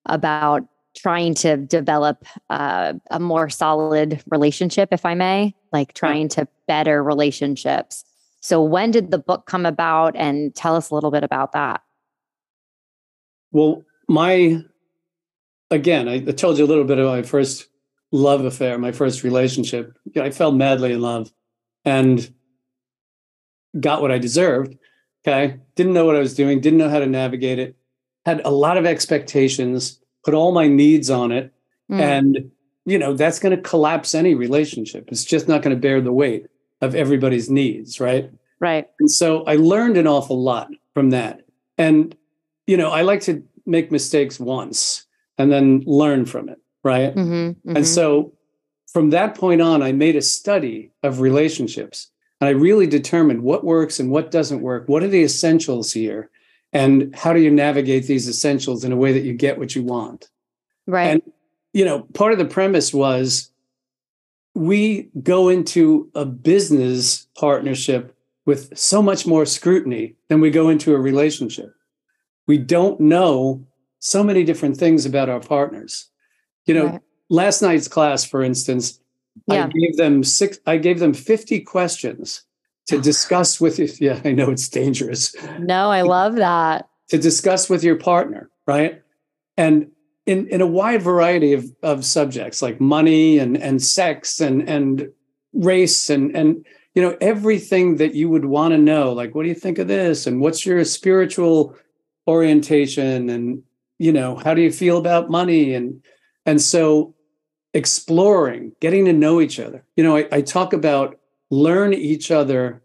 about 0.07 0.63
trying 0.99 1.35
to 1.35 1.57
develop 1.57 2.25
uh, 2.51 2.95
a 3.11 3.21
more 3.21 3.49
solid 3.49 4.23
relationship, 4.31 4.91
if 4.93 5.05
I 5.05 5.15
may, 5.15 5.55
like 5.73 5.95
trying 5.95 6.29
to 6.31 6.49
better 6.67 7.03
relationships. 7.03 8.05
So, 8.41 8.63
when 8.63 8.91
did 8.91 9.11
the 9.11 9.19
book 9.19 9.47
come 9.47 9.67
about? 9.67 10.15
And 10.17 10.55
tell 10.55 10.77
us 10.77 10.91
a 10.91 10.95
little 10.95 11.11
bit 11.11 11.25
about 11.25 11.53
that. 11.53 11.83
Well, 13.53 13.83
my 14.09 14.63
again, 15.71 16.09
I, 16.09 16.21
told 16.21 16.59
you 16.59 16.65
a 16.65 16.67
little 16.67 16.85
bit 16.85 16.99
about 16.99 17.17
my 17.17 17.23
first 17.23 17.69
love 18.13 18.45
affair, 18.45 18.79
my 18.79 18.93
first 18.93 19.23
relationship. 19.23 19.97
You 20.05 20.23
know, 20.23 20.27
I 20.27 20.31
fell 20.31 20.53
madly 20.53 20.93
in 20.93 21.01
love 21.01 21.33
and 21.85 22.33
got 23.79 24.01
what 24.01 24.11
I 24.11 24.19
deserved. 24.19 24.77
Okay. 25.27 25.59
Didn't 25.75 25.93
know 25.93 26.07
what 26.07 26.17
I 26.17 26.21
was 26.21 26.35
doing, 26.35 26.61
didn't 26.61 26.79
know 26.79 26.89
how 26.89 27.01
to 27.01 27.07
navigate 27.07 27.59
it, 27.59 27.77
had 28.25 28.41
a 28.45 28.51
lot 28.51 28.77
of 28.77 28.87
expectations, 28.87 29.98
put 30.25 30.35
all 30.35 30.53
my 30.53 30.69
needs 30.69 31.11
on 31.11 31.33
it. 31.33 31.53
Mm, 31.91 32.01
And, 32.01 32.51
you 32.85 32.99
know, 32.99 33.15
that's 33.15 33.39
going 33.39 33.55
to 33.57 33.63
collapse 33.63 34.15
any 34.15 34.35
relationship. 34.35 35.09
It's 35.09 35.25
just 35.25 35.49
not 35.49 35.63
going 35.63 35.75
to 35.75 35.81
bear 35.81 36.01
the 36.01 36.13
weight 36.13 36.47
of 36.81 36.95
everybody's 36.95 37.51
needs. 37.51 38.01
Right. 38.01 38.31
right. 38.61 38.89
And 39.01 39.11
so 39.11 39.45
I 39.45 39.57
learned 39.57 39.97
an 39.97 40.07
awful 40.07 40.43
lot 40.43 40.71
from 40.95 41.11
that. 41.11 41.43
And, 41.77 42.17
you 42.67 42.77
know, 42.77 42.91
I 42.91 43.03
like 43.03 43.21
to 43.23 43.43
make 43.67 43.91
mistakes 43.91 44.39
once 44.41 45.07
and 45.39 45.51
then 45.53 45.83
learn 45.87 46.27
from 46.27 46.49
it. 46.49 46.59
Right. 46.85 47.13
hmm 47.13 47.53
And 47.67 47.87
so 47.87 48.33
from 48.93 49.11
that 49.11 49.35
point 49.35 49.61
on, 49.61 49.83
I 49.83 49.93
made 49.93 50.17
a 50.17 50.23
study 50.23 50.91
of 51.03 51.21
relationships 51.21 52.11
and 52.41 52.49
I 52.49 52.53
really 52.53 52.87
determined 52.87 53.43
what 53.43 53.65
works 53.65 54.01
and 54.01 54.11
what 54.11 54.31
doesn't 54.31 54.63
work. 54.63 54.89
What 54.89 55.03
are 55.03 55.09
the 55.09 55.23
essentials 55.23 55.93
here? 55.93 56.31
And 56.73 57.15
how 57.15 57.33
do 57.33 57.41
you 57.41 57.51
navigate 57.51 58.07
these 58.07 58.29
essentials 58.29 58.85
in 58.85 58.93
a 58.93 58.97
way 58.97 59.13
that 59.13 59.23
you 59.23 59.33
get 59.33 59.59
what 59.59 59.75
you 59.75 59.83
want? 59.83 60.29
right. 60.87 61.09
And, 61.09 61.23
you 61.75 61.85
know, 61.85 62.01
part 62.15 62.33
of 62.33 62.39
the 62.39 62.47
premise 62.47 62.95
was 62.95 63.51
we 64.55 65.11
go 65.23 65.49
into 65.49 66.11
a 66.15 66.25
business 66.25 67.27
partnership 67.39 68.17
with 68.47 68.77
so 68.77 69.03
much 69.03 69.27
more 69.27 69.45
scrutiny 69.45 70.17
than 70.29 70.41
we 70.41 70.51
go 70.51 70.71
into 70.71 70.95
a 70.95 70.99
relationship. 70.99 71.75
We 72.47 72.57
don't 72.57 72.99
know 72.99 73.65
so 73.99 74.25
many 74.25 74.45
different 74.45 74.79
things 74.79 75.05
about 75.05 75.29
our 75.29 75.41
partners. 75.41 76.09
You 76.65 76.75
know, 76.75 76.87
Right. 76.87 77.01
last 77.29 77.61
night's 77.61 77.89
class, 77.89 78.25
for 78.25 78.43
instance, 78.43 78.99
Yeah. 79.47 79.67
I 79.67 79.69
gave 79.69 79.97
them 79.97 80.25
six, 80.25 80.59
I 80.67 80.79
gave 80.79 80.99
them 80.99 81.13
50 81.13 81.61
questions 81.61 82.45
to 82.89 83.01
discuss 83.01 83.61
with 83.61 83.79
you. 83.79 83.89
Yeah, 84.01 84.21
I 84.25 84.33
know 84.33 84.51
it's 84.51 84.69
dangerous 84.69 85.35
no, 85.59 85.91
I 85.91 86.03
love 86.03 86.37
that. 86.37 86.89
to 87.09 87.19
discuss 87.19 87.71
with 87.71 87.85
your 87.85 87.97
partner, 87.97 88.51
right? 88.67 89.03
And 89.57 89.91
in, 90.27 90.47
in 90.49 90.61
a 90.61 90.67
wide 90.67 91.03
variety 91.03 91.55
of, 91.55 91.67
of 91.83 92.05
subjects 92.05 92.61
like 92.61 92.81
money 92.81 93.39
and, 93.39 93.57
and 93.57 93.83
sex 93.83 94.41
and, 94.41 94.69
and 94.69 95.09
race 95.55 96.11
and, 96.11 96.37
and 96.37 96.67
you 96.95 97.03
know 97.03 97.17
everything 97.21 97.97
that 97.97 98.15
you 98.15 98.29
would 98.29 98.45
want 98.45 98.73
to 98.73 98.79
know 98.79 99.13
like 99.13 99.33
what 99.33 99.45
do 99.45 99.49
you 99.49 99.55
think 99.55 99.79
of 99.79 99.87
this 99.87 100.27
and 100.27 100.41
what's 100.41 100.67
your 100.67 100.85
spiritual 100.85 101.77
orientation 102.27 103.31
and 103.31 103.63
you 103.99 104.13
know 104.13 104.35
how 104.35 104.53
do 104.53 104.61
you 104.61 104.73
feel 104.73 104.99
about 104.99 105.31
money 105.31 105.75
and 105.75 106.03
and 106.45 106.61
so 106.61 107.15
exploring 107.73 108.73
getting 108.81 109.05
to 109.05 109.13
know 109.13 109.41
each 109.41 109.61
other 109.61 109.85
you 109.97 110.03
know 110.03 110.17
I, 110.17 110.27
I 110.33 110.41
talk 110.41 110.73
about 110.73 111.18
learn 111.51 111.93
each 111.95 112.31
other 112.31 112.83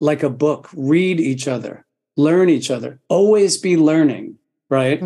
like 0.00 0.22
a 0.22 0.30
book 0.30 0.68
read 0.74 1.20
each 1.20 1.46
other 1.48 1.84
learn 2.16 2.48
each 2.48 2.70
other 2.70 3.00
always 3.08 3.56
be 3.58 3.76
learning 3.76 4.36
right 4.68 5.00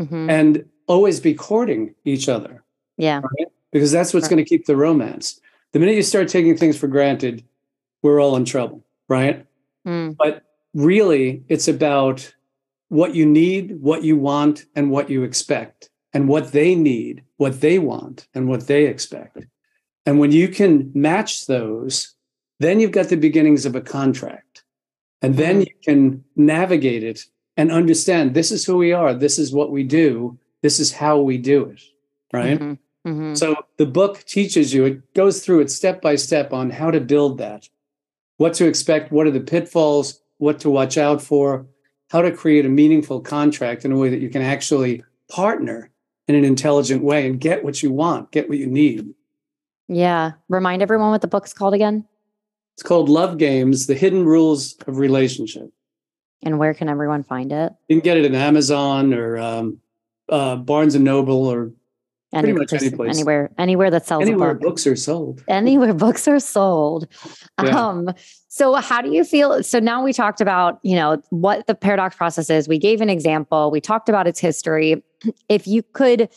Mm-hmm. 0.00 0.30
and 0.30 0.64
always 0.88 1.20
be 1.20 1.32
courting 1.34 1.94
each 2.04 2.28
other 2.28 2.64
Yeah. 2.96 3.20
because 3.70 3.92
that's 3.92 4.12
what's 4.12 4.24
Right. 4.24 4.30
going 4.30 4.44
to 4.44 4.48
keep 4.48 4.66
the 4.66 4.74
romance 4.76 5.38
the 5.72 5.78
minute 5.78 5.94
you 5.94 6.02
start 6.02 6.28
taking 6.28 6.56
things 6.56 6.76
for 6.76 6.88
granted 6.88 7.44
we're 8.02 8.20
all 8.20 8.36
in 8.36 8.44
trouble 8.44 8.82
right 9.08 9.46
Mm. 9.86 10.16
but 10.16 10.42
really 10.74 11.42
it's 11.48 11.68
about 11.68 12.32
what 12.88 13.14
you 13.14 13.26
need 13.26 13.80
what 13.80 14.02
you 14.04 14.16
want 14.16 14.64
and 14.74 14.90
what 14.90 15.10
you 15.10 15.22
expect 15.24 15.90
and 16.14 16.28
what 16.28 16.52
they 16.52 16.74
need 16.74 17.22
what 17.36 17.60
they 17.60 17.78
want 17.78 18.26
and 18.34 18.48
what 18.48 18.66
they 18.66 18.86
expect 18.86 19.44
and 20.06 20.18
when 20.20 20.32
you 20.32 20.48
can 20.48 20.90
match 20.94 21.46
those 21.46 22.14
then 22.62 22.80
you've 22.80 22.92
got 22.92 23.08
the 23.08 23.16
beginnings 23.16 23.66
of 23.66 23.74
a 23.74 23.80
contract 23.80 24.64
and 25.20 25.36
then 25.36 25.60
Mhm. 25.60 25.66
you 25.66 25.74
can 25.84 26.24
navigate 26.36 27.02
it 27.02 27.26
and 27.56 27.70
understand 27.70 28.34
this 28.34 28.50
is 28.50 28.64
who 28.64 28.76
we 28.76 28.92
are, 28.92 29.14
this 29.14 29.38
is 29.38 29.52
what 29.52 29.70
we 29.70 29.82
do, 29.84 30.38
this 30.62 30.80
is 30.80 30.92
how 30.92 31.20
we 31.20 31.38
do 31.38 31.64
it. 31.66 31.80
Right. 32.32 32.58
Mhm, 32.58 32.78
mhm. 33.06 33.36
So 33.36 33.56
the 33.76 33.86
book 33.86 34.24
teaches 34.24 34.72
you, 34.72 34.84
it 34.84 35.14
goes 35.14 35.44
through 35.44 35.60
it 35.60 35.70
step 35.70 36.00
by 36.00 36.16
step 36.16 36.52
on 36.52 36.70
how 36.70 36.90
to 36.90 37.00
build 37.00 37.38
that, 37.38 37.68
what 38.38 38.54
to 38.54 38.66
expect, 38.66 39.12
what 39.12 39.26
are 39.26 39.30
the 39.30 39.40
pitfalls, 39.40 40.22
what 40.38 40.58
to 40.60 40.70
watch 40.70 40.96
out 40.96 41.20
for, 41.20 41.66
how 42.10 42.22
to 42.22 42.30
create 42.30 42.64
a 42.66 42.70
meaningful 42.70 43.20
contract 43.20 43.84
in 43.84 43.92
a 43.92 43.96
way 43.98 44.08
that 44.08 44.20
you 44.20 44.30
can 44.30 44.42
actually 44.42 45.02
partner 45.28 45.90
in 46.28 46.34
an 46.34 46.44
intelligent 46.44 47.02
way 47.02 47.26
and 47.26 47.40
get 47.40 47.64
what 47.64 47.82
you 47.82 47.90
want, 47.92 48.30
get 48.32 48.48
what 48.48 48.58
you 48.58 48.66
need. 48.66 49.14
Yeah. 49.88 50.32
Remind 50.48 50.80
everyone 50.82 51.10
what 51.10 51.20
the 51.20 51.28
book's 51.28 51.52
called 51.52 51.74
again 51.74 52.06
It's 52.74 52.82
called 52.82 53.08
Love 53.08 53.38
Games 53.38 53.86
The 53.86 53.94
Hidden 53.94 54.24
Rules 54.24 54.76
of 54.86 54.98
Relationship. 54.98 55.70
and 56.42 56.58
where 56.58 56.74
can 56.74 56.88
everyone 56.88 57.22
find 57.22 57.52
it? 57.52 57.72
You 57.88 57.96
can 57.96 58.02
get 58.04 58.16
it 58.16 58.24
in 58.24 58.34
Amazon 58.34 59.14
or 59.14 59.38
um, 59.38 59.78
uh, 60.28 60.56
Barnes 60.56 60.94
and 60.94 61.04
Noble 61.04 61.46
or 61.46 61.70
Pretty 62.32 62.54
much 62.54 62.72
any 62.72 62.88
place. 62.88 63.14
anywhere, 63.14 63.50
anywhere 63.58 63.90
that 63.90 64.06
sells 64.06 64.22
anywhere 64.22 64.54
book. 64.54 64.62
books 64.70 64.86
are 64.86 64.96
sold. 64.96 65.44
anywhere 65.48 65.92
books 66.06 66.26
are 66.26 66.40
sold. 66.40 67.06
Yeah. 67.62 67.78
Um, 67.78 68.10
so 68.48 68.74
how 68.76 69.02
do 69.02 69.10
you 69.12 69.22
feel? 69.22 69.62
So 69.62 69.78
now 69.78 70.02
we 70.02 70.14
talked 70.14 70.40
about, 70.40 70.80
you 70.82 70.96
know, 70.96 71.20
what 71.28 71.66
the 71.66 71.74
paradox 71.74 72.16
process 72.16 72.48
is. 72.48 72.68
We 72.68 72.78
gave 72.78 73.02
an 73.02 73.10
example. 73.10 73.70
We 73.70 73.82
talked 73.82 74.08
about 74.08 74.26
its 74.26 74.40
history. 74.40 75.02
If 75.50 75.66
you 75.68 75.82
could 75.82 76.30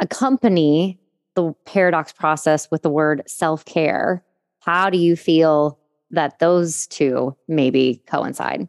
accompany 0.00 0.98
the 1.36 1.52
paradox 1.66 2.12
process 2.12 2.70
with 2.70 2.82
the 2.82 2.90
word 2.90 3.22
self-care, 3.26 4.24
how 4.60 4.90
do 4.90 4.96
you 4.98 5.16
feel 5.16 5.78
that 6.12 6.38
those 6.38 6.86
two 6.86 7.36
maybe 7.48 8.02
coincide? 8.06 8.68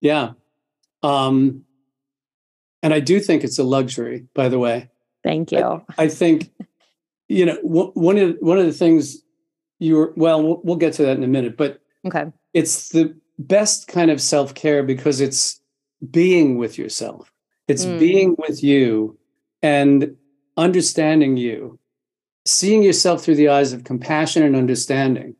Yeah. 0.00 0.32
Um, 1.02 1.64
and 2.82 2.92
I 2.92 3.00
do 3.00 3.20
think 3.20 3.44
it's 3.44 3.58
a 3.58 3.64
luxury, 3.64 4.26
by 4.34 4.48
the 4.48 4.58
way. 4.58 4.90
Thank 5.22 5.52
you. 5.52 5.84
I 5.98 6.08
think, 6.08 6.50
you 7.28 7.46
know, 7.46 7.56
w- 7.62 7.90
one 7.94 8.16
of 8.18 8.36
one 8.40 8.58
of 8.58 8.66
the 8.66 8.72
things 8.72 9.22
you 9.78 9.96
were 9.96 10.12
well, 10.16 10.42
well, 10.42 10.60
we'll 10.64 10.76
get 10.76 10.94
to 10.94 11.02
that 11.02 11.16
in 11.16 11.22
a 11.24 11.28
minute, 11.28 11.56
but 11.56 11.80
Okay. 12.06 12.24
it's 12.54 12.90
the 12.90 13.14
best 13.38 13.88
kind 13.88 14.10
of 14.10 14.20
self 14.20 14.54
care 14.54 14.82
because 14.82 15.20
it's 15.20 15.60
being 16.10 16.58
with 16.58 16.78
yourself. 16.78 17.32
It's 17.68 17.84
Mm. 17.84 17.98
being 17.98 18.36
with 18.38 18.62
you 18.62 19.18
and 19.62 20.16
understanding 20.56 21.36
you, 21.36 21.78
seeing 22.46 22.82
yourself 22.82 23.22
through 23.24 23.34
the 23.34 23.48
eyes 23.48 23.72
of 23.72 23.82
compassion 23.84 24.42
and 24.44 24.54
understanding, 24.54 25.34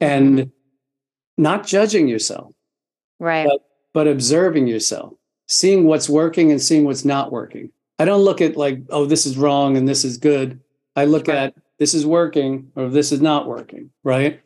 and 0.00 0.50
not 1.38 1.66
judging 1.66 2.08
yourself, 2.08 2.52
Right. 3.18 3.48
but 3.94 4.06
observing 4.06 4.66
yourself, 4.66 5.14
seeing 5.46 5.84
what's 5.84 6.08
working 6.08 6.50
and 6.50 6.60
seeing 6.60 6.84
what's 6.84 7.04
not 7.04 7.32
working. 7.32 7.70
I 7.98 8.04
don't 8.04 8.22
look 8.22 8.40
at 8.40 8.56
like, 8.56 8.80
oh, 8.90 9.06
this 9.06 9.24
is 9.26 9.36
wrong 9.38 9.76
and 9.76 9.88
this 9.88 10.04
is 10.04 10.18
good. 10.18 10.60
I 10.96 11.04
look 11.04 11.26
Sure. 11.26 11.34
at 11.34 11.54
this 11.78 11.94
is 11.94 12.04
working 12.04 12.70
or 12.76 12.88
this 12.88 13.12
is 13.12 13.20
not 13.20 13.46
working, 13.46 13.90
right? 14.04 14.40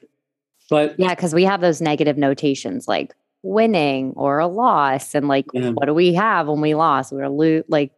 But 0.70 0.98
Yeah, 0.98 1.14
because 1.14 1.34
we 1.34 1.44
have 1.44 1.60
those 1.60 1.80
negative 1.80 2.16
notations 2.16 2.86
like 2.86 3.14
winning 3.42 4.12
or 4.16 4.38
a 4.38 4.46
loss. 4.46 5.14
And 5.14 5.28
like, 5.28 5.46
Yeah. 5.52 5.70
what 5.70 5.86
do 5.86 5.94
we 5.94 6.14
have 6.14 6.46
when 6.48 6.60
we 6.60 6.74
lost? 6.74 7.12
We're 7.12 7.28
lo- 7.28 7.62
like, 7.68 7.90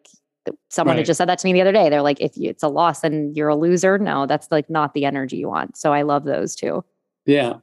someone 0.71 0.95
Right. 0.95 0.99
had 1.01 1.07
just 1.07 1.19
said 1.19 1.29
that 1.29 1.39
to 1.39 1.47
me 1.47 1.53
the 1.53 1.61
other 1.61 1.73
day. 1.73 1.89
They're 1.89 2.03
like, 2.03 2.21
if 2.21 2.37
you, 2.37 2.51
it's 2.51 2.63
a 2.63 2.69
loss, 2.69 3.03
and 3.05 3.35
you're 3.37 3.49
a 3.49 3.57
loser. 3.57 3.99
No, 3.99 4.27
that's 4.27 4.51
like 4.51 4.69
not 4.71 4.93
the 4.95 5.05
energy 5.05 5.37
you 5.37 5.49
want. 5.49 5.77
So 5.77 5.93
I 5.93 6.03
love 6.03 6.25
those 6.25 6.55
too. 6.55 6.85
Yeah. 7.27 7.55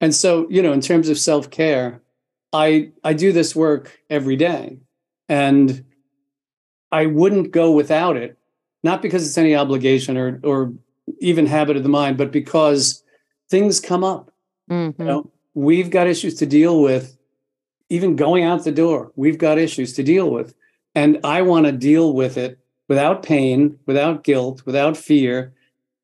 And 0.00 0.14
so, 0.14 0.46
you 0.50 0.62
know, 0.62 0.72
in 0.72 0.80
terms 0.80 1.08
of 1.08 1.18
self-care, 1.18 2.00
I 2.52 2.90
I 3.04 3.12
do 3.12 3.32
this 3.32 3.56
work 3.56 4.00
every 4.10 4.36
day. 4.36 4.78
And 5.28 5.84
I 6.92 7.06
wouldn't 7.06 7.50
go 7.50 7.72
without 7.72 8.16
it, 8.16 8.38
not 8.82 9.02
because 9.02 9.26
it's 9.26 9.38
any 9.38 9.54
obligation 9.54 10.16
or 10.16 10.40
or 10.44 10.72
even 11.20 11.46
habit 11.46 11.76
of 11.76 11.82
the 11.82 11.88
mind, 11.88 12.16
but 12.16 12.30
because 12.32 13.02
things 13.48 13.80
come 13.80 14.04
up. 14.04 14.32
Mhm. 14.70 14.98
You 14.98 15.04
know, 15.04 15.30
we've 15.54 15.90
got 15.90 16.06
issues 16.06 16.34
to 16.36 16.46
deal 16.46 16.80
with. 16.80 17.16
Even 17.88 18.16
going 18.16 18.42
out 18.42 18.64
the 18.64 18.72
door, 18.72 19.12
we've 19.14 19.38
got 19.38 19.58
issues 19.58 19.92
to 19.94 20.02
deal 20.02 20.28
with. 20.30 20.54
And 20.96 21.20
I 21.22 21.42
want 21.42 21.66
to 21.66 21.72
deal 21.72 22.14
with 22.14 22.36
it 22.36 22.58
without 22.88 23.22
pain, 23.22 23.78
without 23.86 24.24
guilt, 24.24 24.62
without 24.66 24.96
fear, 24.96 25.52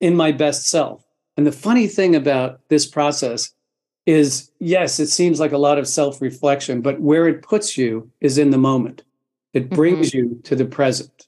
in 0.00 0.14
my 0.14 0.30
best 0.30 0.68
self. 0.68 1.04
And 1.36 1.44
the 1.46 1.52
funny 1.52 1.88
thing 1.88 2.14
about 2.14 2.60
this 2.68 2.86
process 2.86 3.52
is 4.06 4.50
yes, 4.58 4.98
it 4.98 5.06
seems 5.08 5.38
like 5.38 5.52
a 5.52 5.58
lot 5.58 5.78
of 5.78 5.86
self 5.86 6.20
reflection, 6.20 6.80
but 6.80 7.00
where 7.00 7.28
it 7.28 7.42
puts 7.42 7.76
you 7.78 8.10
is 8.20 8.38
in 8.38 8.50
the 8.50 8.58
moment. 8.58 9.02
It 9.52 9.70
brings 9.70 10.14
you 10.14 10.40
to 10.44 10.56
the 10.56 10.64
present. 10.64 11.26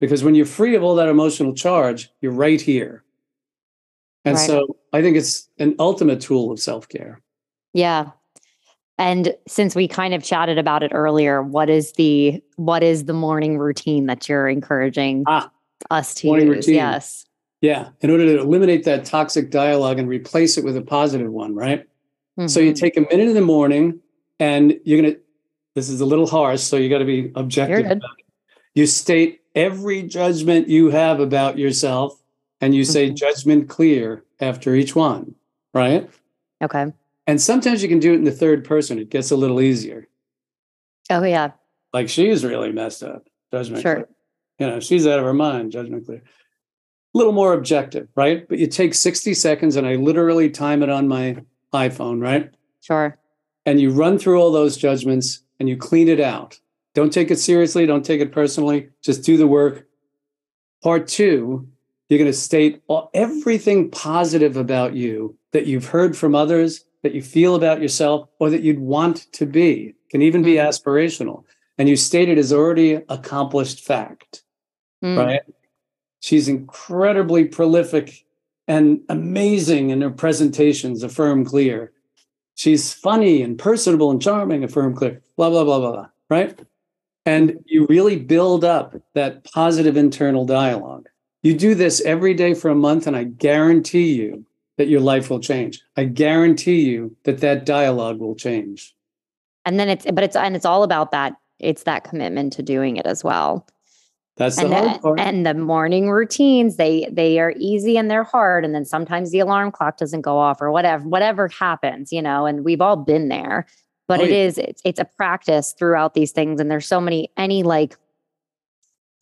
Because 0.00 0.24
when 0.24 0.34
you're 0.34 0.46
free 0.46 0.74
of 0.74 0.82
all 0.82 0.94
that 0.94 1.08
emotional 1.08 1.52
charge, 1.52 2.08
you're 2.20 2.32
right 2.32 2.60
here. 2.60 3.02
And 4.24 4.36
Right. 4.36 4.46
so 4.46 4.76
I 4.92 5.02
think 5.02 5.16
it's 5.16 5.48
an 5.58 5.74
ultimate 5.78 6.20
tool 6.20 6.50
of 6.50 6.60
self 6.60 6.88
care. 6.88 7.20
Yeah. 7.74 8.10
And 8.96 9.34
since 9.46 9.76
we 9.76 9.86
kind 9.86 10.14
of 10.14 10.24
chatted 10.24 10.58
about 10.58 10.82
it 10.82 10.90
earlier, 10.94 11.42
what 11.42 11.70
is 11.70 11.92
the 11.92 12.42
what 12.56 12.82
is 12.82 13.04
the 13.04 13.12
morning 13.12 13.58
routine 13.58 14.06
that 14.06 14.28
you're 14.28 14.48
encouraging 14.48 15.24
Ah, 15.26 15.50
us 15.90 16.14
to 16.16 16.28
use? 16.28 16.44
routine. 16.48 16.74
Yes. 16.74 17.24
Yeah. 17.60 17.90
In 18.00 18.10
order 18.10 18.24
to 18.24 18.40
eliminate 18.40 18.84
that 18.84 19.04
toxic 19.04 19.50
dialogue 19.50 19.98
and 19.98 20.08
replace 20.08 20.56
it 20.58 20.64
with 20.64 20.76
a 20.76 20.82
positive 20.82 21.30
one, 21.32 21.54
right? 21.54 21.84
So 22.46 22.60
you 22.60 22.72
Mhm. 22.72 22.76
take 22.78 22.96
a 22.96 23.00
minute 23.00 23.26
in 23.28 23.34
the 23.34 23.40
morning 23.40 24.00
and 24.38 24.78
you're 24.84 25.00
going 25.02 25.14
to, 25.14 25.20
this 25.74 25.88
is 25.88 26.00
a 26.00 26.06
little 26.06 26.26
harsh, 26.26 26.60
so 26.60 26.76
you 26.76 26.88
got 26.88 26.98
to 26.98 27.04
be 27.04 27.32
objective. 27.34 27.80
You're 27.80 27.92
about 27.92 28.10
it. 28.18 28.24
You 28.74 28.86
state 28.86 29.40
every 29.56 30.02
judgment 30.04 30.68
you 30.68 30.90
have 30.90 31.18
about 31.18 31.58
yourself 31.58 32.22
and 32.60 32.74
you 32.76 32.84
say 32.84 33.10
Mhm. 33.10 33.14
judgment 33.16 33.68
clear 33.68 34.22
after 34.40 34.74
each 34.76 34.94
one, 34.94 35.34
right? 35.74 36.08
okay. 36.62 36.92
And 37.26 37.40
sometimes 37.40 37.82
you 37.82 37.88
can 37.88 37.98
do 37.98 38.12
it 38.12 38.16
in 38.16 38.24
the 38.24 38.30
third 38.32 38.64
person. 38.64 38.98
It 38.98 39.10
gets 39.10 39.30
a 39.30 39.36
little 39.36 39.60
easier. 39.60 40.08
Oh 41.10 41.22
yeah. 41.24 41.52
Like 41.92 42.08
she's 42.08 42.44
really 42.44 42.72
messed 42.72 43.02
up. 43.02 43.28
Judgment 43.52 43.82
Sure. 43.82 43.94
clear. 43.96 44.08
You 44.58 44.66
know, 44.66 44.80
she's 44.80 45.06
out 45.06 45.18
of 45.18 45.24
her 45.24 45.34
mind. 45.34 45.70
Judgment 45.72 46.04
clear. 46.06 46.22
A 47.14 47.18
little 47.18 47.32
more 47.32 47.52
objective, 47.52 48.08
right? 48.16 48.48
But 48.48 48.58
you 48.58 48.66
take 48.66 48.94
60 48.94 49.34
seconds 49.34 49.76
and 49.76 49.86
I 49.86 49.96
literally 49.96 50.50
time 50.50 50.82
it 50.82 50.88
on 50.90 51.06
my 51.08 51.36
iPhone, 51.72 52.20
right? 52.22 52.50
Sure. 52.80 53.18
and 53.66 53.80
you 53.80 53.90
run 53.90 54.18
through 54.18 54.40
all 54.40 54.50
those 54.50 54.76
judgments 54.78 55.42
and 55.60 55.68
you 55.68 55.76
clean 55.76 56.08
it 56.08 56.20
out. 56.20 56.58
Don't 56.94 57.12
take 57.12 57.30
it 57.30 57.38
seriously. 57.38 57.84
Don't 57.84 58.04
take 58.04 58.20
it 58.20 58.32
personally. 58.32 58.88
Just 59.02 59.22
do 59.24 59.36
the 59.36 59.46
work. 59.46 59.86
Part 60.82 61.06
two, 61.06 61.68
you're 62.08 62.18
going 62.18 62.30
to 62.30 62.36
state 62.36 62.80
all, 62.86 63.10
everything 63.12 63.90
positive 63.90 64.56
about 64.56 64.94
you 64.94 65.36
that 65.52 65.66
you've 65.66 65.84
heard 65.86 66.16
from 66.16 66.34
others, 66.34 66.84
that 67.02 67.14
you 67.14 67.20
feel 67.22 67.54
about 67.56 67.82
yourself, 67.82 68.28
or 68.38 68.48
that 68.48 68.62
you'd 68.62 68.78
want 68.78 69.30
to 69.32 69.44
be. 69.44 69.94
Can 70.10 70.22
even 70.22 70.42
be 70.42 70.54
aspirational. 70.54 71.44
And 71.76 71.88
you 71.88 71.96
state 71.96 72.28
it 72.30 72.38
as 72.38 72.52
already 72.52 72.94
accomplished 73.10 73.84
fact, 73.84 74.42
Mm. 75.04 75.18
right? 75.18 75.42
She's 76.20 76.48
incredibly 76.48 77.44
prolific 77.44 78.24
and 78.68 79.00
amazing 79.08 79.90
in 79.90 80.02
her 80.02 80.10
presentations, 80.10 81.02
affirm 81.02 81.44
clear. 81.44 81.90
She's 82.54 82.92
funny 82.92 83.42
and 83.42 83.58
personable 83.58 84.10
and 84.10 84.20
charming, 84.20 84.62
affirm 84.62 84.94
clear, 84.94 85.22
blah, 85.36 85.48
blah, 85.48 85.64
blah, 85.64 85.78
blah, 85.78 85.92
blah, 85.92 86.08
right? 86.28 86.58
And 87.24 87.62
you 87.66 87.86
really 87.86 88.16
build 88.16 88.64
up 88.64 88.94
that 89.14 89.44
positive 89.44 89.96
internal 89.96 90.44
dialogue. 90.44 91.08
You 91.42 91.54
do 91.54 91.74
this 91.74 92.00
every 92.02 92.34
day 92.34 92.54
for 92.54 92.68
a 92.68 92.74
month, 92.74 93.06
and 93.06 93.16
I 93.16 93.24
guarantee 93.24 94.12
you 94.12 94.44
that 94.76 94.88
your 94.88 95.00
life 95.00 95.30
will 95.30 95.40
change. 95.40 95.80
I 95.96 96.04
guarantee 96.04 96.82
you 96.82 97.16
that 97.24 97.38
that 97.38 97.64
dialogue 97.64 98.18
will 98.18 98.34
change. 98.34 98.94
And 99.64 99.78
then 99.78 99.88
it's 99.88 100.06
but 100.06 100.24
it's 100.24 100.36
and 100.36 100.56
it's 100.56 100.64
all 100.64 100.82
about 100.82 101.10
that. 101.12 101.34
It's 101.58 101.82
that 101.84 102.04
commitment 102.04 102.52
to 102.54 102.62
doing 102.62 102.96
it 102.96 103.06
as 103.06 103.22
well. 103.22 103.66
That's 104.38 104.56
the 104.56 104.64
and 104.66 104.72
hard 104.74 104.94
the, 104.94 104.98
part. 105.00 105.20
and 105.20 105.44
the 105.44 105.54
morning 105.54 106.10
routines 106.10 106.76
they 106.76 107.08
they 107.10 107.38
are 107.38 107.52
easy 107.56 107.96
and 107.96 108.10
they're 108.10 108.24
hard 108.24 108.64
and 108.64 108.74
then 108.74 108.84
sometimes 108.84 109.30
the 109.30 109.40
alarm 109.40 109.70
clock 109.72 109.96
doesn't 109.98 110.22
go 110.22 110.38
off 110.38 110.60
or 110.60 110.70
whatever 110.70 111.06
whatever 111.08 111.48
happens 111.48 112.12
you 112.12 112.22
know 112.22 112.46
and 112.46 112.64
we've 112.64 112.80
all 112.80 112.96
been 112.96 113.28
there 113.28 113.66
but 114.06 114.20
Oh, 114.20 114.24
it 114.24 114.30
yeah. 114.30 114.36
is 114.36 114.58
it's, 114.58 114.80
it's 114.84 115.00
a 115.00 115.04
practice 115.04 115.74
throughout 115.78 116.14
these 116.14 116.32
things 116.32 116.60
and 116.60 116.70
there's 116.70 116.86
so 116.86 117.00
many 117.00 117.30
any 117.36 117.62
like 117.62 117.96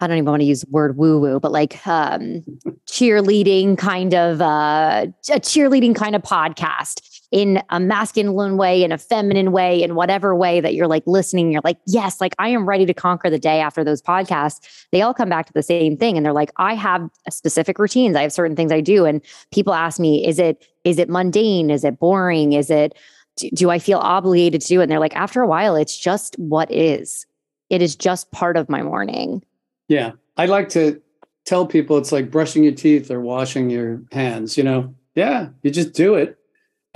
I 0.01 0.07
don't 0.07 0.19
even 0.19 0.29
want 0.31 0.41
to 0.43 0.47
use 0.47 0.61
the 0.61 0.71
word 0.71 0.99
woo 0.99 1.19
woo, 1.19 1.41
but 1.41 1.53
like 1.53 1.87
um, 1.87 2.45
cheerleading 2.87 3.79
kind 3.79 4.13
of 4.15 4.43
uh, 4.43 5.07
a 5.31 5.41
cheerleading 5.41 5.95
kind 5.95 6.15
of 6.15 6.21
podcast 6.21 7.16
in 7.33 7.63
a 7.71 7.81
masculine 7.81 8.57
way, 8.57 8.83
in 8.83 8.93
a 8.93 8.99
feminine 8.99 9.53
way, 9.53 9.83
in 9.83 9.95
whatever 9.95 10.35
way 10.35 10.61
that 10.61 10.75
you're 10.75 10.87
like 10.87 11.03
listening. 11.07 11.51
You're 11.51 11.63
like, 11.65 11.79
yes, 11.87 12.21
like 12.21 12.35
I 12.39 12.49
am 12.49 12.69
ready 12.69 12.87
to 12.87 12.95
conquer 12.95 13.31
the 13.31 13.39
day 13.39 13.61
after 13.61 13.83
those 13.83 14.01
podcasts. 14.01 14.87
They 14.93 15.03
all 15.03 15.15
come 15.15 15.29
back 15.29 15.47
to 15.47 15.53
the 15.53 15.63
same 15.63 15.97
thing, 15.97 16.17
and 16.17 16.25
they're 16.25 16.33
like, 16.33 16.53
I 16.57 16.75
have 16.75 17.09
specific 17.31 17.79
routines. 17.79 18.17
I 18.17 18.23
have 18.23 18.33
certain 18.33 18.57
things 18.57 18.73
I 18.73 18.81
do, 18.81 19.05
and 19.05 19.21
people 19.53 19.75
ask 19.75 19.99
me, 19.99 20.27
is 20.27 20.39
it 20.39 20.67
is 20.85 20.99
it 20.99 21.09
mundane? 21.09 21.71
Is 21.71 21.85
it 21.85 21.99
boring? 21.99 22.53
Is 22.53 22.71
it 22.71 22.97
do, 23.37 23.51
do 23.51 23.71
I 23.71 23.79
feel 23.79 23.99
obligated 23.99 24.61
to 24.63 24.69
do 24.69 24.81
it? 24.81 24.85
And 24.85 24.93
they're 24.93 25.01
like, 25.01 25.17
after 25.17 25.43
a 25.43 25.47
while, 25.47 25.77
it's 25.77 25.97
just 25.99 26.39
what 26.39 26.71
is 26.71 27.27
it 27.71 27.83
is 27.83 27.97
just 27.97 28.31
part 28.31 28.57
of 28.57 28.69
my 28.69 28.83
morning. 28.83 29.43
Yeah. 29.89 30.13
I 30.37 30.47
like 30.47 30.69
to 30.71 31.01
tell 31.45 31.67
people 31.67 31.99
it's 31.99 32.13
like 32.13 32.31
brushing 32.31 32.65
your 32.65 32.75
teeth 32.75 33.11
or 33.11 33.21
washing 33.21 33.71
your 33.71 34.03
hands, 34.13 34.57
you 34.57 34.65
know? 34.65 34.95
Yeah, 35.15 35.49
you 35.63 35.71
just 35.71 35.93
do 35.93 36.15
it. 36.15 36.39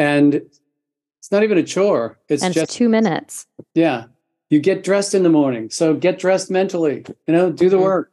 And 0.00 0.36
it's 0.36 1.30
not 1.30 1.42
even 1.42 1.58
a 1.58 1.62
chore. 1.62 2.18
It's 2.30 2.42
and 2.42 2.54
just 2.54 2.72
two 2.72 2.88
minutes. 2.88 3.46
Yeah. 3.74 4.04
You 4.48 4.58
get 4.58 4.82
dressed 4.82 5.14
in 5.14 5.22
the 5.24 5.28
morning. 5.28 5.68
So 5.68 5.92
get 5.94 6.18
dressed 6.18 6.50
mentally, 6.50 7.04
you 7.26 7.34
know, 7.34 7.52
do 7.52 7.68
the 7.68 7.76
Mhm. 7.76 7.82
work. 7.82 8.10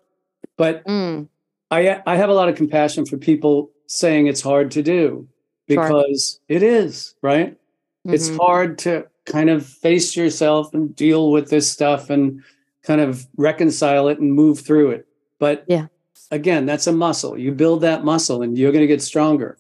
But 0.58 0.84
Mm, 0.86 1.30
I 1.72 2.02
I 2.06 2.18
have 2.18 2.30
a 2.30 2.34
lot 2.34 2.50
of 2.50 2.56
compassion 2.56 3.06
for 3.06 3.18
people 3.18 3.72
saying 3.88 4.28
it's 4.28 4.42
hard 4.42 4.70
to 4.72 4.84
do 4.84 5.28
Sure. 5.70 5.84
because 5.88 6.42
it 6.50 6.62
is, 6.62 7.16
right? 7.22 7.56
It's 8.04 8.30
mhm. 8.30 8.38
hard 8.38 8.78
to 8.80 9.06
kind 9.26 9.50
of 9.50 9.66
face 9.66 10.16
yourself 10.18 10.74
and 10.74 10.94
deal 10.96 11.32
with 11.32 11.50
this 11.50 11.70
stuff 11.72 12.10
and 12.10 12.42
kind 12.84 13.00
of 13.00 13.28
reconcile 13.38 14.10
it 14.10 14.20
and 14.20 14.34
move 14.34 14.60
through 14.60 14.92
it. 14.92 15.08
But 15.40 15.64
Yeah. 15.68 15.88
again, 16.32 16.66
that's 16.66 16.88
a 16.88 16.92
muscle. 16.92 17.38
You 17.38 17.54
build 17.54 17.80
that 17.82 18.04
muscle 18.04 18.42
and 18.42 18.58
you're 18.58 18.72
going 18.74 18.84
to 18.84 18.88
get 18.88 19.02
stronger. 19.02 19.58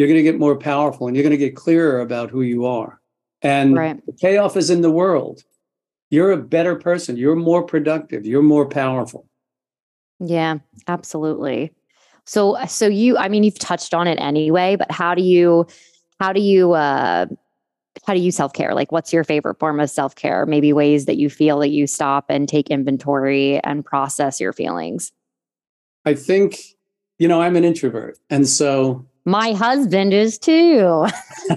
You're 0.00 0.08
going 0.08 0.16
to 0.16 0.22
get 0.22 0.38
more 0.38 0.56
powerful 0.56 1.08
and 1.08 1.14
you're 1.14 1.22
going 1.22 1.30
to 1.30 1.36
get 1.36 1.54
clearer 1.54 2.00
about 2.00 2.30
who 2.30 2.40
you 2.40 2.64
are. 2.64 3.02
And 3.42 3.76
Right. 3.76 4.06
the 4.06 4.14
payoff 4.14 4.56
is 4.56 4.70
in 4.70 4.80
the 4.80 4.90
world. 4.90 5.44
You're 6.08 6.30
a 6.30 6.38
better 6.38 6.74
person. 6.74 7.18
You're 7.18 7.36
more 7.36 7.62
productive. 7.62 8.24
You're 8.24 8.40
more 8.42 8.66
powerful. 8.66 9.28
Yeah, 10.18 10.60
absolutely. 10.88 11.74
So 12.24 12.56
so 12.66 12.86
you 12.86 13.18
I 13.18 13.28
mean 13.28 13.44
you've 13.44 13.58
touched 13.58 13.92
on 13.92 14.06
it 14.06 14.18
anyway, 14.18 14.76
but 14.76 14.90
how 14.90 15.14
do 15.14 15.22
you 15.22 15.66
how 16.18 16.32
do 16.32 16.40
you 16.40 16.72
uh 16.72 17.26
how 18.06 18.14
do 18.14 18.20
you 18.20 18.30
self-care? 18.30 18.74
Like 18.74 18.92
what's 18.92 19.12
your 19.12 19.22
favorite 19.22 19.58
form 19.58 19.80
of 19.80 19.90
self-care? 19.90 20.46
Maybe 20.46 20.72
ways 20.72 21.04
that 21.04 21.18
you 21.18 21.28
feel 21.28 21.58
that 21.58 21.68
you 21.68 21.86
stop 21.86 22.24
and 22.30 22.48
take 22.48 22.70
inventory 22.70 23.60
and 23.64 23.84
process 23.84 24.40
your 24.40 24.54
feelings. 24.54 25.12
I 26.06 26.14
think, 26.14 26.58
you 27.18 27.28
know, 27.28 27.42
I'm 27.42 27.56
an 27.56 27.64
introvert. 27.64 28.18
And 28.30 28.48
so 28.48 29.04
My 29.24 29.52
husband 29.52 30.12
is 30.14 30.38
too. 30.38 31.06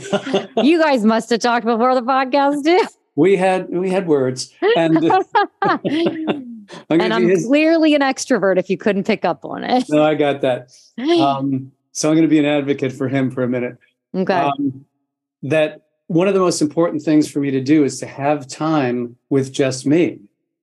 you 0.58 0.80
guys 0.82 1.06
must 1.06 1.30
have 1.30 1.40
talked 1.40 1.66
before 1.66 1.96
the 1.96 2.02
podcast 2.02 2.64
too. 2.64 2.82
we 3.16 3.36
had 3.36 3.70
we 3.70 3.90
had 3.90 4.08
words. 4.08 4.54
And 4.76 4.98
I'm 5.62 6.48
and 6.90 7.14
I'm 7.14 7.28
his- 7.28 7.46
clearly 7.46 7.96
an 7.96 8.02
extrovert 8.02 8.58
if 8.58 8.70
you 8.70 8.78
couldn't 8.78 9.06
pick 9.06 9.24
up 9.26 9.46
on 9.46 9.64
it. 9.64 9.86
no, 9.90 10.04
I 10.04 10.16
got 10.16 10.42
that. 10.42 10.72
Um, 11.00 11.72
so 11.92 12.10
I'm 12.10 12.16
going 12.16 12.24
to 12.24 12.30
be 12.30 12.40
an 12.40 12.46
advocate 12.46 12.92
for 12.92 13.08
him 13.08 13.30
for 13.32 13.44
a 13.44 13.48
minute. 13.48 13.78
okay. 14.16 14.34
Um, 14.34 14.86
that 15.44 15.82
one 16.08 16.28
of 16.28 16.34
the 16.34 16.40
most 16.40 16.62
important 16.62 17.02
things 17.04 17.30
for 17.30 17.40
me 17.40 17.52
to 17.52 17.62
do 17.62 17.84
is 17.84 18.00
to 18.00 18.08
have 18.08 18.48
time 18.48 19.16
with 19.30 19.52
just 19.54 19.86
me, 19.86 20.20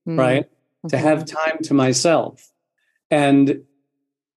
Mm, 0.07 0.17
right? 0.17 0.45
To 0.89 0.97
have 0.97 1.25
time 1.25 1.59
to 1.63 1.73
myself. 1.75 2.51
And 3.11 3.61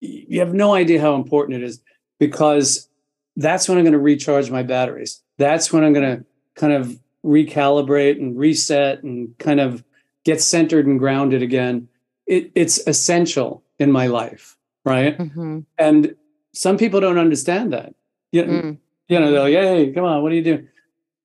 you 0.00 0.40
have 0.40 0.52
no 0.54 0.74
idea 0.74 1.00
how 1.00 1.14
important 1.14 1.62
it 1.62 1.64
is 1.64 1.80
because 2.18 2.88
that's 3.36 3.68
when 3.68 3.78
I'm 3.78 3.84
going 3.84 3.92
to 3.92 3.98
recharge 3.98 4.50
my 4.50 4.62
batteries. 4.62 5.22
That's 5.38 5.72
when 5.72 5.84
I'm 5.84 5.92
going 5.92 6.18
to 6.18 6.24
kind 6.54 6.72
of 6.72 6.98
recalibrate 7.24 8.18
and 8.20 8.38
reset 8.38 9.02
and 9.02 9.36
kind 9.38 9.60
of 9.60 9.82
get 10.24 10.40
centered 10.40 10.86
and 10.86 10.98
grounded 10.98 11.42
again. 11.42 11.88
It, 12.26 12.50
it's 12.54 12.78
essential 12.86 13.62
in 13.78 13.90
my 13.90 14.06
life, 14.06 14.56
right? 14.84 15.18
Mhm. 15.18 15.64
And 15.78 16.14
some 16.52 16.78
people 16.78 17.00
don't 17.00 17.18
understand 17.18 17.72
that. 17.72 17.94
You, 18.32 18.44
Mm. 18.44 18.78
you 19.08 19.18
know, 19.20 19.30
they're 19.32 19.40
like, 19.40 19.52
hey, 19.52 19.92
come 19.92 20.04
on, 20.04 20.22
what 20.22 20.32
are 20.32 20.34
you 20.36 20.44
doing? 20.44 20.68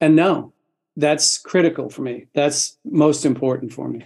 And 0.02 0.16
no, 0.16 0.54
that's 0.98 1.38
critical 1.38 1.90
for 1.90 2.02
me. 2.02 2.26
That's 2.34 2.78
most 2.84 3.26
important 3.26 3.72
for 3.74 3.88
me. 3.88 4.06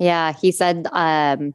Yeah, 0.00 0.32
he 0.32 0.50
said 0.50 0.88
um 0.92 1.54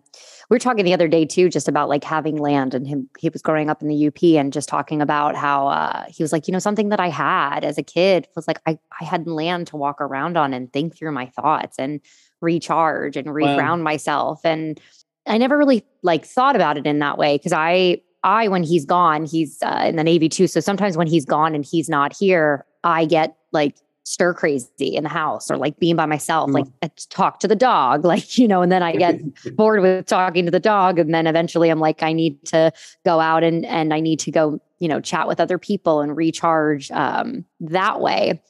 we 0.49 0.55
were 0.55 0.59
talking 0.59 0.85
the 0.85 0.93
other 0.93 1.07
day 1.07 1.25
too 1.25 1.49
just 1.49 1.67
about 1.67 1.89
like 1.89 2.03
having 2.03 2.37
land 2.37 2.75
and 2.75 2.87
him 2.87 3.09
he 3.17 3.27
was 3.29 3.41
growing 3.41 3.71
up 3.71 3.81
in 3.81 3.87
the 3.87 4.07
UP 4.07 4.21
and 4.23 4.53
just 4.53 4.69
talking 4.69 5.01
about 5.01 5.35
how 5.35 5.67
uh 5.67 6.05
he 6.07 6.23
was 6.23 6.31
like, 6.31 6.47
you 6.47 6.51
know, 6.51 6.59
something 6.59 6.89
that 6.89 6.99
I 6.99 7.09
had 7.09 7.65
as 7.65 7.79
a 7.79 7.83
kid 7.83 8.27
was 8.35 8.47
like 8.47 8.59
I 8.67 8.77
I 9.01 9.03
had 9.03 9.27
land 9.27 9.67
to 9.67 9.77
walk 9.77 9.99
around 9.99 10.37
on 10.37 10.53
and 10.53 10.71
think 10.71 10.95
through 10.95 11.11
my 11.11 11.25
thoughts 11.25 11.77
and 11.79 11.99
recharge 12.39 13.17
and 13.17 13.27
reground 13.27 13.81
myself 13.81 14.41
and 14.45 14.79
I 15.25 15.39
never 15.39 15.57
really 15.57 15.83
like 16.03 16.23
thought 16.23 16.55
about 16.55 16.77
it 16.77 16.85
in 16.85 16.99
that 16.99 17.17
way 17.17 17.37
because 17.37 17.51
I 17.51 18.01
I 18.23 18.47
when 18.47 18.63
he's 18.63 18.85
gone, 18.85 19.25
he's 19.25 19.57
uh, 19.63 19.85
in 19.87 19.95
the 19.95 20.03
Navy 20.03 20.29
too. 20.29 20.47
So 20.47 20.59
sometimes 20.59 20.97
when 20.97 21.07
he's 21.07 21.25
gone 21.25 21.53
and 21.55 21.65
he's 21.65 21.89
not 21.89 22.15
here, 22.15 22.65
I 22.83 23.05
get 23.05 23.35
like 23.51 23.75
stir 24.07 24.33
crazy 24.33 24.95
in 24.95 25.03
the 25.03 25.09
house 25.09 25.49
or 25.49 25.57
like 25.57 25.79
being 25.79 25.95
by 25.95 26.05
myself, 26.05 26.49
Mm. 26.49 26.53
like 26.53 26.65
I 26.83 26.89
talk 27.09 27.39
to 27.39 27.47
the 27.47 27.55
dog, 27.55 28.05
like 28.13 28.37
you 28.37 28.47
know, 28.47 28.61
and 28.61 28.71
then 28.71 28.83
I 28.83 28.95
get 28.95 29.19
bored 29.55 29.81
with 29.81 30.05
talking 30.05 30.45
to 30.45 30.51
the 30.51 30.59
dog, 30.59 30.99
and 30.99 31.13
then 31.13 31.27
eventually 31.27 31.69
I'm 31.69 31.79
like, 31.79 32.03
I 32.03 32.13
need 32.13 32.43
to 32.47 32.71
go 33.03 33.19
out 33.19 33.43
and 33.43 33.65
and 33.65 33.93
I 33.93 33.99
need 33.99 34.19
to 34.21 34.31
go, 34.31 34.59
you 34.79 34.87
know, 34.87 35.01
chat 35.01 35.27
with 35.27 35.39
other 35.39 35.57
people 35.57 36.01
and 36.01 36.15
recharge 36.15 36.91
um, 36.91 37.45
that 37.59 37.99
way. 37.99 38.41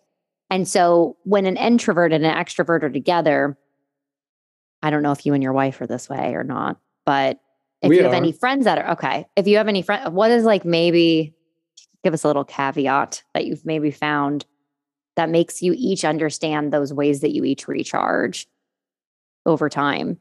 And 0.51 0.67
so 0.67 1.17
when 1.23 1.45
an 1.47 1.57
introvert 1.57 2.13
and 2.13 2.23
an 2.25 2.35
extrovert 2.35 2.83
are 2.83 2.89
together, 2.89 3.57
I 4.83 4.89
don't 4.91 5.01
know 5.01 5.11
if 5.11 5.25
you 5.25 5.33
and 5.33 5.41
your 5.41 5.53
wife 5.53 5.81
are 5.81 5.87
this 5.87 6.07
way 6.09 6.33
or 6.35 6.43
not, 6.43 6.77
but 7.05 7.39
if 7.81 7.89
We 7.89 7.97
you 7.97 8.03
have 8.03 8.11
are. 8.13 8.15
any 8.15 8.31
friends 8.31 8.65
that 8.65 8.77
are 8.77 8.91
okay, 8.91 9.25
if 9.35 9.47
you 9.47 9.57
have 9.57 9.67
any 9.67 9.81
friend, 9.81 10.13
what 10.13 10.29
is 10.31 10.43
like 10.43 10.63
maybe 10.65 11.33
give 12.03 12.13
us 12.13 12.23
a 12.23 12.27
little 12.27 12.43
caveat 12.45 13.23
that 13.33 13.45
you've 13.45 13.65
maybe 13.65 13.89
found 13.89 14.45
that 15.15 15.29
makes 15.29 15.61
you 15.61 15.73
each 15.77 16.05
understand 16.05 16.71
those 16.71 16.93
ways 16.93 17.21
that 17.21 17.33
you 17.33 17.43
each 17.43 17.67
recharge 17.67 18.47
over 19.45 19.69
time. 19.69 20.19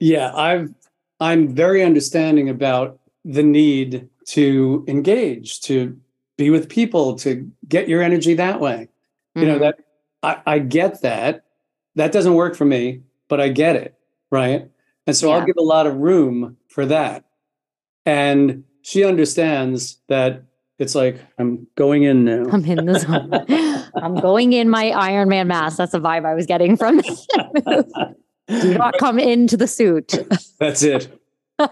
Yeah, 0.00 0.34
I've 0.34 0.72
I'm 1.20 1.54
very 1.54 1.82
understanding 1.82 2.48
about 2.48 2.98
the 3.24 3.42
need 3.42 4.08
to 4.26 4.84
engage, 4.88 5.60
to 5.62 5.98
be 6.36 6.50
with 6.50 6.68
people, 6.68 7.14
to 7.16 7.50
get 7.68 7.88
your 7.88 8.02
energy 8.02 8.34
that 8.34 8.60
way. 8.60 8.88
You 9.34 9.46
know, 9.46 9.56
Mhm. 9.56 9.60
that 9.60 9.78
I, 10.22 10.54
I 10.54 10.58
get 10.58 11.02
that. 11.02 11.44
That 11.94 12.12
doesn't 12.12 12.34
work 12.34 12.56
for 12.56 12.64
me, 12.64 13.02
but 13.28 13.40
I 13.40 13.48
get 13.48 13.76
it. 13.76 13.94
Right. 14.30 14.68
And 15.06 15.16
so 15.16 15.28
Yeah. 15.28 15.36
I'll 15.36 15.46
give 15.46 15.56
a 15.58 15.62
lot 15.62 15.86
of 15.86 15.96
room 15.96 16.56
for 16.68 16.84
that. 16.86 17.24
And 18.04 18.64
she 18.82 19.04
understands 19.04 19.98
that 20.08 20.42
it's 20.78 20.94
like, 20.94 21.20
I'm 21.38 21.66
going 21.76 22.02
in 22.02 22.24
now. 22.24 22.46
I'm 22.52 22.64
in 22.64 22.84
the 22.86 22.98
zone. 22.98 23.90
I'm 24.02 24.16
going 24.16 24.52
in 24.52 24.68
my 24.68 24.90
Iron 24.90 25.28
Man 25.28 25.46
mask. 25.48 25.76
That's 25.78 25.92
the 25.92 26.00
vibe 26.00 26.24
I 26.26 26.34
was 26.34 26.46
getting 26.46 26.76
from. 26.76 27.00
Do 28.48 28.76
not 28.76 28.98
come 28.98 29.18
into 29.18 29.56
the 29.56 29.66
suit. 29.66 30.12
That's 30.58 30.82
it. 30.82 31.08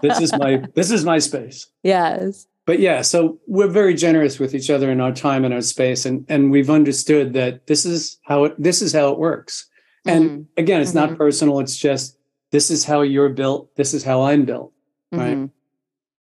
This 0.01 0.19
is 0.21 0.33
my 0.37 0.63
this 0.75 0.89
is 0.91 1.03
my 1.05 1.19
space. 1.19 1.67
yes. 1.83 2.47
But 2.65 2.79
yeah, 2.79 3.01
so 3.01 3.39
we're 3.45 3.67
very 3.67 3.93
generous 3.93 4.39
with 4.39 4.55
each 4.55 4.69
other 4.69 4.89
in 4.89 5.01
our 5.01 5.11
time 5.11 5.43
and 5.43 5.53
our 5.53 5.61
space, 5.61 6.05
and 6.05 6.25
and 6.29 6.49
we've 6.49 6.69
understood 6.69 7.33
that 7.33 7.67
this 7.67 7.85
is 7.85 8.17
how 8.23 8.45
it 8.45 8.55
this 8.57 8.81
is 8.81 8.93
how 8.93 9.09
it 9.09 9.19
works. 9.19 9.65
And 10.05 10.29
Mhm. 10.29 10.45
again, 10.57 10.81
it's 10.81 10.91
Mhm. 10.91 10.95
not 10.95 11.17
personal. 11.17 11.59
It's 11.59 11.75
just 11.75 12.17
this 12.51 12.71
is 12.71 12.85
how 12.85 13.01
you're 13.01 13.29
built. 13.29 13.75
This 13.75 13.93
is 13.93 14.03
how 14.05 14.21
I'm 14.23 14.45
built. 14.45 14.71
Right. 15.11 15.35
Mhm. 15.37 15.49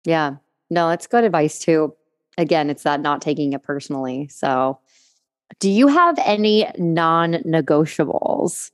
Yeah. 0.05 0.35
No, 0.69 0.91
it's 0.91 1.07
good 1.07 1.23
advice 1.23 1.57
too. 1.57 1.95
Again, 2.39 2.69
it's 2.69 2.83
that 2.83 3.01
not 3.01 3.21
taking 3.21 3.51
it 3.51 3.63
personally. 3.63 4.29
So, 4.29 4.79
do 5.59 5.69
you 5.69 5.87
have 5.87 6.17
any 6.19 6.65
non 6.77 7.33
negotiables, 7.45 8.71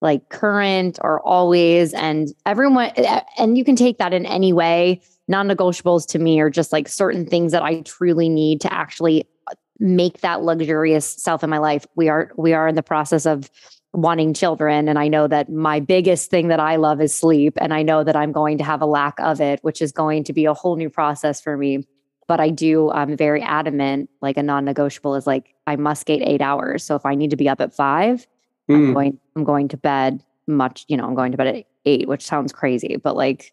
like 0.00 0.30
current 0.30 0.98
or 1.00 1.20
always? 1.20 1.94
And 1.94 2.34
everyone, 2.44 2.90
eh, 2.96 3.20
and 3.38 3.56
you 3.56 3.64
can 3.64 3.76
take 3.76 3.98
that 3.98 4.12
in 4.12 4.26
any 4.26 4.52
way. 4.52 5.00
Non 5.28 5.46
negotiables 5.48 6.08
to 6.08 6.18
me 6.18 6.40
are 6.40 6.50
just 6.50 6.72
like 6.72 6.88
certain 6.88 7.24
things 7.24 7.52
that 7.52 7.62
I 7.62 7.82
truly 7.82 8.28
need 8.28 8.60
to 8.62 8.72
actually 8.72 9.28
uh, 9.48 9.54
make 9.78 10.22
that 10.22 10.42
luxurious 10.42 11.06
self 11.06 11.44
in 11.44 11.50
my 11.50 11.58
life. 11.58 11.86
We 11.94 12.08
are 12.08 12.32
we 12.36 12.52
are 12.52 12.66
in 12.66 12.74
the 12.74 12.82
process 12.82 13.26
of 13.26 13.48
wanting 13.92 14.34
children 14.34 14.88
and 14.88 14.98
I 14.98 15.06
know 15.06 15.28
that 15.28 15.48
my 15.48 15.78
biggest 15.78 16.28
thing 16.28 16.48
that 16.48 16.58
I 16.58 16.74
love 16.74 17.00
is 17.00 17.14
sleep 17.14 17.56
and 17.60 17.72
I 17.72 17.82
know 17.82 18.02
that 18.02 18.16
I'm 18.16 18.32
going 18.32 18.58
to 18.58 18.64
have 18.64 18.82
a 18.82 18.86
lack 18.86 19.14
of 19.20 19.40
it 19.40 19.60
which 19.62 19.80
is 19.80 19.92
going 19.92 20.24
to 20.24 20.32
be 20.32 20.46
a 20.46 20.52
whole 20.52 20.74
new 20.74 20.90
process 20.90 21.40
for 21.40 21.56
me 21.56 21.84
but 22.26 22.40
I 22.40 22.50
do 22.50 22.90
I'm 22.90 23.16
very 23.16 23.42
adamant 23.42 24.10
like 24.20 24.36
a 24.36 24.42
non-negotiable 24.42 25.14
is 25.14 25.26
like 25.26 25.54
I 25.66 25.76
must 25.76 26.06
get 26.06 26.22
8 26.22 26.40
hours 26.40 26.82
so 26.84 26.94
if 26.96 27.04
I 27.06 27.14
need 27.14 27.30
to 27.30 27.36
be 27.36 27.48
up 27.48 27.60
at 27.60 27.74
5 27.74 28.26
I'm 28.68 28.74
Mm. 28.74 28.94
going 28.94 29.18
I'm 29.36 29.44
going 29.44 29.68
to 29.68 29.76
bed 29.76 30.22
much 30.46 30.84
you 30.88 30.96
know 30.96 31.04
I'm 31.04 31.14
going 31.14 31.32
to 31.32 31.38
bed 31.38 31.46
at 31.48 31.64
8 31.84 32.08
which 32.08 32.24
sounds 32.24 32.52
crazy 32.52 32.96
but 32.96 33.16
like 33.16 33.52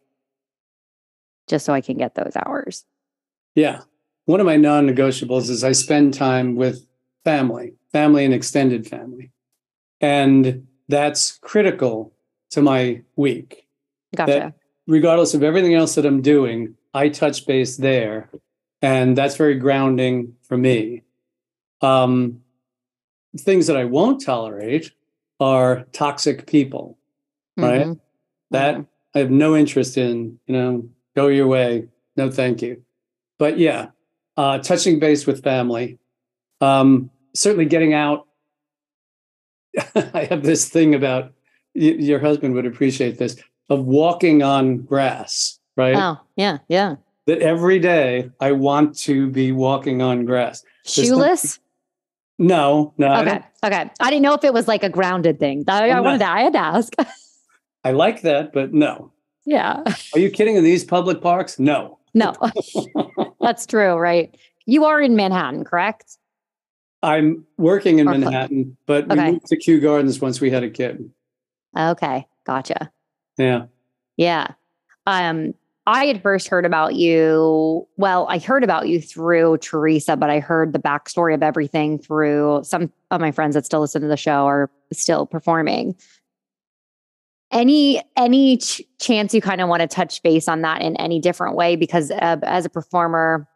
just 1.48 1.66
so 1.66 1.74
I 1.74 1.82
can 1.82 1.98
get 1.98 2.16
those 2.16 2.34
hours 2.46 2.86
Yeah. 3.56 3.82
One 4.26 4.40
of 4.40 4.46
my 4.46 4.56
non-negotiables 4.56 5.50
is 5.50 5.64
I 5.64 5.72
spend 5.74 6.14
time 6.14 6.56
with 6.56 6.86
family, 7.26 7.74
family 7.92 8.24
and 8.24 8.34
extended 8.34 8.88
family. 8.88 9.32
And 10.00 10.68
that's 10.88 11.38
critical 11.40 12.14
to 12.52 12.62
my 12.62 13.02
week. 13.16 13.68
gotcha 14.16 14.54
regardless 14.88 15.34
of 15.34 15.44
everything 15.44 15.74
else 15.74 15.96
that 15.96 16.06
I'm 16.06 16.22
doing, 16.22 16.76
I 16.94 17.10
touch 17.10 17.46
base 17.46 17.78
there. 17.78 18.30
And 18.82 19.16
that's 19.18 19.36
very 19.36 19.56
grounding 19.56 20.36
for 20.42 20.58
me. 20.58 21.04
Um, 21.82 22.42
things 23.38 23.68
that 23.68 23.78
I 23.78 23.86
won't 23.86 24.24
tolerate 24.24 24.92
are 25.40 25.86
toxic 25.94 26.48
people. 26.48 26.98
right? 27.58 27.86
Mhm. 27.88 28.00
That 28.52 28.76
Mhm. 28.78 28.88
I 29.14 29.20
have 29.20 29.30
no 29.32 29.56
interest 29.56 29.98
in, 29.98 30.40
you 30.48 30.54
know, 30.56 30.90
go 31.16 31.28
your 31.28 31.48
way. 31.48 31.88
No, 32.16 32.32
thank 32.32 32.62
you. 32.62 32.82
But 33.38 33.58
yeah, 33.60 33.88
uh, 34.38 34.60
touching 34.60 35.00
base 35.00 35.28
with 35.28 35.44
family, 35.44 36.00
um, 36.62 37.10
certainly 37.34 37.66
getting 37.66 37.94
out. 37.94 38.26
I 40.14 40.26
have 40.30 40.44
this 40.44 40.70
thing 40.70 40.96
about 40.96 41.34
y- 41.76 41.96
your 42.00 42.20
husband 42.20 42.54
would 42.56 42.66
appreciate 42.66 43.18
this 43.18 43.36
of 43.70 43.86
walking 43.86 44.42
on 44.44 44.78
grass, 44.78 45.60
right? 45.76 45.96
Oh, 45.98 46.20
yeah, 46.36 46.60
yeah. 46.68 46.96
That 47.28 47.40
every 47.40 47.80
day 47.80 48.32
I 48.40 48.52
want 48.52 48.98
to 49.00 49.30
be 49.30 49.52
walking 49.52 50.02
on 50.02 50.26
grass. 50.26 50.64
Shoeless? 50.86 51.60
No, 52.40 52.94
no, 52.98 53.14
Okay. 53.22 53.26
don't- 53.26 53.44
Okay. 53.64 53.90
I 54.00 54.10
didn't 54.10 54.24
know 54.24 54.34
if 54.34 54.44
it 54.44 54.54
was 54.54 54.68
like 54.68 54.84
a 54.84 54.90
grounded 54.90 55.40
thing. 55.40 55.64
I, 55.68 55.92
I 55.92 56.00
wanted 56.00 56.18
to, 56.20 56.28
I 56.30 56.42
had 56.42 56.54
to 56.54 56.60
ask. 56.60 56.94
I 57.84 57.92
like 57.92 58.22
that, 58.24 58.52
but 58.54 58.74
no. 58.74 59.12
yeah. 59.46 59.84
Are 60.14 60.20
you 60.20 60.32
kidding? 60.32 60.56
In 60.56 60.64
these 60.64 60.84
public 60.84 61.22
parks? 61.22 61.60
No. 61.60 62.00
No, 62.16 62.34
that's 63.40 63.66
true, 63.68 63.94
right? 63.94 64.36
You 64.66 64.86
are 64.86 65.00
in 65.00 65.16
Manhattan, 65.16 65.64
correct? 65.64 66.18
I'm 67.04 67.46
working 67.58 68.00
in 68.00 68.08
Or 68.08 68.12
Manhattan, 68.18 68.76
but 68.86 69.08
we 69.08 69.16
moved 69.16 69.46
to 69.48 69.58
Kew 69.58 69.80
Gardens 69.80 70.20
once 70.20 70.42
we 70.42 70.50
had 70.52 70.64
a 70.64 70.70
kid. 70.70 71.10
Okay. 71.78 72.28
Gotcha. 72.46 72.92
Yeah. 73.38 73.66
Yeah. 74.18 74.48
Um, 75.08 75.54
I 75.88 76.06
had 76.06 76.22
first 76.22 76.48
heard 76.48 76.66
about 76.66 76.96
you. 76.96 77.88
Well, 77.98 78.28
I 78.30 78.38
heard 78.38 78.64
about 78.64 78.88
you 78.88 79.02
through 79.02 79.58
Teresa, 79.58 80.16
but 80.16 80.30
I 80.30 80.40
heard 80.40 80.74
the 80.74 80.80
backstory 80.80 81.34
of 81.34 81.42
everything 81.42 81.98
through 81.98 82.62
some 82.64 82.92
of 83.10 83.20
my 83.20 83.32
friends 83.32 83.56
that 83.56 83.66
still 83.66 83.82
listen 83.82 84.02
to 84.04 84.08
the 84.08 84.18
show 84.18 84.46
are 84.46 84.70
still 84.94 85.26
performing. 85.26 85.96
Any 87.52 88.02
any 88.16 88.58
ch- 88.58 88.82
chance 89.00 89.34
you 89.34 89.42
kind 89.42 89.60
of 89.60 89.70
want 89.70 89.82
to 89.82 89.88
touch 89.88 90.22
base 90.22 90.48
on 90.48 90.62
that 90.62 90.82
in 90.82 90.96
any 90.98 91.20
different 91.20 91.56
way? 91.56 91.76
Because 91.76 92.12
uh, 92.12 92.38
as 92.44 92.66
a 92.66 92.70
performer 92.70 93.48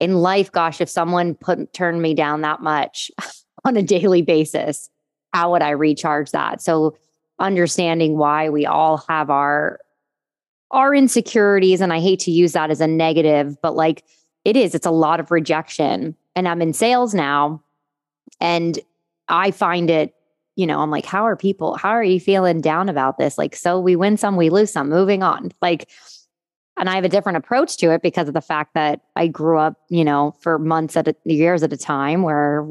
in 0.00 0.14
life, 0.14 0.50
gosh, 0.50 0.80
if 0.80 0.88
someone 0.88 1.34
put 1.34 1.72
turned 1.74 2.00
me 2.00 2.14
down 2.14 2.40
that 2.40 2.62
much 2.62 3.10
on 3.64 3.76
a 3.76 3.82
daily 3.82 4.22
basis, 4.22 4.88
how 5.34 5.52
would 5.52 5.62
I 5.62 5.70
recharge 5.70 6.30
that? 6.30 6.62
So 6.62 6.96
understanding 7.38 8.16
why 8.16 8.48
we 8.48 8.64
all 8.64 9.04
have 9.08 9.28
our 9.28 9.78
our 10.70 10.94
insecurities 10.94 11.80
and 11.80 11.92
i 11.92 12.00
hate 12.00 12.20
to 12.20 12.30
use 12.30 12.52
that 12.52 12.70
as 12.70 12.80
a 12.80 12.86
negative 12.86 13.56
but 13.62 13.74
like 13.74 14.04
it 14.44 14.56
is 14.56 14.74
it's 14.74 14.86
a 14.86 14.90
lot 14.90 15.20
of 15.20 15.30
rejection 15.30 16.16
and 16.34 16.48
i'm 16.48 16.62
in 16.62 16.72
sales 16.72 17.14
now 17.14 17.62
and 18.40 18.78
i 19.28 19.50
find 19.50 19.90
it 19.90 20.14
you 20.56 20.66
know 20.66 20.80
i'm 20.80 20.90
like 20.90 21.06
how 21.06 21.24
are 21.24 21.36
people 21.36 21.76
how 21.76 21.90
are 21.90 22.02
you 22.02 22.18
feeling 22.18 22.60
down 22.60 22.88
about 22.88 23.18
this 23.18 23.38
like 23.38 23.54
so 23.54 23.78
we 23.78 23.96
win 23.96 24.16
some 24.16 24.36
we 24.36 24.50
lose 24.50 24.72
some 24.72 24.88
moving 24.88 25.22
on 25.22 25.52
like 25.62 25.88
and 26.78 26.90
i 26.90 26.94
have 26.94 27.04
a 27.04 27.08
different 27.08 27.38
approach 27.38 27.76
to 27.76 27.92
it 27.92 28.02
because 28.02 28.28
of 28.28 28.34
the 28.34 28.40
fact 28.40 28.74
that 28.74 29.00
i 29.14 29.26
grew 29.26 29.58
up 29.58 29.74
you 29.88 30.04
know 30.04 30.34
for 30.40 30.58
months 30.58 30.96
at 30.96 31.08
a, 31.08 31.14
years 31.24 31.62
at 31.62 31.72
a 31.72 31.76
time 31.76 32.22
where 32.22 32.66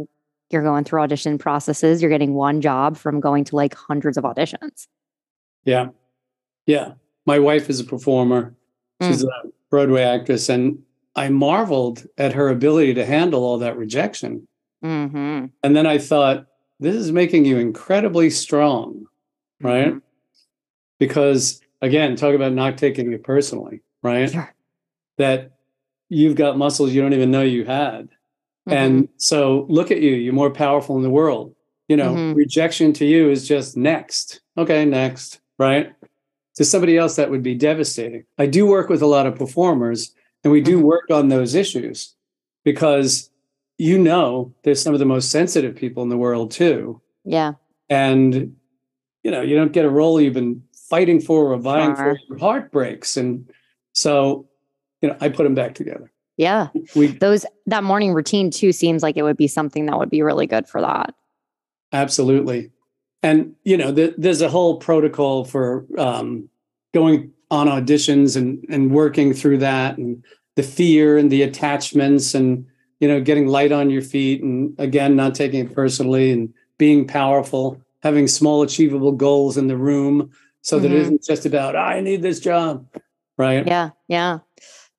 you're 0.52 0.64
going 0.64 0.84
through 0.84 1.02
audition 1.02 1.38
processes 1.38 2.02
you're 2.02 2.12
getting 2.12 2.34
one 2.34 2.62
job 2.62 2.98
from 2.98 3.20
going 3.20 3.43
to 3.43 3.56
like 3.56 3.74
hundreds 3.74 4.18
of 4.18 4.24
auditions 4.24 4.88
Yeah. 5.64 5.88
Yeah. 6.68 6.93
My 7.26 7.39
wife 7.39 7.69
is 7.69 7.80
a 7.80 7.84
performer. 7.84 8.53
She's 9.01 9.23
a 9.23 9.28
Broadway 9.69 10.03
actress. 10.03 10.47
And 10.49 10.82
I 11.15 11.30
marveled 11.30 12.05
at 12.17 12.34
her 12.34 12.49
ability 12.49 12.93
to 12.95 13.05
handle 13.05 13.43
all 13.43 13.57
that 13.59 13.78
rejection. 13.78 14.47
mm-hmm. 14.84 15.45
And 15.63 15.76
then 15.76 15.86
I 15.88 15.97
thought, 15.97 16.47
this 16.80 16.95
is 16.95 17.11
making 17.11 17.45
you 17.45 17.57
incredibly 17.57 18.30
strong, 18.30 19.05
right? 19.61 19.93
Mhm. 19.93 20.01
Because 20.99 21.61
again, 21.82 22.15
talk 22.15 22.36
about 22.36 22.53
not 22.53 22.78
taking 22.78 23.11
it 23.11 23.23
personally, 23.23 23.82
right? 24.03 24.30
Sure. 24.30 24.53
That 25.17 25.53
you've 26.09 26.36
got 26.36 26.57
muscles 26.57 26.91
you 26.93 27.01
don't 27.01 27.13
even 27.13 27.32
know 27.32 27.41
you 27.41 27.65
had. 27.65 28.09
Mm-hmm. 28.67 28.73
And 28.73 29.09
so 29.17 29.65
look 29.69 29.89
at 29.91 30.01
you, 30.01 30.11
you're 30.11 30.34
more 30.34 30.51
powerful 30.51 30.97
in 30.97 31.03
the 31.03 31.09
world. 31.09 31.55
You 31.88 31.97
know, 31.97 32.13
Mhm. 32.13 32.36
rejection 32.36 32.93
to 32.93 33.05
you 33.05 33.30
is 33.30 33.47
just 33.47 33.78
next. 33.78 34.41
Okay, 34.57 34.86
next, 34.86 35.39
right? 35.57 35.93
To 36.56 36.64
somebody 36.66 36.97
else, 36.97 37.16
that 37.18 37.30
would 37.30 37.43
be 37.43 37.53
devastating. 37.56 38.24
I 38.38 38.45
do 38.45 38.66
work 38.66 38.88
with 38.89 39.01
a 39.01 39.08
lot 39.08 39.26
of 39.28 39.36
performers 39.36 40.14
and 40.43 40.51
we 40.53 40.62
do 40.62 40.80
Mhm. 40.80 40.84
work 40.84 41.12
on 41.12 41.28
those 41.28 41.53
issues 41.53 42.16
because 42.64 43.30
you 43.78 43.97
know 43.97 44.53
they're 44.64 44.74
some 44.76 44.93
of 44.93 44.99
the 44.99 45.06
most 45.06 45.30
sensitive 45.32 45.76
people 45.76 46.01
in 46.03 46.10
the 46.10 46.18
world 46.18 46.51
too. 46.51 47.01
yeah 47.26 47.53
And 47.89 48.56
you 49.24 49.32
know, 49.32 49.41
you 49.41 49.56
don't 49.56 49.72
get 49.74 49.86
a 49.86 49.89
role 49.89 50.22
you've 50.22 50.36
been 50.36 50.62
fighting 50.88 51.20
for 51.20 51.51
or 51.51 51.58
vying 51.58 51.95
Sure. 51.95 52.16
for, 52.16 52.20
your 52.30 52.38
heart 52.38 52.72
breaks. 52.72 53.18
And 53.18 53.49
so, 53.93 54.47
you 55.01 55.10
know, 55.10 55.18
I 55.20 55.30
put 55.30 55.43
them 55.45 55.56
back 55.56 55.74
together. 55.76 56.12
yeah 56.38 56.68
We 56.95 57.08
those 57.08 57.45
that 57.66 57.84
morning 57.84 58.14
routine 58.14 58.49
too 58.51 58.72
seems 58.72 59.01
like 59.03 59.18
it 59.18 59.24
would 59.24 59.38
be 59.38 59.47
something 59.47 59.88
that 59.88 59.97
would 59.97 60.10
be 60.12 60.22
really 60.22 60.45
good 60.47 60.68
for 60.68 60.80
that 60.82 61.14
Absolutely. 61.91 62.72
And, 63.26 63.55
you 63.63 63.76
know, 63.76 63.91
th- 63.91 64.13
there's 64.19 64.43
a 64.43 64.49
whole 64.49 64.78
protocol 64.78 65.45
for 65.45 65.84
um, 65.97 66.47
going 66.93 67.32
on 67.49 67.65
auditions 67.65 68.38
and, 68.38 68.63
and 68.69 68.91
working 68.91 69.34
through 69.34 69.57
that 69.57 69.97
and 69.97 70.23
the 70.55 70.61
fear 70.61 71.17
and 71.17 71.32
the 71.32 71.41
attachments 71.41 72.36
and, 72.36 72.67
you 72.99 73.07
know, 73.07 73.19
getting 73.19 73.47
light 73.47 73.71
on 73.71 73.89
your 73.89 74.03
feet 74.03 74.43
and 74.43 74.76
again, 74.80 75.15
not 75.15 75.34
taking 75.34 75.65
it 75.65 75.73
personally 75.73 76.30
and 76.32 76.53
being 76.78 77.07
powerful, 77.07 77.82
having 78.03 78.28
small, 78.28 78.61
achievable 78.61 79.11
goals 79.11 79.57
in 79.57 79.65
the 79.69 79.76
room 79.78 80.30
so 80.61 80.78
that 80.78 80.91
it 80.91 80.95
Mhm. 80.95 81.01
isn't 81.01 81.23
just 81.23 81.47
about, 81.47 81.76
I 81.76 82.01
need 82.01 82.21
this 82.21 82.39
job. 82.39 82.86
Right. 83.38 83.65
yeah 83.67 83.89
yeah 84.07 84.39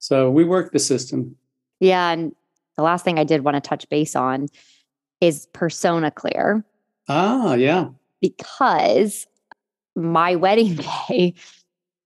So 0.00 0.30
we 0.32 0.42
work 0.44 0.72
the 0.72 0.78
system. 0.80 1.36
yeah 1.80 2.10
and 2.10 2.34
the 2.76 2.82
last 2.82 3.02
thing 3.04 3.18
i 3.18 3.24
did 3.24 3.44
want 3.44 3.54
to 3.54 3.62
touch 3.62 3.88
base 3.88 4.14
on 4.14 4.48
is 5.22 5.46
persona 5.54 6.10
clear 6.10 6.64
Ah, 7.08 7.54
yeah. 7.54 7.88
Because 8.20 9.26
my 9.94 10.36
wedding 10.36 10.76
day 11.08 11.34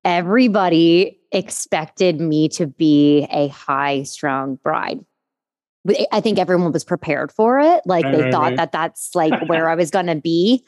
everybody 0.04 1.18
expected 1.32 2.20
me 2.20 2.48
to 2.48 2.66
be 2.66 3.26
a 3.30 3.48
high 3.48 4.02
strung 4.02 4.56
bride 4.56 5.00
I 6.12 6.20
think 6.20 6.38
everyone 6.38 6.72
was 6.72 6.84
prepared 6.84 7.32
for 7.32 7.58
it. 7.58 7.82
Like 7.86 8.04
Right, 8.04 8.16
they 8.16 8.22
right, 8.24 8.32
thought 8.32 8.42
right. 8.42 8.56
that 8.56 8.72
that's 8.72 9.14
like 9.14 9.48
where 9.48 9.68
I 9.70 9.74
was 9.74 9.90
going 9.90 10.06
to 10.06 10.16
be. 10.16 10.64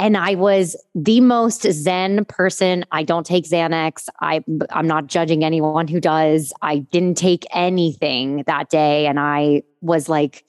And 0.00 0.16
I 0.16 0.36
was 0.36 0.76
the 0.94 1.20
most 1.20 1.62
zen 1.62 2.24
person. 2.24 2.84
I 2.92 3.02
don't 3.02 3.26
take 3.26 3.44
Xanax. 3.44 4.08
I 4.20 4.44
I'm 4.70 4.86
not 4.86 5.08
judging 5.08 5.42
anyone 5.44 5.88
who 5.88 6.00
does. 6.00 6.52
I 6.62 6.78
didn't 6.78 7.16
take 7.16 7.44
anything 7.52 8.44
that 8.46 8.70
day 8.70 9.06
and 9.06 9.18
I 9.18 9.64
was 9.80 10.08
like 10.08 10.44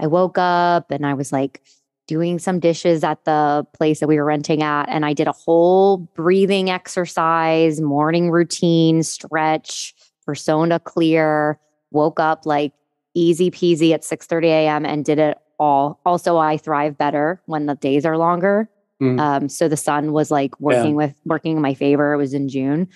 I 0.00 0.08
woke 0.08 0.38
up 0.38 0.90
and 0.90 1.06
I 1.06 1.14
was 1.14 1.30
like 1.30 1.62
doing 2.10 2.40
some 2.40 2.58
dishes 2.58 3.04
at 3.04 3.24
the 3.24 3.64
place 3.72 4.00
that 4.00 4.08
we 4.08 4.16
were 4.16 4.24
renting 4.24 4.64
at 4.64 4.88
and 4.88 5.06
I 5.06 5.12
did 5.12 5.28
a 5.28 5.32
whole 5.32 5.98
breathing 5.98 6.68
exercise, 6.68 7.80
morning 7.80 8.32
routine, 8.32 9.04
stretch, 9.04 9.94
persona 10.26 10.80
clear, 10.80 11.60
woke 11.92 12.18
up 12.18 12.46
like 12.46 12.72
easy 13.14 13.48
peasy 13.48 13.94
at 13.94 14.02
6 14.02 14.26
30 14.26 14.48
a.m. 14.48 14.84
and 14.84 15.04
did 15.04 15.20
it 15.20 15.38
all. 15.60 16.00
Also, 16.04 16.36
I 16.36 16.56
thrive 16.56 16.98
better 16.98 17.40
when 17.46 17.66
the 17.66 17.76
days 17.76 18.04
are 18.04 18.18
longer. 18.18 18.68
Mm. 19.00 19.20
Um, 19.20 19.48
so 19.48 19.68
the 19.68 19.76
sun 19.76 20.10
was 20.10 20.32
like 20.32 20.58
working 20.58 20.96
with 20.96 21.14
working 21.24 21.54
in 21.54 21.62
my 21.62 21.74
favor. 21.74 22.12
It 22.12 22.16
was 22.16 22.34
in 22.34 22.48
June. 22.48 22.88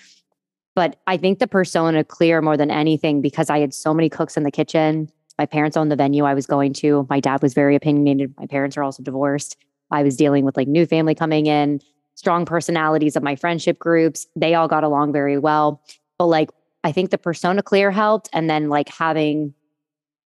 But 0.75 0.97
I 1.07 1.15
think 1.15 1.39
the 1.39 1.47
persona 1.47 2.03
clear 2.03 2.41
more 2.41 2.57
than 2.57 2.69
anything 2.69 3.21
because 3.21 3.49
I 3.49 3.59
had 3.59 3.73
so 3.73 3.93
many 3.93 4.09
cooks 4.09 4.35
in 4.35 4.43
the 4.43 4.51
kitchen. 4.51 5.09
My 5.37 5.45
parents 5.45 5.75
owned 5.75 5.91
the 5.91 5.95
venue 5.95 6.23
I 6.23 6.33
was 6.33 6.47
going 6.47 6.73
to. 6.73 7.05
My 7.09 7.19
dad 7.19 7.41
was 7.41 7.53
very 7.53 7.75
opinionated. 7.75 8.33
My 8.37 8.45
parents 8.45 8.77
are 8.77 8.83
also 8.83 9.03
divorced. 9.03 9.57
I 9.91 10.03
was 10.03 10.15
dealing 10.15 10.45
with 10.45 10.57
like 10.57 10.67
new 10.67 10.85
family 10.85 11.15
coming 11.15 11.45
in, 11.45 11.81
strong 12.15 12.45
personalities 12.45 13.15
of 13.15 13.23
my 13.23 13.35
friendship 13.35 13.77
groups. 13.77 14.27
They 14.35 14.55
all 14.55 14.67
got 14.67 14.83
along 14.83 15.13
very 15.13 15.37
well. 15.37 15.81
But 16.17 16.27
like 16.27 16.49
I 16.83 16.91
think 16.91 17.09
the 17.09 17.17
persona 17.17 17.63
clear 17.63 17.91
helped. 17.91 18.29
And 18.31 18.49
then 18.49 18.69
like 18.69 18.89
having 18.89 19.53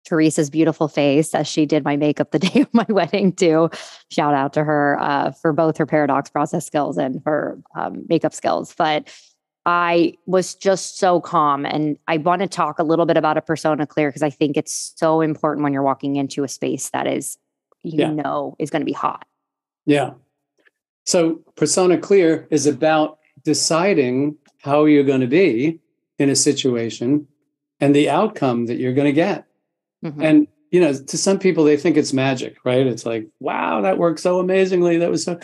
Teresa's 0.05 0.49
beautiful 0.49 0.87
face 0.87 1.33
as 1.33 1.47
she 1.47 1.65
did 1.65 1.83
my 1.83 1.95
makeup 1.95 2.31
the 2.31 2.39
day 2.47 2.61
of 2.61 2.73
my 2.73 2.85
wedding 2.89 3.33
too. 3.33 3.69
Shout 4.11 4.33
out 4.33 4.53
to 4.53 4.63
her 4.63 4.97
uh, 5.01 5.31
for 5.31 5.53
both 5.53 5.77
her 5.77 5.85
paradox 5.85 6.29
process 6.29 6.65
skills 6.65 6.97
and 6.97 7.21
her 7.25 7.59
um, 7.75 8.05
makeup 8.07 8.33
skills. 8.33 8.73
But 8.77 9.09
I 9.65 10.17
was 10.25 10.55
just 10.55 10.97
so 10.97 11.21
calm. 11.21 11.65
And 11.65 11.97
I 12.07 12.17
want 12.17 12.41
to 12.41 12.47
talk 12.47 12.79
a 12.79 12.83
little 12.83 13.05
bit 13.05 13.15
about 13.17 13.37
a 13.37 13.41
persona 13.41 13.87
clear 13.87 14.09
because 14.09 14.23
I 14.23 14.29
think 14.29 14.57
it's 14.57 14.93
so 14.97 15.21
important 15.21 15.63
when 15.63 15.71
you're 15.73 15.83
walking 15.83 16.17
into 16.17 16.43
a 16.43 16.47
space 16.47 16.89
that 16.89 17.07
is, 17.07 17.37
you 17.81 17.99
Yeah. 17.99 18.11
know, 18.11 18.55
is 18.59 18.69
going 18.69 18.81
to 18.81 18.85
be 18.85 18.91
hot. 18.93 19.25
Yeah. 19.85 20.11
So 21.05 21.41
persona 21.55 21.97
clear 21.97 22.47
is 22.49 22.65
about 22.65 23.19
deciding 23.43 24.37
how 24.61 24.85
you're 24.85 25.03
going 25.03 25.21
to 25.21 25.27
be 25.27 25.79
in 26.19 26.29
a 26.29 26.35
situation 26.35 27.27
and 27.79 27.95
the 27.95 28.09
outcome 28.09 28.65
that 28.67 28.75
you're 28.77 28.93
going 28.93 29.07
to 29.07 29.13
get. 29.13 29.45
Mhm. 30.03 30.23
And 30.23 30.47
you 30.71 30.79
know, 30.79 30.91
to 30.91 31.17
some 31.19 31.37
people 31.37 31.63
they 31.63 31.77
think 31.77 31.97
it's 31.97 32.13
magic, 32.13 32.57
right? 32.65 32.87
It's 32.87 33.05
like, 33.05 33.27
wow, 33.39 33.81
that 33.81 33.99
worked 33.99 34.19
so 34.19 34.39
amazingly. 34.39 34.97
That 34.97 35.11
was 35.11 35.23
so 35.23 35.39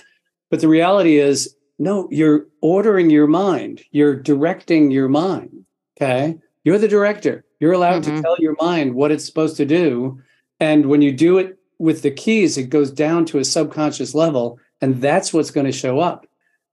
but 0.50 0.60
the 0.60 0.68
reality 0.68 1.18
is 1.18 1.56
no, 1.80 2.08
you're 2.12 2.46
ordering 2.62 3.10
your 3.10 3.28
mind, 3.28 3.82
you're 3.92 4.16
directing 4.16 4.92
your 4.92 5.08
mind. 5.10 5.66
Okay. 6.00 6.38
You're 6.64 6.78
the 6.78 6.88
director. 6.88 7.46
You're 7.60 7.72
allowed 7.74 8.04
Mhm. 8.04 8.18
to 8.18 8.22
tell 8.22 8.36
your 8.40 8.56
mind 8.62 8.94
what 8.94 9.12
it's 9.12 9.26
supposed 9.26 9.58
to 9.58 9.66
do. 9.66 10.20
And 10.60 10.86
when 10.88 11.02
you 11.02 11.12
do 11.12 11.38
it 11.38 11.58
with 11.80 12.02
the 12.02 12.12
keys, 12.12 12.58
it 12.58 12.70
goes 12.70 12.92
down 12.92 13.26
to 13.26 13.40
a 13.40 13.46
subconscious 13.46 14.14
level. 14.14 14.60
And 14.82 15.02
that's 15.02 15.34
what's 15.34 15.52
going 15.52 15.66
to 15.66 15.72
show 15.72 16.00
up. 16.00 16.26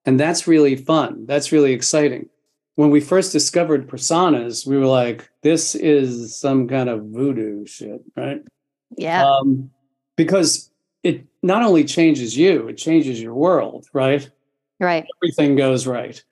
And 0.05 0.19
that's 0.21 0.47
really 0.47 0.77
fun. 0.77 1.25
That's 1.27 1.51
really 1.53 1.73
exciting. 1.73 2.29
When 2.75 2.91
we 2.91 3.01
first 3.01 3.33
discovered 3.33 3.89
personas, 3.89 4.67
we 4.67 4.77
were 4.77 4.87
like, 4.87 5.29
this 5.43 5.75
is 5.75 6.37
some 6.37 6.69
kind 6.69 6.89
of 6.89 7.07
voodoo 7.07 7.65
shit, 7.67 8.03
right? 8.17 8.43
Yeah. 8.97 9.25
Um, 9.25 9.71
because 10.17 10.71
it 11.03 11.25
not 11.43 11.63
only 11.63 11.85
changes 11.85 12.37
you, 12.37 12.69
it 12.69 12.77
changes 12.77 13.21
your 13.21 13.35
world, 13.35 13.87
right? 13.93 14.29
Right. 14.81 15.05
Everything 15.22 15.57
goes 15.57 15.87
right. 15.87 16.22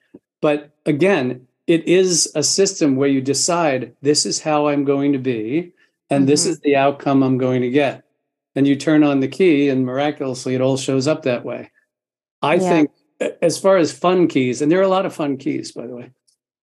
But 0.41 0.71
again, 0.87 1.47
it 1.67 1.87
is 1.89 2.31
a 2.35 2.43
system 2.43 2.97
where 2.97 3.09
you 3.09 3.21
decide 3.21 3.95
this 4.03 4.27
is 4.27 4.41
how 4.41 4.69
I'm 4.69 4.85
going 4.85 5.13
to 5.13 5.19
be, 5.19 5.73
and 6.11 6.29
this 6.29 6.47
Mhm. 6.47 6.51
is 6.51 6.61
the 6.61 6.77
outcome 6.77 7.23
I'm 7.23 7.39
going 7.39 7.63
to 7.63 7.71
get. 7.71 8.05
And 8.55 8.67
you 8.69 8.77
turn 8.77 9.03
on 9.03 9.21
the 9.21 9.29
key, 9.29 9.69
and 9.69 9.87
miraculously, 9.87 10.55
it 10.55 10.61
all 10.61 10.77
shows 10.77 11.09
up 11.09 11.23
that 11.23 11.45
way. 11.45 11.71
I 12.43 12.55
Yeah. 12.57 12.69
think, 12.69 12.91
as 13.41 13.59
far 13.59 13.79
as 13.79 13.93
fun 13.93 14.29
keys, 14.29 14.61
and 14.61 14.71
there 14.71 14.79
are 14.79 14.83
a 14.83 14.89
lot 14.89 15.07
of 15.07 15.15
fun 15.15 15.39
keys, 15.39 15.73
by 15.73 15.87
the 15.87 15.97
way, 15.97 16.11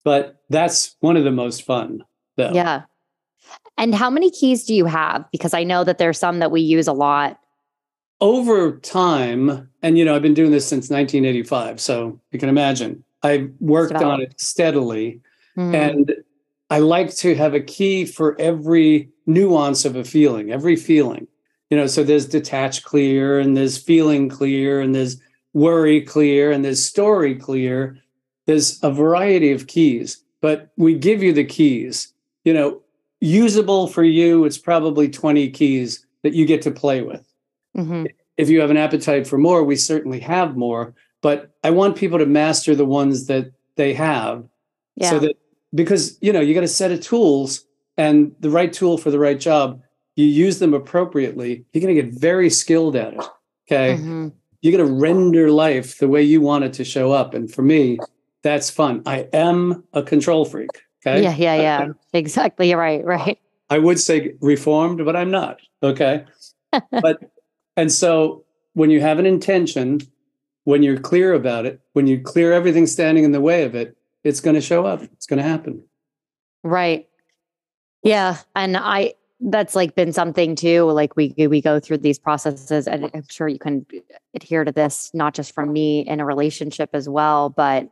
but 0.04 0.42
that's 0.50 0.96
one 1.00 1.18
of 1.18 1.24
the 1.24 1.32
most 1.32 1.64
fun, 1.64 2.04
though. 2.38 2.52
Yeah. 2.54 2.84
And 3.78 3.96
how 3.96 4.12
many 4.12 4.30
keys 4.30 4.66
do 4.66 4.76
you 4.76 4.86
have? 4.86 5.26
Because 5.32 5.56
I 5.56 5.64
know 5.64 5.84
that 5.84 5.98
there's 5.98 6.20
some 6.20 6.38
that 6.40 6.52
we 6.52 6.62
use 6.62 6.88
a 6.88 6.94
lot. 6.94 7.40
over 8.20 8.78
time, 8.78 9.71
and 9.82 9.98
you 9.98 10.06
know, 10.06 10.16
I've 10.16 10.22
been 10.22 10.34
doing 10.34 10.52
this 10.52 10.68
since 10.68 10.90
1985, 10.90 11.80
so 11.80 12.20
you 12.32 12.40
can 12.40 12.50
imagine 12.50 13.04
I've 13.24 13.52
worked 13.60 13.94
on 13.96 14.22
it 14.22 14.34
steadily, 14.40 15.20
Mhm. 15.58 15.74
and 15.76 16.16
I 16.70 16.80
like 16.80 17.14
to 17.18 17.36
have 17.36 17.54
a 17.54 17.60
key 17.60 18.06
for 18.06 18.40
every 18.40 19.10
nuance 19.28 19.86
of 19.86 19.96
a 19.96 20.04
feeling, 20.04 20.52
every 20.52 20.76
feeling. 20.76 21.28
You 21.70 21.78
know, 21.78 21.88
so 21.88 22.04
there's 22.04 22.26
detached 22.26 22.84
clear, 22.84 23.40
and 23.40 23.56
there's 23.56 23.78
feeling 23.78 24.30
clear, 24.30 24.82
and 24.82 24.94
there's 24.96 25.18
worry 25.54 26.02
clear, 26.02 26.52
and 26.52 26.64
there's 26.66 26.84
story 26.84 27.36
clear. 27.36 27.98
There's 28.46 28.80
a 28.84 28.92
variety 28.92 29.52
of 29.52 29.68
keys, 29.68 30.24
but 30.42 30.72
we 30.78 30.96
give 30.96 31.22
you 31.22 31.32
the 31.34 31.44
keys. 31.44 32.12
You 32.44 32.54
know, 32.54 32.82
usable 33.20 33.88
for 33.88 34.04
you, 34.04 34.46
it's 34.46 34.58
probably 34.58 35.08
20 35.10 35.50
keys 35.50 36.06
that 36.24 36.34
you 36.34 36.46
get 36.46 36.62
to 36.64 36.72
play 36.72 37.02
with 37.02 37.26
Mhm. 37.78 38.10
If 38.42 38.50
you 38.50 38.60
have 38.60 38.72
an 38.72 38.78
appetite 38.78 39.28
for 39.28 39.38
more, 39.38 39.64
we 39.64 39.76
certainly 39.76 40.20
have 40.20 40.58
more. 40.58 40.96
But 41.22 41.52
I 41.64 41.70
want 41.70 41.96
people 41.96 42.18
to 42.18 42.26
master 42.26 42.76
the 42.76 42.86
ones 42.86 43.28
that 43.28 43.52
they 43.76 43.94
have 43.94 44.44
Yeah. 44.96 45.12
so 45.12 45.20
that 45.20 45.36
because 45.76 46.18
you 46.22 46.34
know 46.34 46.42
you 46.42 46.54
got 46.56 46.64
a 46.64 46.68
set 46.68 46.92
of 46.92 47.00
tools 47.02 47.64
and 47.98 48.32
the 48.40 48.50
right 48.50 48.74
tool 48.74 48.98
for 48.98 49.12
the 49.12 49.20
right 49.20 49.40
job, 49.40 49.80
you 50.16 50.26
use 50.26 50.58
them 50.58 50.74
appropriately, 50.74 51.64
you're 51.72 51.82
going 51.82 51.96
to 51.96 52.02
get 52.02 52.12
very 52.20 52.50
skilled 52.50 52.96
at 52.96 53.14
it. 53.14 53.24
Okay. 53.68 53.98
Mhm. 54.02 54.32
You're 54.62 54.76
going 54.76 54.88
to 54.88 54.94
render 54.94 55.52
life 55.52 56.00
the 56.00 56.08
way 56.08 56.24
you 56.24 56.42
want 56.42 56.64
it 56.64 56.74
to 56.74 56.84
show 56.84 57.12
up. 57.12 57.34
And 57.34 57.52
for 57.52 57.62
me, 57.62 58.00
that's 58.42 58.70
fun. 58.70 59.02
I 59.06 59.28
am 59.34 59.84
a 59.94 60.02
control 60.04 60.46
freak. 60.46 60.70
Okay. 61.06 61.22
Yeah. 61.24 61.36
Yeah. 61.36 61.56
Yeah. 61.56 61.88
Exactly. 62.14 62.70
You're 62.70 62.80
right. 62.80 63.06
Right. 63.06 63.38
I 63.70 63.78
would 63.78 64.00
say 64.00 64.34
reformed, 64.42 65.06
but 65.06 65.16
I'm 65.16 65.32
not. 65.32 65.60
Okay. 65.84 66.26
but 66.92 67.31
and 67.76 67.92
so 67.92 68.44
when 68.74 68.90
you 68.90 69.02
have 69.02 69.20
an 69.20 69.26
intention, 69.26 70.00
when 70.64 70.84
you're 70.84 71.00
clear 71.00 71.34
about 71.34 71.66
it, 71.66 71.82
when 71.94 72.08
you 72.08 72.22
clear 72.22 72.54
everything 72.54 72.86
standing 72.88 73.24
in 73.24 73.32
the 73.32 73.42
way 73.42 73.64
of 73.64 73.76
it, 73.76 73.98
it's 74.24 74.40
going 74.40 74.56
to 74.56 74.62
show 74.62 74.86
up. 74.86 75.02
It's 75.02 75.26
going 75.26 75.42
to 75.42 75.48
happen. 75.48 75.84
Right. 76.64 77.08
Yeah. 78.04 78.38
And 78.56 78.78
I, 78.78 79.16
that's 79.40 79.76
like 79.76 79.96
been 79.96 80.14
something 80.14 80.56
too. 80.56 80.84
Like 80.92 81.16
we 81.16 81.34
we 81.38 81.62
go 81.62 81.80
through 81.80 81.98
these 81.98 82.20
processes, 82.20 82.88
and 82.88 83.10
I'm 83.14 83.26
sure 83.28 83.48
you 83.48 83.58
can 83.58 83.86
adhere 84.36 84.64
to 84.64 84.72
this, 84.72 85.10
not 85.14 85.34
just 85.34 85.54
from 85.54 85.74
me 85.74 86.02
in 86.02 86.20
a 86.20 86.26
relationship 86.26 86.92
as 86.94 87.10
well, 87.10 87.50
but 87.50 87.90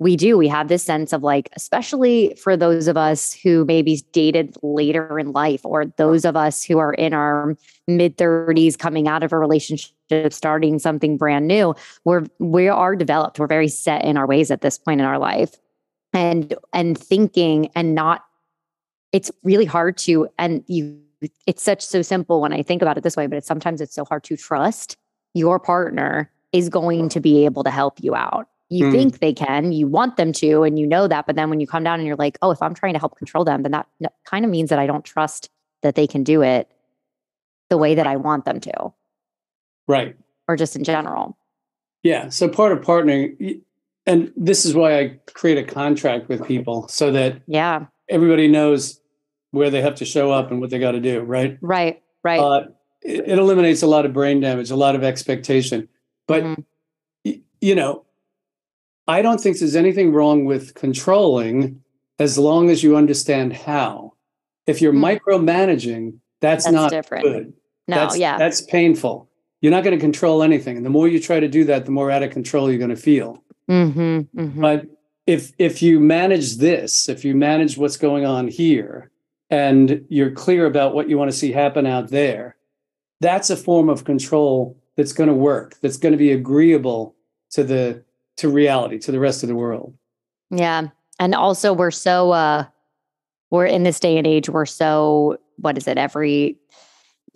we 0.00 0.16
do. 0.16 0.38
We 0.38 0.48
have 0.48 0.68
this 0.68 0.84
sense 0.84 1.12
of 1.12 1.22
like, 1.22 1.48
especially 1.56 2.34
for 2.40 2.56
those 2.56 2.86
of 2.86 2.96
us 2.96 3.32
who 3.32 3.64
maybe 3.64 4.00
dated 4.12 4.56
later 4.62 5.18
in 5.18 5.32
life, 5.32 5.64
or 5.64 5.86
those 5.96 6.24
of 6.24 6.36
us 6.36 6.62
who 6.62 6.78
are 6.78 6.94
in 6.94 7.12
our 7.12 7.56
mid 7.88 8.16
30s, 8.16 8.78
coming 8.78 9.08
out 9.08 9.22
of 9.22 9.32
a 9.32 9.38
relationship, 9.38 9.92
starting 10.32 10.78
something 10.78 11.16
brand 11.16 11.48
new. 11.48 11.74
We're 12.04 12.26
we 12.38 12.68
are 12.68 12.94
developed. 12.94 13.38
We're 13.38 13.48
very 13.48 13.68
set 13.68 14.04
in 14.04 14.16
our 14.16 14.26
ways 14.26 14.50
at 14.50 14.60
this 14.60 14.78
point 14.78 15.00
in 15.00 15.06
our 15.06 15.18
life, 15.18 15.56
and 16.12 16.54
and 16.72 16.96
thinking 16.96 17.70
and 17.74 17.94
not 17.94 18.24
it's 19.12 19.30
really 19.42 19.64
hard 19.64 19.96
to 19.96 20.28
and 20.38 20.62
you 20.66 21.00
it's 21.46 21.62
such 21.62 21.84
so 21.84 22.02
simple 22.02 22.40
when 22.40 22.52
i 22.52 22.62
think 22.62 22.82
about 22.82 22.96
it 22.96 23.02
this 23.02 23.16
way 23.16 23.26
but 23.26 23.36
it's 23.36 23.46
sometimes 23.46 23.80
it's 23.80 23.94
so 23.94 24.04
hard 24.04 24.22
to 24.22 24.36
trust 24.36 24.96
your 25.34 25.58
partner 25.58 26.30
is 26.52 26.68
going 26.68 27.08
to 27.08 27.20
be 27.20 27.44
able 27.44 27.64
to 27.64 27.70
help 27.70 28.02
you 28.02 28.14
out 28.14 28.48
you 28.70 28.86
Mm. 28.86 28.92
think 28.92 29.18
they 29.20 29.32
can 29.32 29.72
you 29.72 29.86
want 29.86 30.16
them 30.16 30.32
to 30.32 30.62
and 30.62 30.78
you 30.78 30.86
know 30.86 31.08
that 31.08 31.26
but 31.26 31.36
then 31.36 31.48
when 31.50 31.58
you 31.60 31.66
come 31.66 31.82
down 31.82 31.98
and 31.98 32.06
you're 32.06 32.16
like 32.16 32.36
oh 32.42 32.50
if 32.50 32.60
i'm 32.60 32.74
trying 32.74 32.92
to 32.92 32.98
help 32.98 33.16
control 33.16 33.44
them 33.44 33.62
then 33.62 33.72
that 33.72 33.86
kind 34.26 34.44
of 34.44 34.50
means 34.50 34.68
that 34.70 34.78
i 34.78 34.86
don't 34.86 35.04
trust 35.04 35.48
that 35.82 35.94
they 35.94 36.06
can 36.06 36.22
do 36.22 36.42
it 36.42 36.68
the 37.70 37.78
way 37.78 37.94
that 37.94 38.06
i 38.06 38.16
want 38.16 38.44
them 38.44 38.60
to 38.60 38.72
Right. 39.86 40.16
or 40.48 40.56
just 40.56 40.76
in 40.76 40.84
general 40.84 41.36
Yeah. 42.02 42.28
So 42.28 42.48
part 42.48 42.70
of 42.72 42.80
partnering, 42.80 43.60
and 44.06 44.32
this 44.36 44.64
is 44.64 44.72
why 44.74 45.00
I 45.00 45.18
create 45.34 45.58
a 45.58 45.64
contract 45.64 46.28
with 46.28 46.46
people 46.46 46.86
so 46.88 47.10
that 47.12 47.40
yeah 47.46 47.86
everybody 48.08 48.48
knows 48.48 49.00
where 49.50 49.70
they 49.70 49.80
have 49.82 49.94
to 49.96 50.04
show 50.04 50.30
up 50.30 50.50
and 50.50 50.60
what 50.60 50.68
they 50.70 50.78
got 50.78 50.92
to 50.92 51.00
do. 51.00 51.20
Right. 51.20 51.58
right 51.62 52.02
right 52.22 52.38
Uh, 52.40 52.60
it, 53.02 53.28
it 53.32 53.38
eliminates 53.38 53.82
a 53.82 53.86
lot 53.86 54.04
of 54.06 54.12
brain 54.12 54.40
damage, 54.40 54.70
a 54.70 54.76
lot 54.76 54.94
of 54.94 55.02
expectation. 55.02 55.88
But 56.26 56.42
Mhm. 56.44 56.64
y- 57.24 57.40
you 57.60 57.74
know, 57.74 58.04
I 59.08 59.22
don't 59.22 59.40
think 59.40 59.58
there's 59.58 59.74
anything 59.76 60.12
wrong 60.12 60.44
with 60.44 60.74
controlling 60.74 61.82
as 62.18 62.38
long 62.38 62.68
as 62.70 62.82
you 62.82 62.96
understand 62.96 63.52
how. 63.54 64.12
If 64.66 64.82
you're 64.82 64.92
Hmm. 64.92 65.04
micromanaging, 65.04 66.18
that's, 66.40 66.64
That's 66.64 66.74
not 66.74 66.90
different. 66.90 67.24
good. 67.24 67.52
no 67.88 67.96
that's, 67.96 68.18
yeah 68.18 68.36
That's 68.38 68.60
painful. 68.60 69.28
You're 69.60 69.72
not 69.72 69.82
going 69.82 69.96
to 69.96 70.00
control 70.00 70.42
anything. 70.42 70.76
And 70.76 70.86
the 70.86 70.90
more 70.90 71.08
you 71.08 71.18
try 71.18 71.40
to 71.40 71.48
do 71.48 71.64
that, 71.64 71.84
the 71.86 71.90
more 71.90 72.10
out 72.10 72.22
of 72.22 72.30
control 72.30 72.68
you're 72.70 72.78
going 72.78 72.90
to 72.90 72.96
feel. 72.96 73.42
mm-hmm, 73.68 74.20
hmm 74.20 74.60
But 74.60 74.86
if 75.26 75.52
if 75.58 75.82
you 75.82 75.98
manage 76.00 76.56
this, 76.58 77.08
if 77.08 77.24
you 77.24 77.34
manage 77.34 77.76
what's 77.76 77.96
going 77.96 78.24
on 78.24 78.46
here, 78.48 79.10
and 79.50 80.04
you're 80.10 80.30
clear 80.30 80.66
about 80.66 80.94
what 80.94 81.08
you 81.08 81.16
want 81.18 81.30
to 81.30 81.36
see 81.36 81.50
happen 81.52 81.86
out 81.86 82.08
there, 82.10 82.56
that's 83.20 83.50
a 83.50 83.56
form 83.56 83.88
of 83.88 84.04
control 84.04 84.76
that's 84.96 85.12
going 85.12 85.28
to 85.28 85.34
work. 85.34 85.74
That's 85.82 85.96
going 85.96 86.12
to 86.12 86.18
be 86.18 86.32
agreeable 86.32 87.14
to 87.50 87.64
the 87.64 88.04
to 88.38 88.48
reality, 88.48 88.98
to 88.98 89.12
the 89.12 89.20
rest 89.20 89.42
of 89.42 89.48
the 89.48 89.54
world. 89.54 89.94
Yeah. 90.50 90.88
And 91.20 91.34
also 91.34 91.72
we're 91.72 91.90
so 91.90 92.32
uh 92.32 92.64
we're 93.50 93.66
in 93.66 93.82
this 93.82 94.00
day 94.00 94.18
and 94.18 94.26
age, 94.26 94.48
we're 94.48 94.66
so 94.66 95.38
what 95.56 95.76
is 95.76 95.86
it, 95.86 95.98
every 95.98 96.58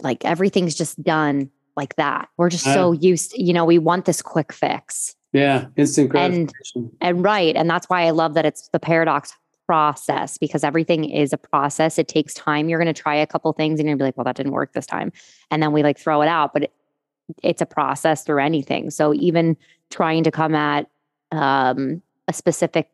like 0.00 0.24
everything's 0.24 0.74
just 0.74 1.03
done 1.03 1.50
like 1.76 1.96
that. 1.96 2.28
We're 2.36 2.50
just 2.50 2.64
so 2.64 2.92
used, 2.92 3.32
you 3.36 3.53
know, 3.53 3.64
we 3.64 3.78
want 3.78 4.05
this 4.05 4.20
quick 4.22 4.53
fix. 4.53 5.14
Yeah, 5.32 5.66
instant 5.76 6.14
And- 6.14 6.48
gratification. 6.48 6.90
And 7.00 7.24
right. 7.24 7.57
And 7.57 7.68
that's 7.68 7.88
why 7.88 8.03
I 8.03 8.11
love 8.11 8.34
that 8.34 8.44
it's 8.44 8.68
the 8.68 8.78
paradox 8.78 9.32
process 9.66 10.36
because 10.36 10.64
everything 10.64 11.05
is 11.05 11.32
a 11.32 11.38
process. 11.38 11.98
It 11.98 12.09
takes 12.09 12.34
time. 12.34 12.68
You're 12.68 12.78
going 12.78 12.92
to 12.92 13.03
try 13.03 13.14
a 13.14 13.26
couple 13.26 13.50
things 13.55 13.80
and 13.80 13.88
you're 13.88 13.96
be 13.96 14.05
like, 14.05 14.16
well, 14.16 14.24
that 14.24 14.36
didn't 14.36 14.53
work 14.53 14.74
this 14.74 14.84
time. 14.84 15.12
And 15.50 15.62
then 15.62 15.72
we 15.72 15.82
like 15.82 15.98
throw 15.98 16.20
it 16.20 16.28
out. 16.28 16.53
But 16.53 16.64
it, 16.64 16.72
it's 17.42 17.62
a 17.62 17.66
process 17.66 18.24
through 18.24 18.42
anything. 18.42 18.90
So 18.90 19.14
even 19.14 19.57
trying 19.90 20.24
to 20.24 20.30
come 20.30 20.55
at 20.55 20.90
um, 21.33 22.03
a 22.28 22.33
specific 22.33 22.89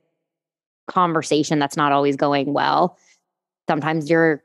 conversation 0.87 1.59
that's 1.59 1.77
not 1.77 1.93
always 1.93 2.17
going 2.17 2.53
well, 2.53 2.97
sometimes 3.69 4.09
you're 4.09 4.43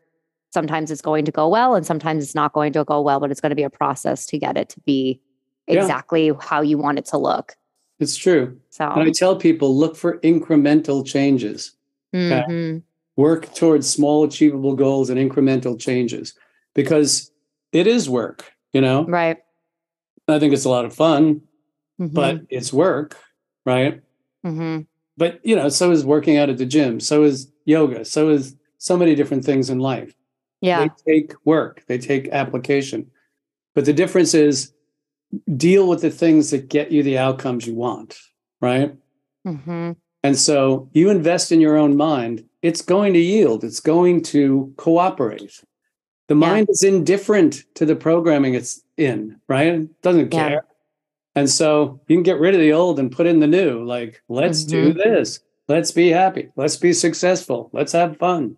sometimes 0.51 0.91
it's 0.91 1.01
going 1.01 1.25
to 1.25 1.31
go 1.31 1.47
well 1.49 1.73
and 1.73 1.83
sometimes 1.85 2.23
it's 2.23 2.35
not 2.35 2.53
going 2.53 2.71
to 2.73 2.83
go 2.83 3.01
well, 3.01 3.19
but 3.19 3.31
it's 3.31 3.41
going 3.41 3.49
to 3.49 3.55
be 3.55 3.63
a 3.63 3.69
process 3.71 4.25
to 4.27 4.37
get 4.37 4.55
it 4.57 4.69
to 4.69 4.79
be 4.81 5.19
Yeah. 5.67 5.81
exactly 5.81 6.31
how 6.41 6.61
you 6.61 6.77
want 6.77 6.99
it 6.99 7.05
to 7.05 7.17
look. 7.17 7.55
It's 7.99 8.15
true. 8.15 8.59
So 8.69 8.85
And 8.87 9.01
I 9.01 9.11
tell 9.11 9.35
people 9.35 9.75
look 9.75 9.95
for 9.95 10.19
incremental 10.19 11.05
changes. 11.05 11.71
mhm. 12.13 12.83
Work 13.15 13.53
towards 13.55 13.89
small 13.89 14.23
achievable 14.25 14.75
goals 14.75 15.09
and 15.09 15.19
incremental 15.19 15.79
changes 15.79 16.33
because 16.75 17.31
it 17.71 17.87
is 17.87 18.09
work, 18.09 18.51
you 18.73 18.81
know? 18.81 19.05
right. 19.05 19.37
I 20.27 20.37
think 20.39 20.53
it's 20.53 20.65
a 20.65 20.69
lot 20.69 20.85
of 20.85 20.93
fun, 20.93 21.41
Mhm. 21.99 22.13
but 22.13 22.41
it's 22.49 22.71
work, 22.73 23.17
right? 23.65 24.01
Mm-hmm. 24.45 24.81
But 25.17 25.39
you 25.43 25.55
know, 25.55 25.69
so 25.69 25.91
is 25.91 26.05
working 26.05 26.37
out 26.37 26.49
at 26.49 26.57
the 26.57 26.65
gym, 26.65 26.99
so 26.99 27.23
is 27.23 27.51
yoga, 27.65 28.03
so 28.05 28.29
is 28.29 28.55
so 28.77 28.97
many 28.97 29.15
different 29.15 29.45
things 29.45 29.69
in 29.69 29.79
life. 29.79 30.13
yeah, 30.61 30.87
They 31.05 31.13
take 31.19 31.33
work, 31.45 31.83
they 31.87 31.97
take 31.97 32.27
application. 32.29 33.09
But 33.75 33.85
the 33.85 33.93
difference 33.93 34.33
is 34.33 34.73
deal 35.57 35.87
with 35.87 36.01
the 36.01 36.11
things 36.11 36.51
that 36.51 36.69
get 36.69 36.91
you 36.91 37.01
the 37.03 37.17
outcomes 37.17 37.65
you 37.65 37.75
want, 37.75 38.17
right? 38.61 38.93
Mm-hmm. 39.47 39.91
And 40.23 40.37
so 40.37 40.89
you 40.93 41.09
invest 41.09 41.51
in 41.51 41.59
your 41.59 41.75
own 41.77 41.97
mind, 41.97 42.45
it's 42.61 42.81
going 42.81 43.13
to 43.13 43.19
yield, 43.19 43.63
it's 43.63 43.79
going 43.79 44.21
to 44.23 44.73
cooperate. 44.77 45.63
The 46.27 46.35
Yeah. 46.35 46.39
mind 46.39 46.67
is 46.69 46.83
indifferent 46.83 47.63
to 47.75 47.85
the 47.85 47.95
programming 47.95 48.53
it's 48.53 48.81
in, 48.97 49.39
right? 49.49 49.67
It 49.67 50.01
doesn't 50.01 50.33
Yeah. 50.33 50.49
care. 50.49 50.65
And 51.35 51.49
so 51.49 51.99
you 52.07 52.15
can 52.15 52.23
get 52.23 52.39
rid 52.39 52.53
of 52.53 52.61
the 52.61 52.73
old 52.73 52.99
and 52.99 53.11
put 53.11 53.25
in 53.25 53.39
the 53.39 53.47
new. 53.47 53.83
Like, 53.83 54.21
let's 54.29 54.63
do 54.63 54.89
mm-hmm. 54.89 54.97
this. 54.99 55.39
Let's 55.67 55.91
be 55.91 56.09
happy. 56.09 56.49
Let's 56.55 56.77
be 56.77 56.93
successful. 56.93 57.69
Let's 57.73 57.91
have 57.93 58.17
fun. 58.17 58.57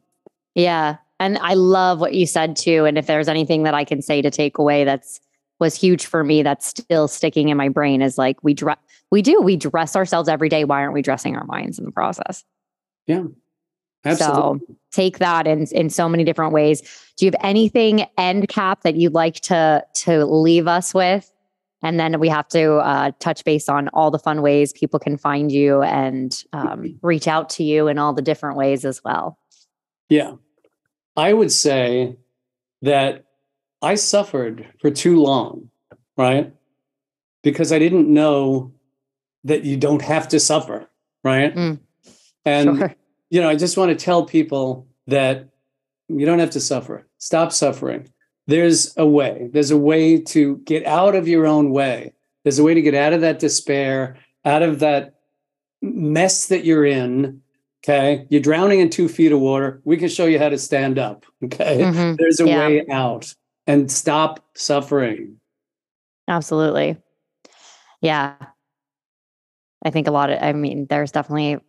Yeah. 0.56 0.98
And 1.20 1.38
I 1.38 1.54
love 1.54 2.00
what 2.00 2.14
you 2.14 2.26
said 2.26 2.56
too. 2.56 2.86
And 2.86 2.98
if 2.98 3.08
there's 3.08 3.30
anything 3.30 3.64
that 3.64 3.74
I 3.74 3.86
can 3.86 4.02
say 4.02 4.22
to 4.22 4.30
take 4.30 4.58
away 4.58 4.84
that's 4.84 5.22
was 5.60 5.76
huge 5.76 6.06
for 6.06 6.24
me 6.24 6.44
that's 6.44 6.68
still 6.68 7.08
sticking 7.08 7.50
in 7.50 7.58
my 7.58 7.70
brain 7.70 8.02
is 8.02 8.18
like 8.18 8.44
we 8.44 8.54
dress 8.54 8.78
we 9.12 9.22
do 9.22 9.42
we 9.42 9.56
dress 9.56 9.96
ourselves 9.96 10.28
every 10.28 10.50
day 10.50 10.64
why 10.64 10.82
aren't 10.82 10.94
we 10.94 11.02
dressing 11.02 11.36
our 11.36 11.46
minds 11.46 11.80
in 11.80 11.86
the 11.86 11.92
process 11.92 12.44
yeah 13.08 13.24
Absolutely. 14.04 14.60
so 14.68 14.76
take 14.92 15.20
that 15.20 15.48
in 15.48 15.66
in 15.68 15.90
so 15.90 16.10
many 16.10 16.24
different 16.24 16.52
ways 16.52 16.82
do 17.18 17.26
you 17.26 17.32
have 17.32 17.42
anything 17.44 18.06
end 18.18 18.48
cap 18.50 18.84
that 18.84 18.96
you'd 18.96 19.14
like 19.14 19.36
to 19.36 19.84
to 19.94 20.26
leave 20.26 20.68
us 20.68 20.94
with 20.94 21.32
and 21.86 22.00
then 22.00 22.20
we 22.20 22.28
have 22.30 22.48
to 22.48 22.78
uh, 22.78 23.12
touch 23.20 23.44
base 23.46 23.70
on 23.70 23.88
all 23.90 24.10
the 24.10 24.20
fun 24.20 24.42
ways 24.42 24.74
people 24.74 25.00
can 25.00 25.18
find 25.18 25.52
you 25.52 25.82
and 25.84 26.44
um, 26.52 26.98
reach 27.02 27.28
out 27.28 27.48
to 27.50 27.64
you 27.64 27.88
in 27.88 27.98
all 28.00 28.12
the 28.14 28.22
different 28.24 28.58
ways 28.58 28.84
as 28.86 29.02
well 29.06 29.38
Yeah. 30.10 30.34
I 31.16 31.32
would 31.32 31.52
say 31.52 32.18
that 32.82 33.26
I 33.82 33.96
suffered 33.96 34.68
for 34.82 34.92
too 34.92 35.22
long, 35.22 35.70
right? 36.18 36.52
Because 37.42 37.72
I 37.72 37.80
didn't 37.80 38.12
know 38.14 38.74
that 39.46 39.64
you 39.64 39.78
don't 39.78 40.02
have 40.02 40.28
to 40.30 40.40
suffer, 40.40 40.90
right? 41.24 41.56
Mm. 41.56 41.80
And, 42.46 42.78
Sure. 42.78 42.96
you 43.30 43.42
know, 43.42 43.48
I 43.50 43.56
just 43.56 43.78
want 43.78 43.98
to 43.98 44.06
tell 44.06 44.26
people 44.26 44.88
that 45.08 45.50
you 46.10 46.26
don't 46.26 46.40
have 46.40 46.50
to 46.52 46.60
suffer. 46.60 47.08
Stop 47.18 47.52
suffering. 47.54 48.10
There's 48.48 48.96
a 48.98 49.08
way. 49.08 49.50
There's 49.52 49.72
a 49.72 49.78
way 49.78 50.20
to 50.20 50.58
get 50.58 50.86
out 50.86 51.16
of 51.16 51.28
your 51.28 51.48
own 51.48 51.72
way. 51.72 52.14
There's 52.44 52.60
a 52.60 52.64
way 52.64 52.74
to 52.76 52.82
get 52.82 52.94
out 52.94 53.14
of 53.14 53.22
that 53.22 53.40
despair, 53.40 54.18
out 54.44 54.62
of 54.62 54.80
that 54.80 55.16
mess 55.82 56.48
that 56.48 56.64
you're 56.64 56.86
in. 56.86 57.42
Okay. 57.84 58.26
You're 58.30 58.42
drowning 58.42 58.80
in 58.80 58.90
two 58.90 59.08
feet 59.08 59.32
of 59.32 59.40
water. 59.40 59.82
We 59.84 59.98
can 59.98 60.10
show 60.10 60.26
you 60.26 60.40
how 60.40 60.50
to 60.50 60.58
stand 60.58 60.98
up. 61.00 61.26
Okay. 61.44 61.80
Mhm. 61.82 62.18
There's 62.18 62.40
a 62.40 62.48
Yeah. 62.48 62.68
way 62.68 62.86
out 62.92 63.34
and 63.68 63.92
stop 63.92 64.44
suffering. 64.56 65.40
Absolutely. 66.28 66.98
Yeah. 68.02 68.36
I 69.84 69.90
think 69.92 70.08
a 70.08 70.12
lot 70.12 70.30
of, 70.32 70.42
I 70.42 70.54
mean, 70.54 70.88
there's 70.90 71.12
definitely 71.12 71.60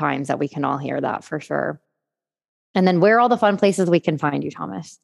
times 0.00 0.28
that 0.28 0.38
we 0.40 0.48
can 0.48 0.64
all 0.64 0.78
hear 0.78 1.00
that 1.00 1.22
for 1.22 1.38
sure. 1.38 1.80
And 2.74 2.86
then 2.86 3.00
where 3.00 3.16
are 3.16 3.20
all 3.20 3.28
the 3.28 3.36
fun 3.36 3.56
places 3.56 3.88
we 3.90 4.00
can 4.00 4.18
find 4.18 4.42
you, 4.42 4.50
Thomas? 4.50 4.98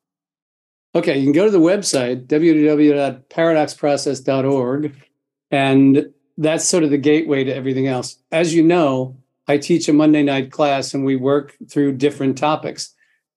Okay. 0.94 1.18
You 1.18 1.24
can 1.24 1.32
go 1.32 1.44
to 1.44 1.50
the 1.50 1.58
website, 1.58 2.26
www.paradoxprocess.org. 2.26 5.02
And 5.50 6.06
that's 6.38 6.64
sort 6.64 6.84
of 6.84 6.90
the 6.90 6.98
gateway 6.98 7.44
to 7.44 7.54
everything 7.54 7.86
else. 7.86 8.16
As 8.32 8.54
you 8.54 8.62
know, 8.62 9.16
I 9.48 9.58
teach 9.58 9.88
a 9.88 9.92
Monday 9.92 10.22
night 10.22 10.50
class 10.50 10.94
and 10.94 11.04
we 11.04 11.16
work 11.16 11.56
through 11.70 11.96
different 11.96 12.36
topics. 12.36 12.94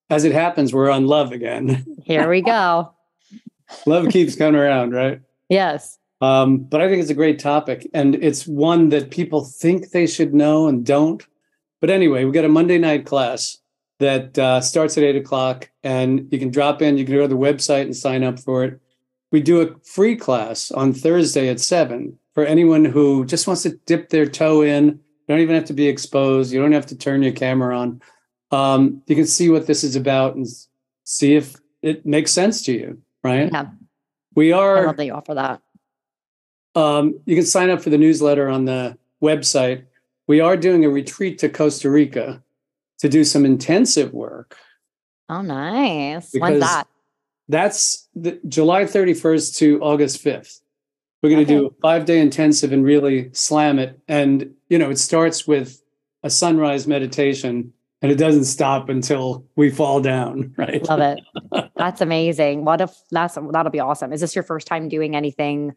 As 0.08 0.24
it 0.24 0.32
happens, 0.32 0.74
we're 0.74 0.90
on 0.90 1.06
love 1.06 1.32
again. 1.32 1.86
Here 2.04 2.28
we 2.28 2.42
go. 2.42 2.92
love 3.86 4.08
keeps 4.08 4.34
coming 4.34 4.60
around, 4.60 4.92
right? 4.92 5.20
Yes. 5.48 5.98
Um, 6.20 6.58
but 6.58 6.80
I 6.80 6.88
think 6.88 7.00
it's 7.00 7.10
a 7.10 7.14
great 7.14 7.38
topic, 7.38 7.88
and 7.94 8.16
it's 8.16 8.46
one 8.46 8.90
that 8.90 9.10
people 9.10 9.44
think 9.44 9.90
they 9.90 10.06
should 10.06 10.34
know 10.34 10.68
and 10.68 10.84
don't. 10.84 11.24
But 11.80 11.90
anyway, 11.90 12.24
we 12.24 12.32
got 12.32 12.44
a 12.44 12.48
Monday 12.48 12.76
night 12.76 13.06
class 13.06 13.56
that 14.00 14.38
uh, 14.38 14.60
starts 14.60 14.98
at 14.98 15.04
eight 15.04 15.16
o'clock, 15.16 15.70
and 15.84 16.26
you 16.32 16.38
can 16.38 16.50
drop 16.50 16.82
in. 16.82 16.98
You 16.98 17.04
can 17.04 17.14
go 17.14 17.22
to 17.22 17.28
the 17.28 17.36
website 17.36 17.82
and 17.82 17.96
sign 17.96 18.24
up 18.24 18.38
for 18.40 18.64
it. 18.64 18.80
We 19.30 19.40
do 19.40 19.60
a 19.60 19.74
free 19.84 20.16
class 20.16 20.70
on 20.72 20.92
Thursday 20.92 21.48
at 21.48 21.60
seven 21.60 22.18
for 22.34 22.44
anyone 22.44 22.84
who 22.84 23.24
just 23.24 23.46
wants 23.46 23.62
to 23.62 23.78
dip 23.86 24.08
their 24.08 24.26
toe 24.26 24.62
in. 24.62 24.86
You 24.86 24.98
don't 25.28 25.40
even 25.40 25.54
have 25.54 25.66
to 25.66 25.72
be 25.72 25.86
exposed. 25.86 26.52
You 26.52 26.60
don't 26.60 26.72
have 26.72 26.86
to 26.86 26.96
turn 26.96 27.22
your 27.22 27.32
camera 27.32 27.78
on. 27.78 28.02
Um, 28.50 29.02
you 29.06 29.14
can 29.14 29.26
see 29.26 29.48
what 29.48 29.66
this 29.68 29.84
is 29.84 29.94
about 29.94 30.34
and 30.34 30.46
see 31.04 31.36
if 31.36 31.54
it 31.82 32.04
makes 32.04 32.32
sense 32.32 32.62
to 32.62 32.72
you. 32.72 33.00
Right? 33.22 33.50
Yeah. 33.52 33.66
We 34.34 34.52
I 34.52 34.58
are 34.58 34.86
love 34.86 34.96
that 34.96 35.04
you 35.06 35.12
offer 35.12 35.34
that. 35.34 35.60
um, 36.74 37.20
you 37.26 37.36
can 37.36 37.44
sign 37.44 37.70
up 37.70 37.82
for 37.82 37.90
the 37.90 37.98
newsletter 37.98 38.48
on 38.48 38.64
the 38.64 38.96
website. 39.22 39.84
We 40.26 40.40
are 40.40 40.56
doing 40.56 40.84
a 40.84 40.88
retreat 40.88 41.38
to 41.40 41.48
Costa 41.48 41.90
Rica 41.90 42.42
to 43.00 43.08
do 43.08 43.24
some 43.24 43.44
intensive 43.44 44.12
work. 44.12 44.56
Oh, 45.28 45.42
nice. 45.42 46.32
When's 46.32 46.60
that? 46.60 46.86
That's 47.48 48.08
the, 48.14 48.40
July 48.48 48.84
31st 48.84 49.56
to 49.58 49.82
August 49.82 50.24
5th. 50.24 50.60
We're 51.22 51.30
going 51.30 51.46
to 51.46 51.52
do 51.52 51.66
a 51.66 51.70
five 51.82 52.06
day 52.06 52.18
intensive 52.18 52.72
and 52.72 52.84
really 52.84 53.30
slam 53.32 53.78
it. 53.78 54.00
And, 54.08 54.54
you 54.68 54.78
know, 54.78 54.90
it 54.90 54.98
starts 54.98 55.46
with 55.46 55.82
a 56.22 56.30
sunrise 56.30 56.86
meditation 56.86 57.72
and 58.02 58.10
it 58.10 58.16
doesn't 58.16 58.44
stop 58.44 58.88
until 58.88 59.44
we 59.56 59.70
fall 59.70 60.00
down, 60.00 60.54
right? 60.58 60.82
Love 60.88 61.00
it. 61.00 61.20
That's 61.76 62.00
amazing. 62.00 62.64
What 62.64 62.80
if 62.80 62.90
that's 63.10 63.34
that'll 63.34 63.70
be 63.70 63.80
awesome. 63.80 64.12
Is 64.12 64.20
this 64.20 64.34
your 64.34 64.44
first 64.44 64.66
time 64.66 64.88
doing 64.88 65.14
anything 65.14 65.74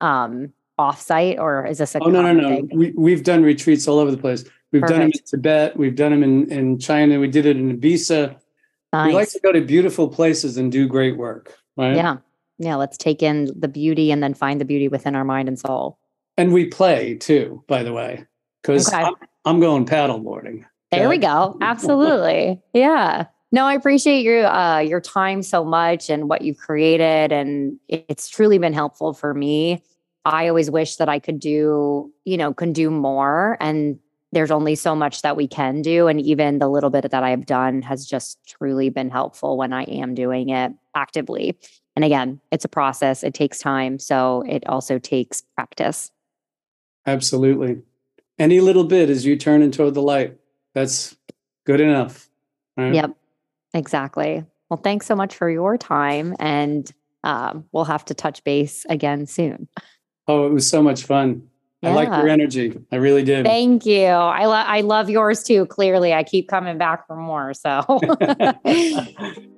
um 0.00 0.52
offsite 0.78 1.38
or 1.38 1.66
is 1.66 1.78
this 1.78 1.94
a 1.94 1.98
Oh 2.02 2.08
no, 2.08 2.22
no, 2.22 2.32
no! 2.32 2.48
thing? 2.48 2.70
We 2.72 2.92
we've 2.96 3.24
done 3.24 3.42
retreats 3.42 3.88
all 3.88 3.98
over 3.98 4.10
the 4.10 4.16
place. 4.16 4.44
We've 4.72 4.82
done 4.82 5.00
them 5.00 5.10
in 5.14 5.24
Tibet. 5.26 5.76
We've 5.76 5.94
done 5.96 6.10
them 6.12 6.22
in 6.22 6.50
in 6.52 6.78
China. 6.78 7.18
We 7.20 7.28
did 7.28 7.46
it 7.46 7.56
in 7.56 7.78
Ibiza. 7.78 8.36
We 8.92 9.12
like 9.12 9.30
to 9.30 9.40
go 9.40 9.52
to 9.52 9.60
beautiful 9.60 10.08
places 10.08 10.56
and 10.56 10.72
do 10.72 10.86
great 10.86 11.16
work, 11.16 11.54
right? 11.76 11.94
Yeah. 11.96 12.16
Yeah. 12.58 12.76
Let's 12.76 12.96
take 12.96 13.22
in 13.22 13.50
the 13.58 13.68
beauty 13.68 14.10
and 14.10 14.22
then 14.22 14.34
find 14.34 14.60
the 14.60 14.64
beauty 14.64 14.88
within 14.88 15.14
our 15.14 15.24
mind 15.24 15.48
and 15.48 15.58
soul. 15.58 15.98
And 16.36 16.52
we 16.52 16.66
play 16.66 17.14
too, 17.16 17.62
by 17.68 17.82
the 17.82 17.92
way, 17.92 18.24
because 18.62 18.88
Okay. 18.88 19.02
I'm, 19.02 19.14
I'm 19.44 19.60
going 19.60 19.84
paddleboarding. 19.86 20.64
There 20.90 21.08
we 21.08 21.18
go. 21.18 21.56
Absolutely. 21.60 22.60
yeah. 22.72 23.26
No, 23.52 23.64
I 23.64 23.74
appreciate 23.74 24.22
your 24.22 24.46
uh 24.46 24.80
your 24.80 25.00
time 25.00 25.42
so 25.42 25.64
much 25.64 26.10
and 26.10 26.28
what 26.28 26.42
you've 26.42 26.58
created 26.58 27.32
and 27.32 27.78
it's 27.88 28.28
truly 28.28 28.58
been 28.58 28.72
helpful 28.74 29.12
for 29.14 29.32
me. 29.34 29.82
I 30.24 30.48
always 30.48 30.70
wish 30.70 30.96
that 30.96 31.08
I 31.08 31.18
could 31.18 31.40
do, 31.40 32.12
you 32.24 32.36
know, 32.36 32.52
can 32.52 32.72
do 32.72 32.90
more 32.90 33.56
and 33.60 33.98
there's 34.32 34.50
only 34.50 34.74
so 34.74 34.94
much 34.94 35.22
that 35.22 35.36
we 35.36 35.48
can 35.48 35.82
do 35.82 36.06
and 36.06 36.20
even 36.20 36.58
the 36.58 36.68
little 36.68 36.90
bit 36.90 37.10
that 37.10 37.22
I 37.22 37.30
have 37.30 37.46
done 37.46 37.82
has 37.82 38.06
just 38.06 38.38
truly 38.46 38.90
been 38.90 39.10
helpful 39.10 39.56
when 39.56 39.72
I 39.72 39.84
am 39.84 40.14
doing 40.14 40.50
it 40.50 40.72
actively. 40.94 41.56
And 41.96 42.04
again, 42.04 42.40
it's 42.52 42.64
a 42.64 42.68
process. 42.68 43.24
It 43.24 43.34
takes 43.34 43.58
time, 43.58 43.98
so 43.98 44.44
it 44.46 44.66
also 44.68 44.98
takes 44.98 45.42
practice. 45.56 46.10
Absolutely. 47.06 47.82
Any 48.38 48.60
little 48.60 48.84
bit 48.84 49.10
as 49.10 49.24
you 49.26 49.36
turn 49.36 49.62
into 49.62 49.90
the 49.90 50.02
light, 50.02 50.36
that's 50.74 51.16
good 51.64 51.80
enough. 51.80 52.28
right? 52.76 52.94
Yep, 52.94 53.16
exactly. 53.74 54.44
Well, 54.68 54.76
thanks 54.76 55.06
so 55.06 55.16
much 55.16 55.34
for 55.34 55.50
your 55.50 55.76
time, 55.76 56.36
and 56.38 56.88
um, 57.24 57.64
we'll 57.72 57.84
have 57.84 58.04
to 58.04 58.14
touch 58.14 58.44
base 58.44 58.86
again 58.88 59.26
soon. 59.26 59.68
Oh, 60.28 60.46
it 60.46 60.50
was 60.50 60.68
so 60.68 60.82
much 60.82 61.02
fun. 61.02 61.48
I 61.82 61.92
like 61.92 62.08
your 62.08 62.28
energy. 62.28 62.76
I 62.90 62.96
really 62.96 63.22
did. 63.22 63.44
Thank 63.44 63.86
you. 63.86 64.06
I 64.06 64.46
love 64.46 64.66
I 64.66 64.80
love 64.80 65.08
yours 65.08 65.42
too. 65.42 65.66
Clearly, 65.66 66.12
I 66.12 66.24
keep 66.24 66.48
coming 66.48 66.78
back 66.78 67.06
for 67.06 67.16
more. 67.16 67.54
So. 67.54 67.82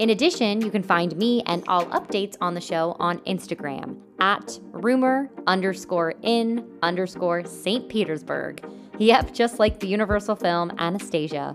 In 0.00 0.08
addition, 0.08 0.62
you 0.62 0.70
can 0.70 0.82
find 0.82 1.14
me 1.18 1.42
and 1.44 1.62
all 1.68 1.84
updates 1.88 2.34
on 2.40 2.54
the 2.54 2.60
show 2.62 2.96
on 2.98 3.18
Instagram 3.26 3.98
at 4.18 4.58
rumor 4.72 5.28
underscore 5.46 6.14
in 6.22 6.66
underscore 6.82 7.44
St. 7.44 7.86
Petersburg. 7.86 8.64
Yep, 8.96 9.34
just 9.34 9.58
like 9.58 9.78
the 9.78 9.86
Universal 9.86 10.36
film 10.36 10.72
Anastasia. 10.78 11.54